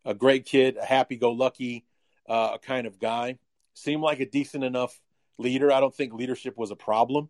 a 0.05 0.13
great 0.13 0.45
kid, 0.45 0.77
a 0.77 0.85
happy 0.85 1.17
go 1.17 1.31
lucky 1.31 1.85
uh, 2.27 2.57
kind 2.59 2.87
of 2.87 2.99
guy. 2.99 3.37
Seemed 3.73 4.01
like 4.01 4.19
a 4.19 4.25
decent 4.25 4.63
enough 4.63 4.99
leader. 5.37 5.71
I 5.71 5.79
don't 5.79 5.95
think 5.95 6.13
leadership 6.13 6.57
was 6.57 6.71
a 6.71 6.75
problem 6.75 7.29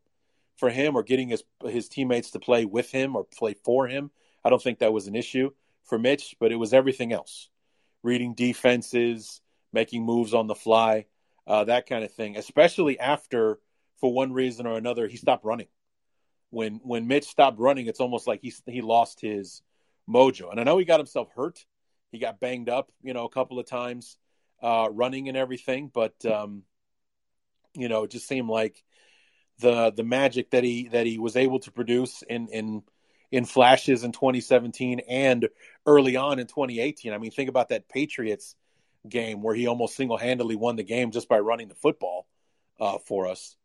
for 0.57 0.69
him 0.69 0.95
or 0.95 1.03
getting 1.03 1.29
his 1.29 1.43
his 1.65 1.87
teammates 1.87 2.31
to 2.31 2.39
play 2.39 2.65
with 2.65 2.91
him 2.91 3.15
or 3.15 3.23
play 3.23 3.55
for 3.63 3.87
him. 3.87 4.11
I 4.43 4.49
don't 4.49 4.61
think 4.61 4.79
that 4.79 4.93
was 4.93 5.07
an 5.07 5.15
issue 5.15 5.51
for 5.83 5.97
Mitch, 5.97 6.35
but 6.39 6.51
it 6.51 6.55
was 6.55 6.73
everything 6.73 7.11
else. 7.13 7.49
Reading 8.03 8.33
defenses, 8.33 9.41
making 9.73 10.03
moves 10.03 10.33
on 10.33 10.47
the 10.47 10.55
fly, 10.55 11.05
uh, 11.47 11.65
that 11.65 11.87
kind 11.87 12.03
of 12.03 12.13
thing, 12.13 12.37
especially 12.37 12.99
after, 12.99 13.59
for 13.99 14.13
one 14.13 14.33
reason 14.33 14.67
or 14.67 14.77
another, 14.77 15.07
he 15.07 15.17
stopped 15.17 15.43
running. 15.43 15.67
When 16.51 16.79
when 16.83 17.07
Mitch 17.07 17.25
stopped 17.25 17.59
running, 17.59 17.87
it's 17.87 17.99
almost 17.99 18.27
like 18.27 18.41
he 18.41 18.53
he 18.65 18.81
lost 18.81 19.21
his 19.21 19.61
mojo. 20.09 20.49
And 20.49 20.59
I 20.59 20.63
know 20.63 20.77
he 20.77 20.85
got 20.85 20.99
himself 20.99 21.29
hurt. 21.35 21.65
He 22.11 22.17
got 22.17 22.39
banged 22.39 22.69
up, 22.69 22.91
you 23.01 23.13
know, 23.13 23.25
a 23.25 23.29
couple 23.29 23.59
of 23.59 23.67
times 23.67 24.17
uh, 24.63 24.87
running 24.91 25.27
and 25.27 25.37
everything. 25.37 25.91
But, 25.93 26.25
um, 26.25 26.63
you 27.75 27.87
know, 27.87 28.03
it 28.03 28.11
just 28.11 28.27
seemed 28.27 28.49
like 28.49 28.83
the 29.59 29.91
the 29.91 30.03
magic 30.03 30.51
that 30.51 30.63
he 30.63 30.87
that 30.87 31.05
he 31.05 31.19
was 31.19 31.35
able 31.35 31.59
to 31.59 31.71
produce 31.71 32.23
in 32.23 32.47
in 32.47 32.83
in 33.31 33.45
flashes 33.45 34.03
in 34.03 34.11
2017 34.11 35.01
and 35.07 35.49
early 35.85 36.15
on 36.15 36.39
in 36.39 36.47
2018. 36.47 37.13
I 37.13 37.17
mean, 37.17 37.31
think 37.31 37.49
about 37.49 37.69
that 37.69 37.87
Patriots 37.87 38.55
game 39.07 39.41
where 39.41 39.55
he 39.55 39.67
almost 39.67 39.95
single 39.95 40.17
handedly 40.17 40.55
won 40.55 40.75
the 40.75 40.83
game 40.83 41.11
just 41.11 41.29
by 41.29 41.39
running 41.39 41.67
the 41.67 41.75
football 41.75 42.27
uh, 42.79 42.97
for 43.05 43.27
us. 43.27 43.55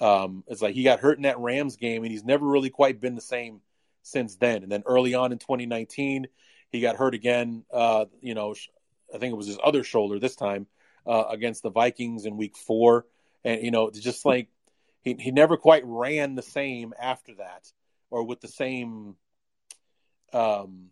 Um, 0.00 0.44
it's 0.46 0.62
like 0.62 0.74
he 0.74 0.82
got 0.82 1.00
hurt 1.00 1.18
in 1.18 1.24
that 1.24 1.38
Rams 1.38 1.76
game, 1.76 2.02
and 2.02 2.10
he's 2.10 2.24
never 2.24 2.46
really 2.46 2.70
quite 2.70 3.00
been 3.00 3.14
the 3.14 3.20
same 3.20 3.60
since 4.02 4.36
then. 4.36 4.62
And 4.62 4.72
then 4.72 4.82
early 4.86 5.14
on 5.14 5.32
in 5.32 5.38
2019, 5.38 6.26
he 6.70 6.80
got 6.80 6.96
hurt 6.96 7.14
again. 7.14 7.64
Uh, 7.72 8.06
you 8.20 8.34
know, 8.34 8.54
I 9.14 9.18
think 9.18 9.32
it 9.32 9.36
was 9.36 9.46
his 9.46 9.58
other 9.62 9.84
shoulder 9.84 10.18
this 10.18 10.36
time 10.36 10.66
uh, 11.06 11.24
against 11.28 11.62
the 11.62 11.70
Vikings 11.70 12.24
in 12.24 12.36
Week 12.36 12.56
Four, 12.56 13.06
and 13.44 13.62
you 13.62 13.70
know, 13.70 13.90
just 13.90 14.24
like 14.24 14.48
he 15.02 15.14
he 15.14 15.30
never 15.30 15.56
quite 15.56 15.82
ran 15.84 16.34
the 16.34 16.42
same 16.42 16.94
after 16.98 17.34
that, 17.34 17.70
or 18.10 18.24
with 18.24 18.40
the 18.40 18.48
same. 18.48 19.16
Um, 20.32 20.90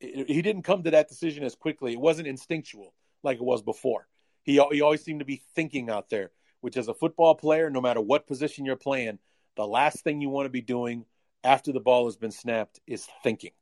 he 0.00 0.42
didn't 0.42 0.62
come 0.62 0.82
to 0.82 0.90
that 0.90 1.08
decision 1.08 1.42
as 1.44 1.54
quickly. 1.54 1.92
It 1.92 2.00
wasn't 2.00 2.28
instinctual 2.28 2.92
like 3.22 3.38
it 3.38 3.44
was 3.44 3.62
before. 3.62 4.06
He 4.42 4.62
he 4.70 4.80
always 4.82 5.02
seemed 5.02 5.20
to 5.20 5.26
be 5.26 5.42
thinking 5.54 5.90
out 5.90 6.10
there, 6.10 6.30
which 6.60 6.76
as 6.76 6.88
a 6.88 6.94
football 6.94 7.34
player, 7.34 7.70
no 7.70 7.80
matter 7.80 8.00
what 8.00 8.26
position 8.26 8.64
you're 8.64 8.76
playing, 8.76 9.18
the 9.56 9.66
last 9.66 10.04
thing 10.04 10.20
you 10.20 10.28
want 10.28 10.46
to 10.46 10.50
be 10.50 10.60
doing 10.60 11.04
after 11.42 11.72
the 11.72 11.80
ball 11.80 12.04
has 12.06 12.16
been 12.16 12.30
snapped 12.30 12.80
is 12.86 13.06
thinking. 13.22 13.52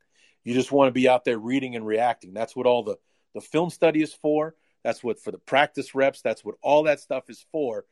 You 0.43 0.55
just 0.55 0.73
want 0.73 0.89
to 0.89 0.93
be 0.93 1.09
out 1.09 1.25
there 1.25 1.39
reading 1.39 1.77
and 1.77 1.87
reacting. 1.87 2.35
That's 2.35 2.55
what 2.55 2.67
all 2.67 2.83
the 2.83 2.97
the 3.35 3.41
film 3.41 3.71
study 3.71 4.03
is 4.03 4.13
for. 4.13 4.55
That's 4.83 5.03
what 5.03 5.19
for 5.19 5.31
the 5.31 5.39
practice 5.39 5.95
reps. 5.95 6.21
That's 6.21 6.45
what 6.45 6.57
all 6.63 6.83
that 6.85 7.01
stuff 7.01 7.31
is 7.31 7.45
for. 7.51 7.87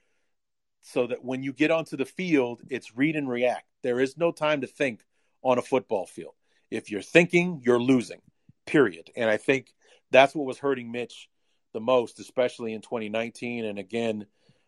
So 0.92 1.06
that 1.06 1.24
when 1.24 1.42
you 1.42 1.52
get 1.52 1.70
onto 1.70 1.96
the 1.96 2.04
field, 2.04 2.60
it's 2.68 2.94
read 2.96 3.16
and 3.16 3.28
react. 3.28 3.64
There 3.82 3.98
is 3.98 4.18
no 4.18 4.30
time 4.30 4.60
to 4.60 4.66
think 4.66 5.00
on 5.42 5.58
a 5.58 5.62
football 5.62 6.06
field. 6.06 6.34
If 6.70 6.90
you're 6.90 7.02
thinking, 7.02 7.62
you're 7.64 7.80
losing 7.80 8.20
period. 8.66 9.10
And 9.16 9.28
I 9.28 9.36
think 9.36 9.72
that's 10.10 10.34
what 10.34 10.46
was 10.46 10.58
hurting 10.58 10.92
Mitch 10.92 11.28
the 11.72 11.80
most, 11.80 12.20
especially 12.20 12.74
in 12.74 12.82
2019 12.82 13.64
and 13.64 13.78
again 13.78 14.26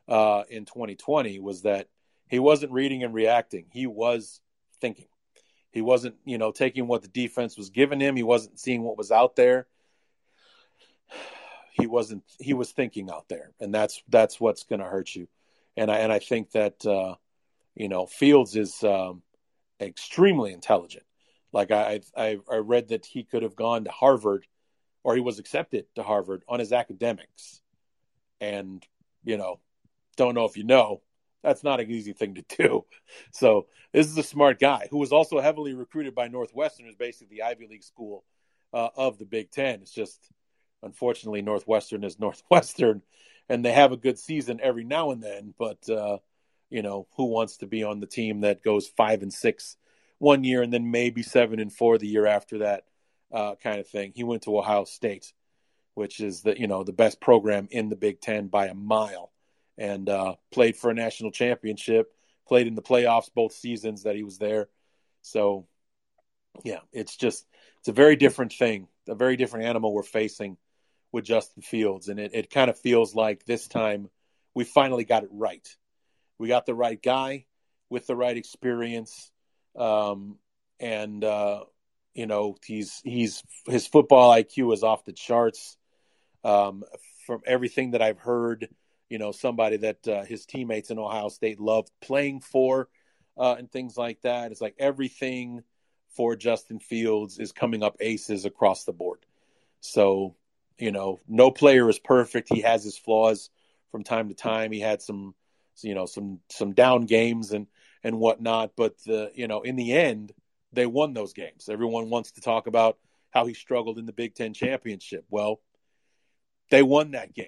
uh, 0.09 0.45
in 0.49 0.65
2020, 0.65 1.39
was 1.41 1.63
that 1.63 1.89
he 2.29 2.39
wasn't 2.39 2.73
reading 2.73 3.05
and 3.05 3.15
reacting. 3.15 3.67
He 3.71 3.87
was 3.87 4.41
thinking. 4.81 5.07
He 5.73 5.83
wasn't, 5.83 6.15
you 6.25 6.39
know, 6.39 6.53
taking 6.53 6.87
what 6.87 7.03
the 7.03 7.09
defense 7.09 7.57
was 7.57 7.71
giving 7.71 8.01
him. 8.01 8.17
He 8.17 8.23
wasn't 8.23 8.59
seeing 8.59 8.83
what 8.83 8.99
was 8.99 9.11
out 9.11 9.37
there. 9.37 9.67
He 11.77 11.89
wasn't. 11.89 12.23
He 12.39 12.55
was 12.55 12.71
thinking 12.71 13.11
out 13.11 13.29
there, 13.29 13.51
and 13.59 13.75
that's 13.75 14.01
that's 14.09 14.39
what's 14.41 14.63
going 14.63 14.79
to 14.79 14.87
hurt 14.87 15.13
you. 15.13 15.27
And 15.77 15.91
I 15.91 15.99
and 15.99 16.13
I 16.13 16.19
think 16.19 16.53
that 16.53 16.85
uh, 16.87 17.17
you 17.75 17.89
know 17.89 18.07
Fields 18.07 18.57
is 18.57 18.83
um, 18.83 19.23
extremely 19.81 20.53
intelligent. 20.53 21.05
Like 21.53 21.71
I, 21.71 22.01
I, 22.17 22.39
I 22.51 22.57
read 22.57 22.89
that 22.89 23.07
he 23.07 23.23
could 23.23 23.45
have 23.45 23.55
gone 23.55 23.85
to 23.85 23.91
Harvard, 23.91 24.45
or 25.05 25.15
he 25.15 25.21
was 25.21 25.39
accepted 25.39 25.87
to 25.95 26.03
Harvard 26.03 26.43
on 26.49 26.59
his 26.59 26.73
academics, 26.73 27.61
and 28.41 28.85
you 29.25 29.37
know, 29.37 29.61
don't 30.17 30.35
know 30.35 30.45
if 30.45 30.57
you 30.57 30.65
know, 30.65 31.01
that's 31.43 31.63
not 31.63 31.79
an 31.79 31.91
easy 31.91 32.13
thing 32.13 32.35
to 32.35 32.45
do. 32.57 32.85
So 33.31 33.67
this 33.93 34.07
is 34.07 34.19
a 34.19 34.23
smart 34.23 34.59
guy 34.59 34.89
who 34.91 34.99
was 34.99 35.13
also 35.13 35.41
heavily 35.41 35.75
recruited 35.75 36.15
by 36.15 36.29
Northwestern, 36.29 36.87
who's 36.87 36.97
basically 36.97 37.37
the 37.37 37.43
Ivy 37.45 37.69
League 37.69 37.85
school 37.85 38.25
uh, 38.73 38.89
of 38.97 39.19
the 39.19 39.27
Big 39.27 39.51
Ten. 39.51 39.81
It's 39.83 39.93
just 39.93 40.31
unfortunately 40.83 41.43
Northwestern 41.43 42.03
is 42.03 42.19
Northwestern, 42.21 43.03
and 43.49 43.65
they 43.65 43.73
have 43.73 43.93
a 43.93 43.97
good 43.97 44.19
season 44.19 44.61
every 44.63 44.85
now 44.85 45.11
and 45.11 45.23
then. 45.23 45.55
But 45.59 45.89
uh, 45.89 46.19
you 46.71 46.83
know, 46.83 47.07
who 47.17 47.27
wants 47.27 47.59
to 47.59 47.67
be 47.67 47.85
on 47.85 48.01
the 48.01 48.07
team 48.07 48.41
that 48.41 48.63
goes 48.63 48.89
five 48.89 49.23
and 49.23 49.33
six 49.33 49.77
one 50.19 50.45
year 50.45 50.63
and 50.63 50.73
then 50.73 50.91
maybe 50.91 51.23
seven 51.23 51.61
and 51.61 51.73
four 51.73 51.99
the 51.99 52.07
year 52.07 52.27
after 52.27 52.59
that 52.59 52.85
uh, 53.33 53.55
kind 53.57 53.81
of 53.81 53.89
thing. 53.89 54.13
He 54.15 54.25
went 54.25 54.43
to 54.43 54.57
Ohio 54.57 54.85
State, 54.85 55.33
which 55.95 56.21
is 56.21 56.43
the 56.43 56.59
you 56.59 56.67
know 56.67 56.85
the 56.85 56.93
best 56.93 57.21
program 57.21 57.69
in 57.71 57.89
the 57.89 57.97
Big 57.97 58.21
Ten 58.21 58.49
by 58.49 58.67
a 58.67 58.75
mile, 58.75 59.33
and 59.77 60.09
uh, 60.09 60.35
played 60.53 60.77
for 60.77 60.91
a 60.91 60.95
national 60.95 61.31
championship. 61.31 62.13
Played 62.47 62.67
in 62.67 62.75
the 62.75 62.83
playoffs 62.83 63.31
both 63.35 63.53
seasons 63.53 64.03
that 64.03 64.17
he 64.17 64.23
was 64.23 64.37
there. 64.37 64.69
So, 65.23 65.67
yeah, 66.63 66.81
it's 66.93 67.17
just 67.17 67.47
it's 67.79 67.89
a 67.89 67.93
very 67.93 68.17
different 68.17 68.53
thing, 68.53 68.87
a 69.09 69.15
very 69.15 69.37
different 69.37 69.67
animal 69.67 69.95
we're 69.95 70.03
facing 70.03 70.59
with 71.15 71.25
Justin 71.25 71.63
Fields, 71.63 72.09
and 72.09 72.19
it, 72.21 72.33
it 72.35 72.51
kind 72.51 72.69
of 72.69 72.79
feels 72.79 73.15
like 73.15 73.45
this 73.45 73.69
time 73.69 74.11
we 74.55 74.65
finally 74.65 75.05
got 75.05 75.23
it 75.23 75.31
right. 75.33 75.67
We 76.39 76.49
got 76.49 76.67
the 76.67 76.75
right 76.75 77.01
guy 77.01 77.47
with 77.89 78.07
the 78.07 78.17
right 78.17 78.37
experience 78.37 79.31
um, 79.77 80.39
and 80.81 81.23
uh, 81.25 81.65
you 82.15 82.27
know 82.27 82.57
he's 82.65 83.01
he's 83.05 83.43
his 83.67 83.87
football 83.87 84.35
IQ 84.35 84.73
is 84.73 84.83
off 84.83 85.05
the 85.05 85.13
charts. 85.13 85.77
Um, 86.43 86.85
from 87.27 87.41
everything 87.47 87.93
that 87.93 88.03
I've 88.03 88.19
heard, 88.19 88.69
you 89.09 89.17
know, 89.17 89.33
somebody 89.33 89.79
that 89.79 90.07
uh, 90.07 90.25
his 90.25 90.45
teammates 90.45 90.91
in 90.91 90.99
Ohio 90.99 91.31
State 91.31 91.59
loved 91.59 91.91
playing 92.03 92.41
for, 92.41 92.89
uh, 93.39 93.55
and 93.59 93.71
things 93.71 93.97
like 93.97 94.21
that. 94.23 94.53
It's 94.53 94.61
like 94.61 94.75
everything 94.79 95.63
for 96.17 96.37
Justin 96.37 96.81
Fields 96.81 97.39
is 97.39 97.53
coming 97.53 97.83
up 97.83 97.97
aces 98.01 98.45
across 98.45 98.85
the 98.85 98.93
board. 98.93 99.21
So, 99.81 100.37
you 100.79 100.93
know, 100.93 101.21
no 101.29 101.51
player 101.51 101.89
is 101.89 101.99
perfect. 101.99 102.49
He 102.53 102.63
has 102.63 102.85
his 102.85 102.99
flaws 102.99 103.51
from 103.91 104.05
time 104.05 104.29
to 104.29 104.35
time. 104.35 104.73
He 104.73 104.81
had 104.81 105.03
some, 105.03 105.35
you 105.83 105.95
know, 105.95 106.07
some 106.07 106.41
some 106.51 106.73
down 106.73 107.03
games, 107.03 107.53
and 107.53 107.67
and 108.03 108.19
whatnot. 108.19 108.73
But 108.77 108.97
the, 109.05 109.31
you 109.35 109.49
know, 109.49 109.63
in 109.63 109.77
the 109.77 109.93
end, 109.93 110.33
they 110.73 110.87
won 110.87 111.15
those 111.15 111.33
games. 111.33 111.69
Everyone 111.69 112.11
wants 112.11 112.33
to 112.33 112.41
talk 112.41 112.67
about 112.67 112.99
how 113.31 113.47
he 113.47 113.55
struggled 113.55 113.99
in 113.99 114.07
the 114.07 114.13
Big 114.13 114.35
Ten 114.35 114.55
championship. 114.55 115.25
Well, 115.31 115.61
they 116.71 116.83
won 116.83 117.13
that 117.13 117.35
game. 117.35 117.47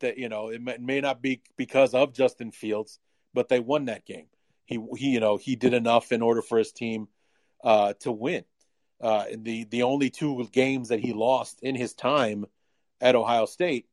That 0.00 0.18
you 0.18 0.28
know, 0.28 0.48
it 0.48 0.62
may, 0.62 0.74
it 0.74 0.82
may 0.82 1.00
not 1.00 1.20
be 1.22 1.42
because 1.56 1.94
of 1.94 2.12
Justin 2.14 2.50
Fields, 2.50 2.98
but 3.34 3.48
they 3.48 3.60
won 3.60 3.86
that 3.86 4.06
game. 4.06 4.26
He, 4.64 4.78
he, 4.96 5.08
you 5.08 5.20
know, 5.20 5.38
he 5.38 5.56
did 5.56 5.72
enough 5.74 6.12
in 6.12 6.22
order 6.22 6.42
for 6.42 6.58
his 6.58 6.72
team 6.72 7.08
uh, 7.64 7.94
to 8.00 8.12
win. 8.12 8.44
Uh, 9.00 9.24
the 9.36 9.64
the 9.64 9.84
only 9.84 10.10
two 10.10 10.48
games 10.52 10.88
that 10.88 11.00
he 11.00 11.12
lost 11.12 11.60
in 11.62 11.74
his 11.74 11.94
time 11.94 12.44
at 13.00 13.14
Ohio 13.14 13.46
State 13.46 13.86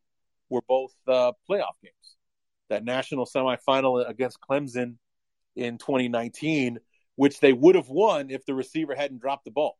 were 0.49 0.63
both 0.67 0.93
uh, 1.07 1.31
playoff 1.49 1.75
games. 1.83 2.15
That 2.69 2.83
national 2.83 3.25
semifinal 3.25 4.07
against 4.07 4.39
Clemson 4.41 4.95
in 5.55 5.77
2019, 5.77 6.79
which 7.15 7.39
they 7.39 7.53
would 7.53 7.75
have 7.75 7.89
won 7.89 8.29
if 8.31 8.45
the 8.45 8.55
receiver 8.55 8.95
hadn't 8.95 9.21
dropped 9.21 9.45
the 9.45 9.51
ball. 9.51 9.77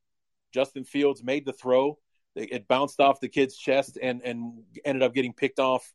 Justin 0.54 0.86
Fields 0.86 1.24
made 1.24 1.46
the 1.46 1.54
throw. 1.54 1.98
It 2.36 2.68
bounced 2.68 3.00
off 3.00 3.20
the 3.20 3.30
kid's 3.30 3.58
chest 3.58 3.98
and, 4.02 4.22
and 4.24 4.64
ended 4.84 5.04
up 5.04 5.14
getting 5.14 5.34
picked 5.34 5.60
off 5.60 5.94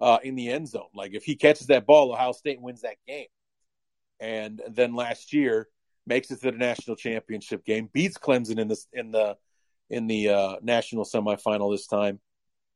uh, 0.00 0.18
in 0.22 0.34
the 0.34 0.48
end 0.48 0.68
zone. 0.68 0.88
Like 0.94 1.14
if 1.14 1.24
he 1.24 1.36
catches 1.36 1.68
that 1.68 1.86
ball, 1.86 2.12
Ohio 2.12 2.32
State 2.32 2.60
wins 2.60 2.82
that 2.82 2.96
game. 3.06 3.26
And 4.18 4.60
then 4.68 4.94
last 4.94 5.32
year 5.32 5.68
makes 6.06 6.30
it 6.30 6.40
to 6.40 6.50
the 6.50 6.56
national 6.56 6.96
championship 6.96 7.64
game, 7.64 7.88
beats 7.92 8.18
Clemson 8.18 8.58
in 8.58 8.68
the 8.68 8.78
in 8.92 9.10
the 9.10 9.36
in 9.90 10.06
the 10.06 10.30
uh, 10.30 10.56
national 10.62 11.04
semifinal 11.04 11.72
this 11.72 11.86
time, 11.86 12.20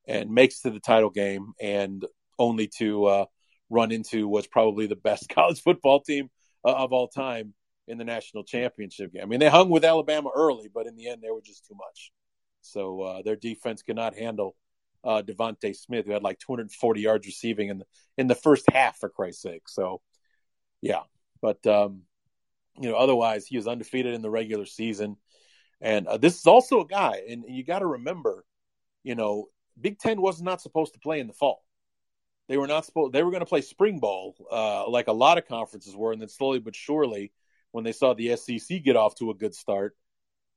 and 0.06 0.30
makes 0.30 0.60
to 0.60 0.70
the 0.70 0.80
title 0.80 1.10
game, 1.10 1.52
and 1.60 2.04
only 2.38 2.68
to 2.78 3.04
uh, 3.06 3.24
run 3.70 3.90
into 3.90 4.28
what's 4.28 4.46
probably 4.46 4.86
the 4.86 4.96
best 4.96 5.28
college 5.34 5.60
football 5.62 6.00
team 6.00 6.30
uh, 6.64 6.74
of 6.74 6.92
all 6.92 7.08
time 7.08 7.54
in 7.88 7.98
the 7.98 8.04
national 8.04 8.44
championship 8.44 9.12
game. 9.12 9.22
I 9.22 9.26
mean, 9.26 9.40
they 9.40 9.48
hung 9.48 9.70
with 9.70 9.84
Alabama 9.84 10.30
early, 10.34 10.68
but 10.72 10.86
in 10.86 10.96
the 10.96 11.08
end, 11.08 11.22
they 11.22 11.30
were 11.30 11.42
just 11.42 11.66
too 11.66 11.76
much. 11.76 12.10
So 12.62 13.00
uh, 13.00 13.22
their 13.22 13.36
defense 13.36 13.82
could 13.82 13.96
not 13.96 14.16
handle 14.16 14.56
uh, 15.04 15.22
DeVonta 15.22 15.74
Smith, 15.74 16.06
who 16.06 16.12
had 16.12 16.24
like 16.24 16.38
240 16.40 17.00
yards 17.00 17.26
receiving 17.26 17.68
in 17.68 17.78
the 17.78 17.84
in 18.18 18.26
the 18.26 18.34
first 18.34 18.64
half, 18.72 18.98
for 18.98 19.08
Christ's 19.08 19.42
sake. 19.42 19.68
So, 19.68 20.00
yeah, 20.82 21.02
but 21.40 21.64
um, 21.66 22.02
you 22.80 22.88
know, 22.88 22.96
otherwise 22.96 23.46
he 23.46 23.56
was 23.56 23.66
undefeated 23.66 24.14
in 24.14 24.22
the 24.22 24.30
regular 24.30 24.66
season, 24.66 25.16
and 25.80 26.06
uh, 26.06 26.16
this 26.16 26.38
is 26.38 26.46
also 26.46 26.80
a 26.80 26.86
guy, 26.86 27.22
and 27.28 27.44
you 27.48 27.64
got 27.64 27.80
to 27.80 27.86
remember, 27.86 28.44
you 29.02 29.14
know, 29.14 29.48
Big 29.80 29.98
Ten 29.98 30.20
was 30.20 30.40
not 30.40 30.60
supposed 30.60 30.94
to 30.94 31.00
play 31.00 31.20
in 31.20 31.26
the 31.26 31.32
fall. 31.32 31.62
They 32.48 32.56
were 32.56 32.66
not 32.66 32.86
supposed. 32.86 33.12
They 33.12 33.22
were 33.22 33.30
going 33.30 33.40
to 33.40 33.46
play 33.46 33.60
spring 33.60 33.98
ball, 33.98 34.36
uh, 34.50 34.88
like 34.88 35.08
a 35.08 35.12
lot 35.12 35.38
of 35.38 35.46
conferences 35.46 35.94
were, 35.96 36.12
and 36.12 36.20
then 36.20 36.28
slowly 36.28 36.60
but 36.60 36.76
surely, 36.76 37.32
when 37.72 37.84
they 37.84 37.92
saw 37.92 38.14
the 38.14 38.36
SEC 38.36 38.82
get 38.82 38.96
off 38.96 39.16
to 39.16 39.30
a 39.30 39.34
good 39.34 39.54
start, 39.54 39.96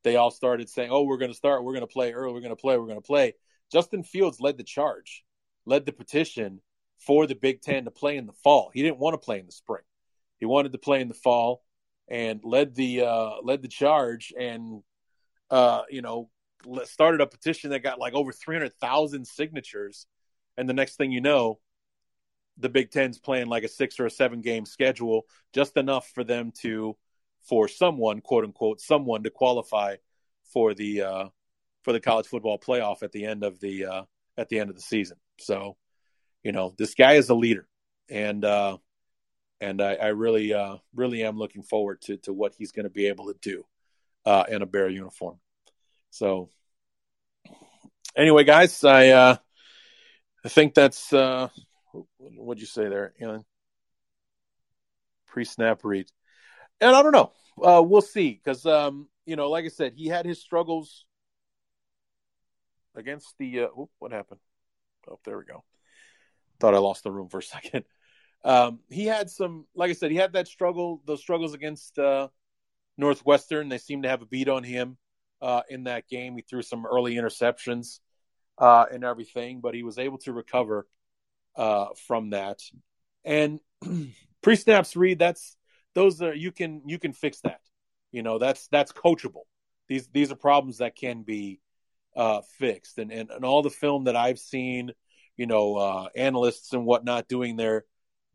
they 0.04 0.16
all 0.16 0.32
started 0.32 0.70
saying, 0.70 0.92
"Oh, 0.92 1.04
we're 1.04 1.18
going 1.18 1.32
to 1.32 1.38
start. 1.38 1.64
We're 1.64 1.74
going 1.74 1.88
to 1.88 1.88
play 1.88 2.14
early. 2.14 2.34
We're 2.34 2.42
going 2.42 2.56
to 2.56 2.62
play. 2.62 2.78
We're 2.78 2.86
going 2.86 3.02
to 3.02 3.02
play." 3.02 3.34
Justin 3.72 4.04
Fields 4.04 4.40
led 4.40 4.58
the 4.58 4.64
charge, 4.64 5.24
led 5.66 5.86
the 5.86 5.92
petition 5.92 6.62
for 7.00 7.28
the 7.28 7.36
Big 7.36 7.62
Ten 7.62 7.86
to 7.86 7.92
play 7.92 8.18
in 8.18 8.26
the 8.26 8.34
fall. 8.34 8.72
He 8.74 8.84
didn't 8.84 9.00
want 9.00 9.16
to 9.16 9.26
play 9.26 9.40
in 9.40 9.46
the 9.46 9.52
spring. 9.52 9.84
He 10.38 10.46
wanted 10.46 10.72
to 10.72 10.78
play 10.78 11.02
in 11.02 11.08
the 11.08 11.14
fall, 11.14 11.64
and 12.10 12.42
led 12.44 12.76
the 12.76 13.02
uh, 13.04 13.32
led 13.44 13.62
the 13.62 13.68
charge, 13.68 14.34
and 14.38 14.82
uh, 15.50 15.84
you 15.90 16.02
know 16.02 16.30
started 16.84 17.22
a 17.22 17.28
petition 17.28 17.70
that 17.70 17.80
got 17.84 18.00
like 18.00 18.14
over 18.14 18.32
three 18.32 18.56
hundred 18.56 18.74
thousand 18.76 19.26
signatures. 19.26 20.08
And 20.58 20.68
the 20.68 20.74
next 20.74 20.98
thing 20.98 21.12
you 21.12 21.22
know, 21.22 21.60
the 22.58 22.70
Big 22.70 22.92
Ten's 22.92 23.18
playing 23.18 23.48
like 23.48 23.64
a 23.64 23.70
six 23.70 24.00
or 24.00 24.08
a 24.08 24.12
seven 24.12 24.42
game 24.42 24.66
schedule, 24.66 25.26
just 25.54 25.78
enough 25.78 26.10
for 26.14 26.26
them 26.26 26.52
to, 26.62 26.98
for 27.48 27.70
someone, 27.70 28.20
quote 28.20 28.44
unquote, 28.44 28.82
someone 28.82 29.24
to 29.24 29.30
qualify 29.30 29.96
for 30.52 30.74
the 30.74 31.04
uh, 31.04 31.26
for 31.84 31.94
the 31.94 32.02
college 32.02 32.28
football 32.28 32.60
playoff 32.60 33.04
at 33.04 33.12
the 33.12 33.26
end 33.26 33.44
of 33.44 33.60
the 33.60 33.86
uh, 33.86 34.04
at 34.38 34.50
the 34.50 34.60
end 34.60 34.70
of 34.70 34.76
the 34.76 34.82
season. 34.82 35.18
So, 35.40 35.78
you 36.44 36.52
know, 36.52 36.74
this 36.78 36.96
guy 36.96 37.14
is 37.14 37.30
a 37.30 37.36
leader, 37.36 37.68
and 38.10 38.44
uh, 38.44 38.78
and 39.62 39.82
I, 39.82 39.96
I 39.96 40.08
really 40.08 40.54
uh, 40.54 40.78
really 40.96 41.24
am 41.24 41.38
looking 41.38 41.64
forward 41.64 42.02
to 42.02 42.18
to 42.18 42.34
what 42.34 42.54
he's 42.58 42.72
going 42.72 42.86
to 42.86 42.90
be 42.90 43.08
able 43.08 43.28
to 43.28 43.36
do 43.42 43.66
uh, 44.26 44.46
in 44.50 44.62
a 44.62 44.66
Bear 44.66 44.90
uniform. 44.90 45.40
So, 46.12 46.50
anyway, 48.16 48.44
guys, 48.44 48.84
I 48.84 49.10
uh, 49.10 49.36
I 50.44 50.50
think 50.50 50.74
that's 50.74 51.12
uh, 51.14 51.50
what'd 52.18 52.62
you 52.62 52.68
say 52.68 52.88
there, 52.88 53.14
Alan? 53.22 53.46
Pre-snap 55.28 55.84
read, 55.84 56.08
and 56.82 56.96
I 56.96 57.04
don't 57.04 57.12
know. 57.12 57.32
Uh, 57.62 57.84
we'll 57.84 58.02
see 58.02 58.32
because 58.32 58.66
um, 58.66 59.08
you 59.26 59.36
know, 59.36 59.50
like 59.50 59.66
I 59.66 59.70
said, 59.70 59.94
he 59.94 60.08
had 60.08 60.26
his 60.26 60.42
struggles 60.42 61.06
against 62.96 63.36
the. 63.38 63.62
Uh, 63.62 63.68
oh, 63.78 63.90
what 64.00 64.12
happened? 64.12 64.40
Oh, 65.10 65.20
there 65.26 65.38
we 65.38 65.46
go. 65.46 65.64
Thought 66.60 66.76
I 66.76 66.80
lost 66.80 67.04
the 67.04 67.12
room 67.12 67.30
for 67.30 67.40
a 67.40 67.44
second. 67.44 67.86
Um, 68.44 68.80
he 68.90 69.06
had 69.06 69.30
some, 69.30 69.66
like 69.76 69.90
I 69.90 69.94
said, 69.94 70.12
he 70.12 70.18
had 70.18 70.34
that 70.34 70.48
struggle, 70.48 71.02
those 71.06 71.22
struggles 71.22 71.54
against 71.54 72.00
uh, 72.00 72.30
Northwestern. 72.98 73.70
They 73.70 73.78
seemed 73.78 74.04
to 74.04 74.10
have 74.10 74.22
a 74.22 74.26
beat 74.26 74.48
on 74.48 74.64
him 74.64 74.98
uh, 75.42 75.62
in 75.70 75.86
that 75.86 76.08
game. 76.08 76.36
He 76.36 76.42
threw 76.42 76.62
some 76.62 76.86
early 76.86 77.16
interceptions 77.16 78.00
uh, 78.58 78.86
and 78.92 79.04
everything, 79.04 79.62
but 79.62 79.74
he 79.74 79.84
was 79.84 79.98
able 79.98 80.18
to 80.20 80.34
recover 80.34 80.88
uh, 81.56 81.88
from 82.08 82.32
that. 82.32 82.60
And 83.26 83.60
pre 84.42 84.56
snaps 84.56 84.96
read, 84.96 85.20
that's 85.20 85.56
those 85.96 86.22
are 86.22 86.34
you 86.34 86.52
can 86.52 86.84
you 86.86 87.00
can 87.00 87.14
fix 87.14 87.42
that. 87.42 87.62
You 88.12 88.24
know 88.24 88.38
that's 88.38 88.68
that's 88.68 88.92
coachable. 88.92 89.44
These 89.88 90.08
these 90.08 90.32
are 90.32 90.36
problems 90.36 90.78
that 90.78 90.96
can 90.96 91.24
be 91.24 91.60
uh, 92.16 92.42
fixed. 92.58 92.98
And, 92.98 93.12
and 93.12 93.30
and 93.32 93.46
all 93.46 93.62
the 93.62 93.70
film 93.70 94.06
that 94.06 94.16
I've 94.16 94.40
seen, 94.40 94.92
you 95.38 95.46
know, 95.46 95.76
uh, 95.76 96.10
analysts 96.16 96.74
and 96.74 96.86
whatnot 96.86 97.28
doing 97.28 97.56
their 97.56 97.86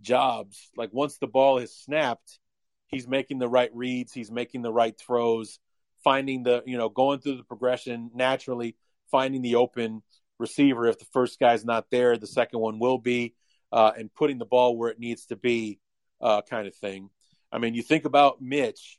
jobs. 0.04 0.70
Like 0.76 0.90
once 0.92 1.18
the 1.18 1.26
ball 1.26 1.58
is 1.58 1.76
snapped, 1.76 2.38
he's 2.86 3.08
making 3.08 3.38
the 3.38 3.48
right 3.48 3.74
reads, 3.74 4.12
he's 4.12 4.30
making 4.30 4.62
the 4.62 4.72
right 4.72 4.96
throws, 4.96 5.58
finding 6.04 6.44
the 6.44 6.62
you 6.66 6.78
know 6.78 6.88
going 6.88 7.18
through 7.18 7.38
the 7.38 7.44
progression 7.44 8.10
naturally, 8.14 8.76
finding 9.10 9.42
the 9.42 9.56
open 9.56 10.02
receiver. 10.38 10.86
If 10.86 10.98
the 10.98 11.06
first 11.06 11.40
guy's 11.40 11.64
not 11.64 11.90
there, 11.90 12.16
the 12.16 12.26
second 12.26 12.60
one 12.60 12.78
will 12.78 12.98
be, 12.98 13.34
uh, 13.72 13.92
and 13.98 14.14
putting 14.14 14.38
the 14.38 14.44
ball 14.44 14.76
where 14.76 14.90
it 14.90 15.00
needs 15.00 15.26
to 15.26 15.36
be, 15.36 15.80
uh, 16.20 16.42
kind 16.42 16.68
of 16.68 16.74
thing. 16.76 17.10
I 17.50 17.58
mean, 17.58 17.74
you 17.74 17.82
think 17.82 18.04
about 18.04 18.40
Mitch. 18.40 18.98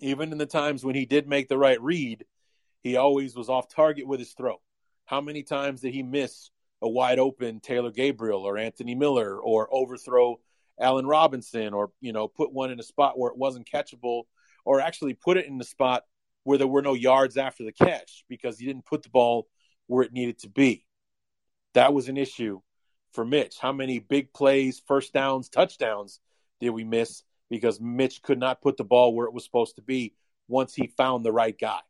Even 0.00 0.30
in 0.30 0.38
the 0.38 0.46
times 0.46 0.84
when 0.84 0.94
he 0.94 1.06
did 1.06 1.26
make 1.26 1.48
the 1.48 1.58
right 1.58 1.80
read, 1.82 2.24
he 2.82 2.96
always 2.96 3.34
was 3.34 3.48
off 3.48 3.68
target 3.68 4.06
with 4.06 4.20
his 4.20 4.32
throw. 4.32 4.60
How 5.06 5.20
many 5.20 5.42
times 5.42 5.80
did 5.80 5.92
he 5.92 6.04
miss 6.04 6.50
a 6.82 6.88
wide 6.88 7.18
open 7.18 7.60
Taylor 7.60 7.90
Gabriel 7.90 8.42
or 8.42 8.58
Anthony 8.58 8.94
Miller 8.94 9.38
or 9.38 9.68
overthrow 9.72 10.40
Allen 10.80 11.06
Robinson 11.06 11.74
or 11.74 11.90
you 12.00 12.12
know 12.12 12.28
put 12.28 12.52
one 12.52 12.70
in 12.70 12.80
a 12.80 12.84
spot 12.84 13.18
where 13.18 13.30
it 13.30 13.38
wasn't 13.38 13.68
catchable 13.68 14.24
or 14.64 14.80
actually 14.80 15.14
put 15.14 15.36
it 15.36 15.46
in 15.46 15.58
the 15.58 15.64
spot 15.64 16.04
where 16.44 16.58
there 16.58 16.66
were 16.66 16.82
no 16.82 16.94
yards 16.94 17.36
after 17.36 17.64
the 17.64 17.72
catch 17.72 18.24
because 18.28 18.58
he 18.58 18.66
didn't 18.66 18.86
put 18.86 19.02
the 19.02 19.10
ball 19.10 19.48
where 19.86 20.04
it 20.04 20.12
needed 20.12 20.38
to 20.38 20.48
be. 20.48 20.86
That 21.74 21.92
was 21.92 22.08
an 22.08 22.16
issue 22.16 22.60
for 23.12 23.24
Mitch. 23.24 23.58
How 23.58 23.72
many 23.72 23.98
big 23.98 24.32
plays, 24.32 24.80
first 24.86 25.12
downs, 25.12 25.48
touchdowns 25.48 26.20
did 26.60 26.70
we 26.70 26.84
miss 26.84 27.22
because 27.50 27.80
Mitch 27.80 28.22
could 28.22 28.38
not 28.38 28.62
put 28.62 28.76
the 28.76 28.84
ball 28.84 29.14
where 29.14 29.26
it 29.26 29.32
was 29.32 29.44
supposed 29.44 29.76
to 29.76 29.82
be 29.82 30.14
once 30.48 30.74
he 30.74 30.86
found 30.86 31.24
the 31.24 31.32
right 31.32 31.58
guy? 31.58 31.80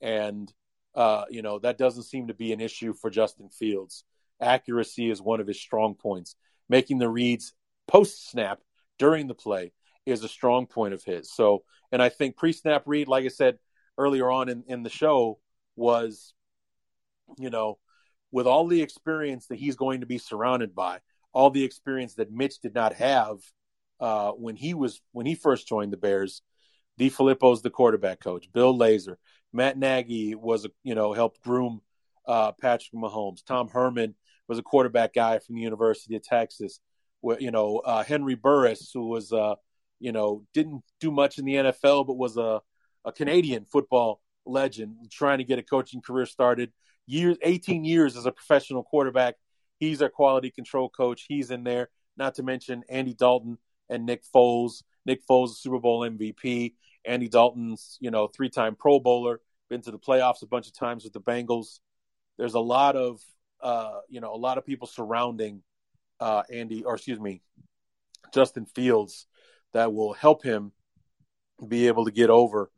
And 0.00 0.52
uh, 0.94 1.24
you 1.28 1.42
know 1.42 1.58
that 1.58 1.78
doesn't 1.78 2.04
seem 2.04 2.28
to 2.28 2.34
be 2.34 2.52
an 2.52 2.60
issue 2.60 2.92
for 2.92 3.10
Justin 3.10 3.48
Fields 3.50 4.04
accuracy 4.40 5.10
is 5.10 5.20
one 5.20 5.40
of 5.40 5.46
his 5.46 5.60
strong 5.60 5.94
points. 5.94 6.36
Making 6.68 6.98
the 6.98 7.08
reads 7.08 7.54
post 7.86 8.30
snap 8.30 8.60
during 8.98 9.26
the 9.26 9.34
play 9.34 9.72
is 10.06 10.22
a 10.22 10.28
strong 10.28 10.66
point 10.66 10.94
of 10.94 11.02
his. 11.04 11.32
So, 11.32 11.64
and 11.92 12.02
I 12.02 12.08
think 12.08 12.36
pre 12.36 12.52
snap 12.52 12.82
read, 12.86 13.08
like 13.08 13.24
I 13.24 13.28
said 13.28 13.58
earlier 13.96 14.30
on 14.30 14.48
in, 14.48 14.64
in 14.66 14.82
the 14.82 14.90
show, 14.90 15.38
was, 15.76 16.34
you 17.38 17.50
know, 17.50 17.78
with 18.30 18.46
all 18.46 18.66
the 18.66 18.82
experience 18.82 19.46
that 19.46 19.58
he's 19.58 19.76
going 19.76 20.00
to 20.00 20.06
be 20.06 20.18
surrounded 20.18 20.74
by, 20.74 21.00
all 21.32 21.50
the 21.50 21.64
experience 21.64 22.14
that 22.14 22.30
Mitch 22.30 22.60
did 22.60 22.74
not 22.74 22.94
have 22.94 23.38
uh, 24.00 24.32
when 24.32 24.56
he 24.56 24.74
was 24.74 25.00
when 25.12 25.26
he 25.26 25.34
first 25.34 25.68
joined 25.68 25.92
the 25.92 25.96
Bears. 25.96 26.42
DeFilippo's 26.98 27.62
the 27.62 27.70
quarterback 27.70 28.18
coach. 28.18 28.52
Bill 28.52 28.76
Lazor, 28.76 29.16
Matt 29.52 29.78
Nagy 29.78 30.34
was, 30.34 30.66
you 30.82 30.96
know, 30.96 31.12
helped 31.12 31.40
groom 31.40 31.80
uh, 32.26 32.52
Patrick 32.52 32.92
Mahomes. 32.92 33.44
Tom 33.44 33.68
Herman 33.68 34.16
was 34.48 34.58
a 34.58 34.62
quarterback 34.62 35.14
guy 35.14 35.38
from 35.38 35.54
the 35.56 35.60
University 35.60 36.16
of 36.16 36.22
Texas. 36.22 36.80
Where 37.20 37.40
you 37.40 37.50
know 37.50 37.78
uh, 37.78 38.04
Henry 38.04 38.34
Burris, 38.34 38.90
who 38.92 39.08
was 39.08 39.32
uh, 39.32 39.56
you 40.00 40.12
know 40.12 40.44
didn't 40.54 40.82
do 41.00 41.10
much 41.10 41.38
in 41.38 41.44
the 41.44 41.54
NFL, 41.54 42.06
but 42.06 42.16
was 42.16 42.36
a, 42.36 42.60
a 43.04 43.12
Canadian 43.12 43.66
football 43.70 44.20
legend, 44.46 44.96
trying 45.10 45.38
to 45.38 45.44
get 45.44 45.58
a 45.58 45.62
coaching 45.62 46.00
career 46.00 46.26
started. 46.26 46.72
Years, 47.06 47.38
18 47.42 47.84
years 47.84 48.16
as 48.16 48.26
a 48.26 48.32
professional 48.32 48.82
quarterback. 48.82 49.36
He's 49.78 50.02
our 50.02 50.08
quality 50.08 50.50
control 50.50 50.88
coach. 50.88 51.24
He's 51.28 51.50
in 51.50 51.64
there. 51.64 51.88
Not 52.16 52.34
to 52.34 52.42
mention 52.42 52.82
Andy 52.88 53.14
Dalton 53.14 53.58
and 53.88 54.04
Nick 54.04 54.24
Foles. 54.34 54.82
Nick 55.06 55.26
Foles, 55.26 55.56
Super 55.56 55.78
Bowl 55.78 56.00
MVP. 56.00 56.74
Andy 57.04 57.28
Dalton's, 57.28 57.96
you 58.00 58.10
know, 58.10 58.26
three-time 58.26 58.76
Pro 58.76 59.00
Bowler. 59.00 59.40
Been 59.70 59.80
to 59.82 59.90
the 59.90 59.98
playoffs 59.98 60.42
a 60.42 60.46
bunch 60.46 60.66
of 60.66 60.76
times 60.76 61.04
with 61.04 61.12
the 61.12 61.20
Bengals. 61.20 61.80
There's 62.36 62.54
a 62.54 62.60
lot 62.60 62.96
of 62.96 63.20
uh, 63.60 64.00
you 64.08 64.20
know, 64.20 64.34
a 64.34 64.36
lot 64.36 64.58
of 64.58 64.66
people 64.66 64.86
surrounding 64.86 65.62
uh, 66.20 66.42
Andy, 66.50 66.84
or 66.84 66.94
excuse 66.94 67.20
me, 67.20 67.42
Justin 68.32 68.66
Fields, 68.66 69.26
that 69.72 69.92
will 69.92 70.12
help 70.12 70.42
him 70.42 70.72
be 71.66 71.88
able 71.88 72.04
to 72.04 72.10
get 72.10 72.30
over. 72.30 72.70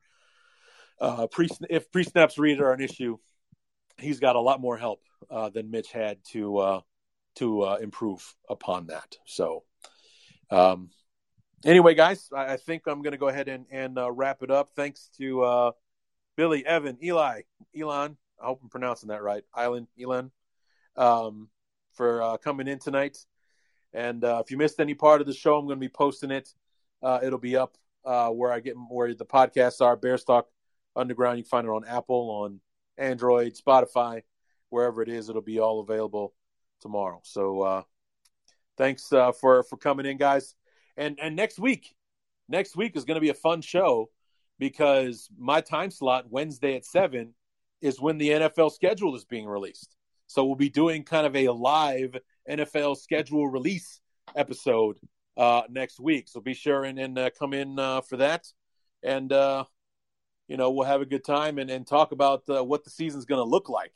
Uh, 1.01 1.26
pre 1.26 1.49
if 1.68 1.91
pre 1.91 2.05
snaps 2.05 2.39
read 2.39 2.61
are 2.61 2.72
an 2.72 2.81
issue, 2.81 3.16
he's 3.99 4.20
got 4.20 4.37
a 4.37 4.41
lot 4.41 4.61
more 4.61 4.76
help 4.76 5.03
uh, 5.31 5.49
than 5.49 5.70
Mitch 5.70 5.93
had 5.93 6.18
to 6.33 6.59
uh, 6.59 6.81
to 7.37 7.62
uh, 7.62 7.76
improve 7.76 8.35
upon 8.49 8.89
that. 8.89 9.16
So, 9.24 9.64
um, 10.51 10.91
anyway, 11.64 11.95
guys, 11.95 12.28
I, 12.35 12.55
I 12.55 12.57
think 12.57 12.83
I'm 12.87 13.03
going 13.03 13.12
to 13.12 13.18
go 13.18 13.28
ahead 13.28 13.49
and, 13.49 13.66
and 13.70 13.99
uh, 13.99 14.11
wrap 14.11 14.43
it 14.43 14.51
up. 14.51 14.70
Thanks 14.76 15.09
to 15.18 15.43
uh, 15.43 15.70
Billy, 16.37 16.66
Evan, 16.66 16.99
Eli, 17.03 17.43
Elon. 17.78 18.16
I 18.43 18.47
hope 18.47 18.61
I'm 18.62 18.68
pronouncing 18.68 19.09
that 19.09 19.22
right. 19.22 19.45
Island, 19.55 19.87
Elon 20.03 20.31
um, 20.97 21.49
for 21.93 22.22
uh, 22.22 22.36
coming 22.36 22.68
in 22.68 22.78
tonight. 22.78 23.18
And 23.93 24.22
uh, 24.24 24.43
if 24.45 24.51
you 24.51 24.57
missed 24.57 24.80
any 24.80 24.95
part 24.95 25.20
of 25.20 25.26
the 25.26 25.34
show, 25.34 25.57
I'm 25.57 25.66
going 25.66 25.78
to 25.78 25.80
be 25.80 25.88
posting 25.88 26.30
it. 26.30 26.49
Uh, 27.03 27.20
it'll 27.22 27.38
be 27.38 27.57
up 27.57 27.76
uh, 28.05 28.28
where 28.28 28.53
I 28.53 28.61
get 28.61 28.74
where 28.88 29.14
the 29.14 29.26
podcasts 29.26 29.80
are. 29.80 29.97
Bearstalk 29.97 30.45
Underground. 30.95 31.38
You 31.38 31.45
can 31.45 31.51
find 31.51 31.66
it 31.66 31.70
on 31.70 31.84
Apple, 31.84 32.30
on 32.30 32.61
Android, 32.99 33.55
Spotify, 33.55 34.22
wherever 34.68 35.03
it 35.03 35.09
is. 35.09 35.28
It'll 35.28 35.43
be 35.43 35.59
all 35.59 35.80
available 35.80 36.34
tomorrow. 36.80 37.20
So 37.24 37.62
uh, 37.62 37.82
thanks 38.76 39.12
uh, 39.12 39.32
for 39.32 39.62
for 39.64 39.76
coming 39.76 40.07
in, 40.07 40.16
guys. 40.16 40.55
And 40.97 41.18
and 41.20 41.36
next 41.36 41.59
week, 41.59 41.95
next 42.49 42.76
week 42.76 42.97
is 42.97 43.05
going 43.05 43.16
to 43.16 43.20
be 43.20 43.30
a 43.30 43.34
fun 43.34 43.61
show 43.62 44.11
because 44.59 45.28
my 45.38 45.61
time 45.61 45.91
slot 45.91 46.30
Wednesday 46.30 46.76
at 46.76 46.84
seven 46.84 47.34
is 47.80 48.01
when 48.01 48.18
the 48.18 48.28
NFL 48.28 48.72
schedule 48.72 49.16
is 49.16 49.24
being 49.24 49.47
released. 49.47 49.97
So 50.31 50.45
we'll 50.45 50.55
be 50.55 50.68
doing 50.68 51.03
kind 51.03 51.26
of 51.26 51.35
a 51.35 51.49
live 51.49 52.16
NFL 52.49 52.99
schedule 52.99 53.49
release 53.49 54.01
episode 54.37 54.97
uh, 55.37 55.62
next 55.68 55.99
week. 55.99 56.28
So 56.28 56.41
be 56.41 56.55
sure 56.55 56.85
and, 56.85 57.01
and 57.01 57.18
uh, 57.18 57.31
come 57.37 57.53
in 57.53 57.81
uh, 57.81 58.03
for 58.03 58.16
that. 58.18 58.47
And, 59.03 59.33
uh, 59.33 59.64
you 60.47 60.57
know, 60.57 60.70
we'll 60.70 60.87
have 60.87 61.01
a 61.01 61.07
good 61.07 61.24
time 61.24 61.59
and, 61.59 61.68
and 61.68 61.85
talk 61.85 62.12
about 62.12 62.45
uh, 62.49 62.62
what 62.62 62.85
the 62.85 62.91
season's 62.91 63.24
going 63.24 63.41
to 63.41 63.45
look 63.45 63.68
like, 63.68 63.93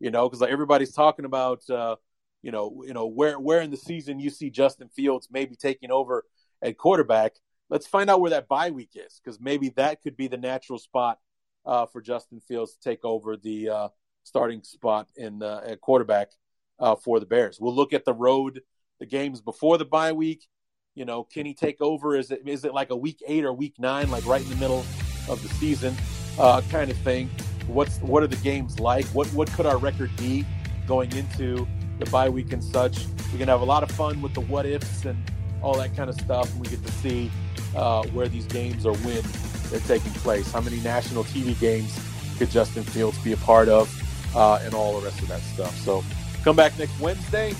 you 0.00 0.10
know, 0.10 0.28
because 0.28 0.40
like 0.40 0.50
everybody's 0.50 0.92
talking 0.92 1.24
about, 1.24 1.60
uh, 1.70 1.94
you 2.42 2.50
know, 2.50 2.82
you 2.84 2.92
know 2.92 3.06
where 3.06 3.38
where 3.38 3.60
in 3.60 3.70
the 3.70 3.76
season 3.76 4.18
you 4.18 4.30
see 4.30 4.50
Justin 4.50 4.88
Fields 4.88 5.28
maybe 5.30 5.54
taking 5.54 5.92
over 5.92 6.24
at 6.62 6.78
quarterback. 6.78 7.36
Let's 7.70 7.86
find 7.86 8.10
out 8.10 8.20
where 8.20 8.30
that 8.30 8.48
bye 8.48 8.72
week 8.72 8.96
is 8.96 9.20
because 9.22 9.38
maybe 9.38 9.68
that 9.76 10.02
could 10.02 10.16
be 10.16 10.26
the 10.26 10.36
natural 10.36 10.80
spot 10.80 11.20
for 11.64 12.00
Justin 12.02 12.40
Fields 12.40 12.72
to 12.72 12.80
take 12.80 13.04
over 13.04 13.36
the 13.36 13.90
starting 14.26 14.62
spot 14.62 15.08
in 15.16 15.42
uh, 15.42 15.62
at 15.64 15.80
quarterback 15.80 16.30
uh, 16.78 16.96
for 16.96 17.20
the 17.20 17.26
Bears. 17.26 17.58
We'll 17.60 17.74
look 17.74 17.92
at 17.92 18.04
the 18.04 18.14
road, 18.14 18.62
the 19.00 19.06
games 19.06 19.40
before 19.40 19.78
the 19.78 19.84
bye 19.84 20.12
week. 20.12 20.46
You 20.94 21.04
know, 21.04 21.24
can 21.24 21.46
he 21.46 21.54
take 21.54 21.80
over? 21.80 22.16
Is 22.16 22.30
it 22.30 22.42
is 22.46 22.64
it 22.64 22.74
like 22.74 22.90
a 22.90 22.96
week 22.96 23.22
eight 23.26 23.44
or 23.44 23.52
week 23.52 23.74
nine, 23.78 24.10
like 24.10 24.26
right 24.26 24.42
in 24.42 24.48
the 24.48 24.56
middle 24.56 24.84
of 25.28 25.42
the 25.42 25.48
season, 25.54 25.94
uh, 26.38 26.62
kind 26.70 26.90
of 26.90 26.96
thing? 26.98 27.30
What's 27.66 27.98
what 27.98 28.22
are 28.22 28.28
the 28.28 28.36
games 28.36 28.80
like? 28.80 29.04
What 29.06 29.28
what 29.28 29.50
could 29.52 29.66
our 29.66 29.78
record 29.78 30.10
be 30.16 30.44
going 30.86 31.12
into 31.16 31.66
the 31.98 32.06
bye 32.06 32.28
week 32.28 32.52
and 32.52 32.62
such. 32.62 33.06
We 33.32 33.38
can 33.38 33.48
have 33.48 33.60
a 33.60 33.64
lot 33.64 33.82
of 33.82 33.90
fun 33.90 34.22
with 34.22 34.34
the 34.34 34.40
what 34.42 34.66
ifs 34.66 35.04
and 35.04 35.18
all 35.62 35.76
that 35.78 35.96
kind 35.96 36.10
of 36.10 36.20
stuff, 36.20 36.50
and 36.52 36.60
we 36.60 36.68
get 36.68 36.84
to 36.84 36.92
see 36.92 37.30
uh, 37.74 38.04
where 38.08 38.28
these 38.28 38.46
games 38.46 38.86
are 38.86 38.94
when 38.94 39.22
they're 39.70 39.80
taking 39.80 40.12
place. 40.12 40.50
How 40.52 40.60
many 40.60 40.80
national 40.80 41.24
TV 41.24 41.58
games 41.58 41.98
could 42.38 42.50
Justin 42.50 42.84
Fields 42.84 43.18
be 43.18 43.32
a 43.32 43.36
part 43.38 43.68
of, 43.68 43.88
uh, 44.36 44.60
and 44.62 44.74
all 44.74 45.00
the 45.00 45.04
rest 45.04 45.20
of 45.22 45.28
that 45.28 45.40
stuff. 45.40 45.74
So 45.78 46.04
come 46.44 46.54
back 46.54 46.78
next 46.78 46.98
Wednesday, 47.00 47.54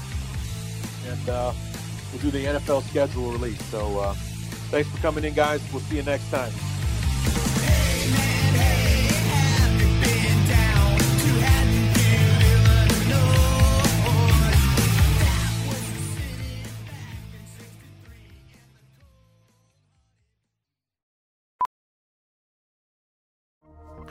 and 1.08 1.28
uh, 1.28 1.52
we'll 2.12 2.22
do 2.22 2.30
the 2.30 2.44
NFL 2.44 2.82
schedule 2.88 3.32
release. 3.32 3.62
So 3.66 3.98
uh, 3.98 4.14
thanks 4.70 4.88
for 4.88 4.98
coming 4.98 5.24
in, 5.24 5.34
guys. 5.34 5.60
We'll 5.72 5.82
see 5.82 5.96
you 5.96 6.02
next 6.02 6.30
time. 6.30 6.52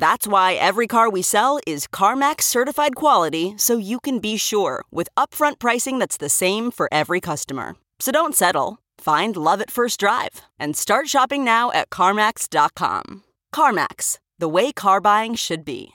That's 0.00 0.26
why 0.26 0.54
every 0.54 0.86
car 0.86 1.10
we 1.10 1.20
sell 1.20 1.60
is 1.66 1.86
CarMax 1.86 2.44
certified 2.44 2.94
quality 2.94 3.52
so 3.58 3.76
you 3.76 4.00
can 4.00 4.18
be 4.18 4.38
sure 4.38 4.82
with 4.90 5.10
upfront 5.14 5.58
pricing 5.58 5.98
that's 5.98 6.16
the 6.16 6.30
same 6.30 6.70
for 6.70 6.88
every 6.90 7.20
customer. 7.20 7.76
So 7.98 8.10
don't 8.10 8.34
settle. 8.34 8.78
Find 8.96 9.36
love 9.36 9.60
at 9.60 9.70
first 9.70 10.00
drive 10.00 10.40
and 10.58 10.74
start 10.74 11.08
shopping 11.08 11.44
now 11.44 11.70
at 11.72 11.90
CarMax.com. 11.90 13.24
CarMax, 13.54 14.16
the 14.38 14.48
way 14.48 14.72
car 14.72 15.02
buying 15.02 15.34
should 15.34 15.66
be. 15.66 15.90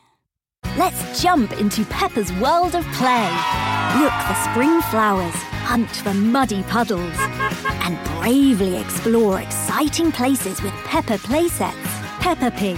Let's 0.78 1.20
jump 1.20 1.60
into 1.60 1.84
Peppa's 1.86 2.32
world 2.34 2.76
of 2.76 2.86
play. 2.94 3.32
Look 3.98 4.14
for 4.28 4.36
spring 4.52 4.82
flowers, 4.92 5.34
hunt 5.66 5.90
for 5.90 6.14
muddy 6.14 6.62
puddles, 6.70 7.18
and 7.82 7.98
bravely 8.20 8.78
explore 8.78 9.42
exciting 9.42 10.12
places 10.12 10.62
with 10.62 10.74
Peppa 10.84 11.18
playsets. 11.18 11.96
Peppa 12.20 12.52
Pig, 12.52 12.78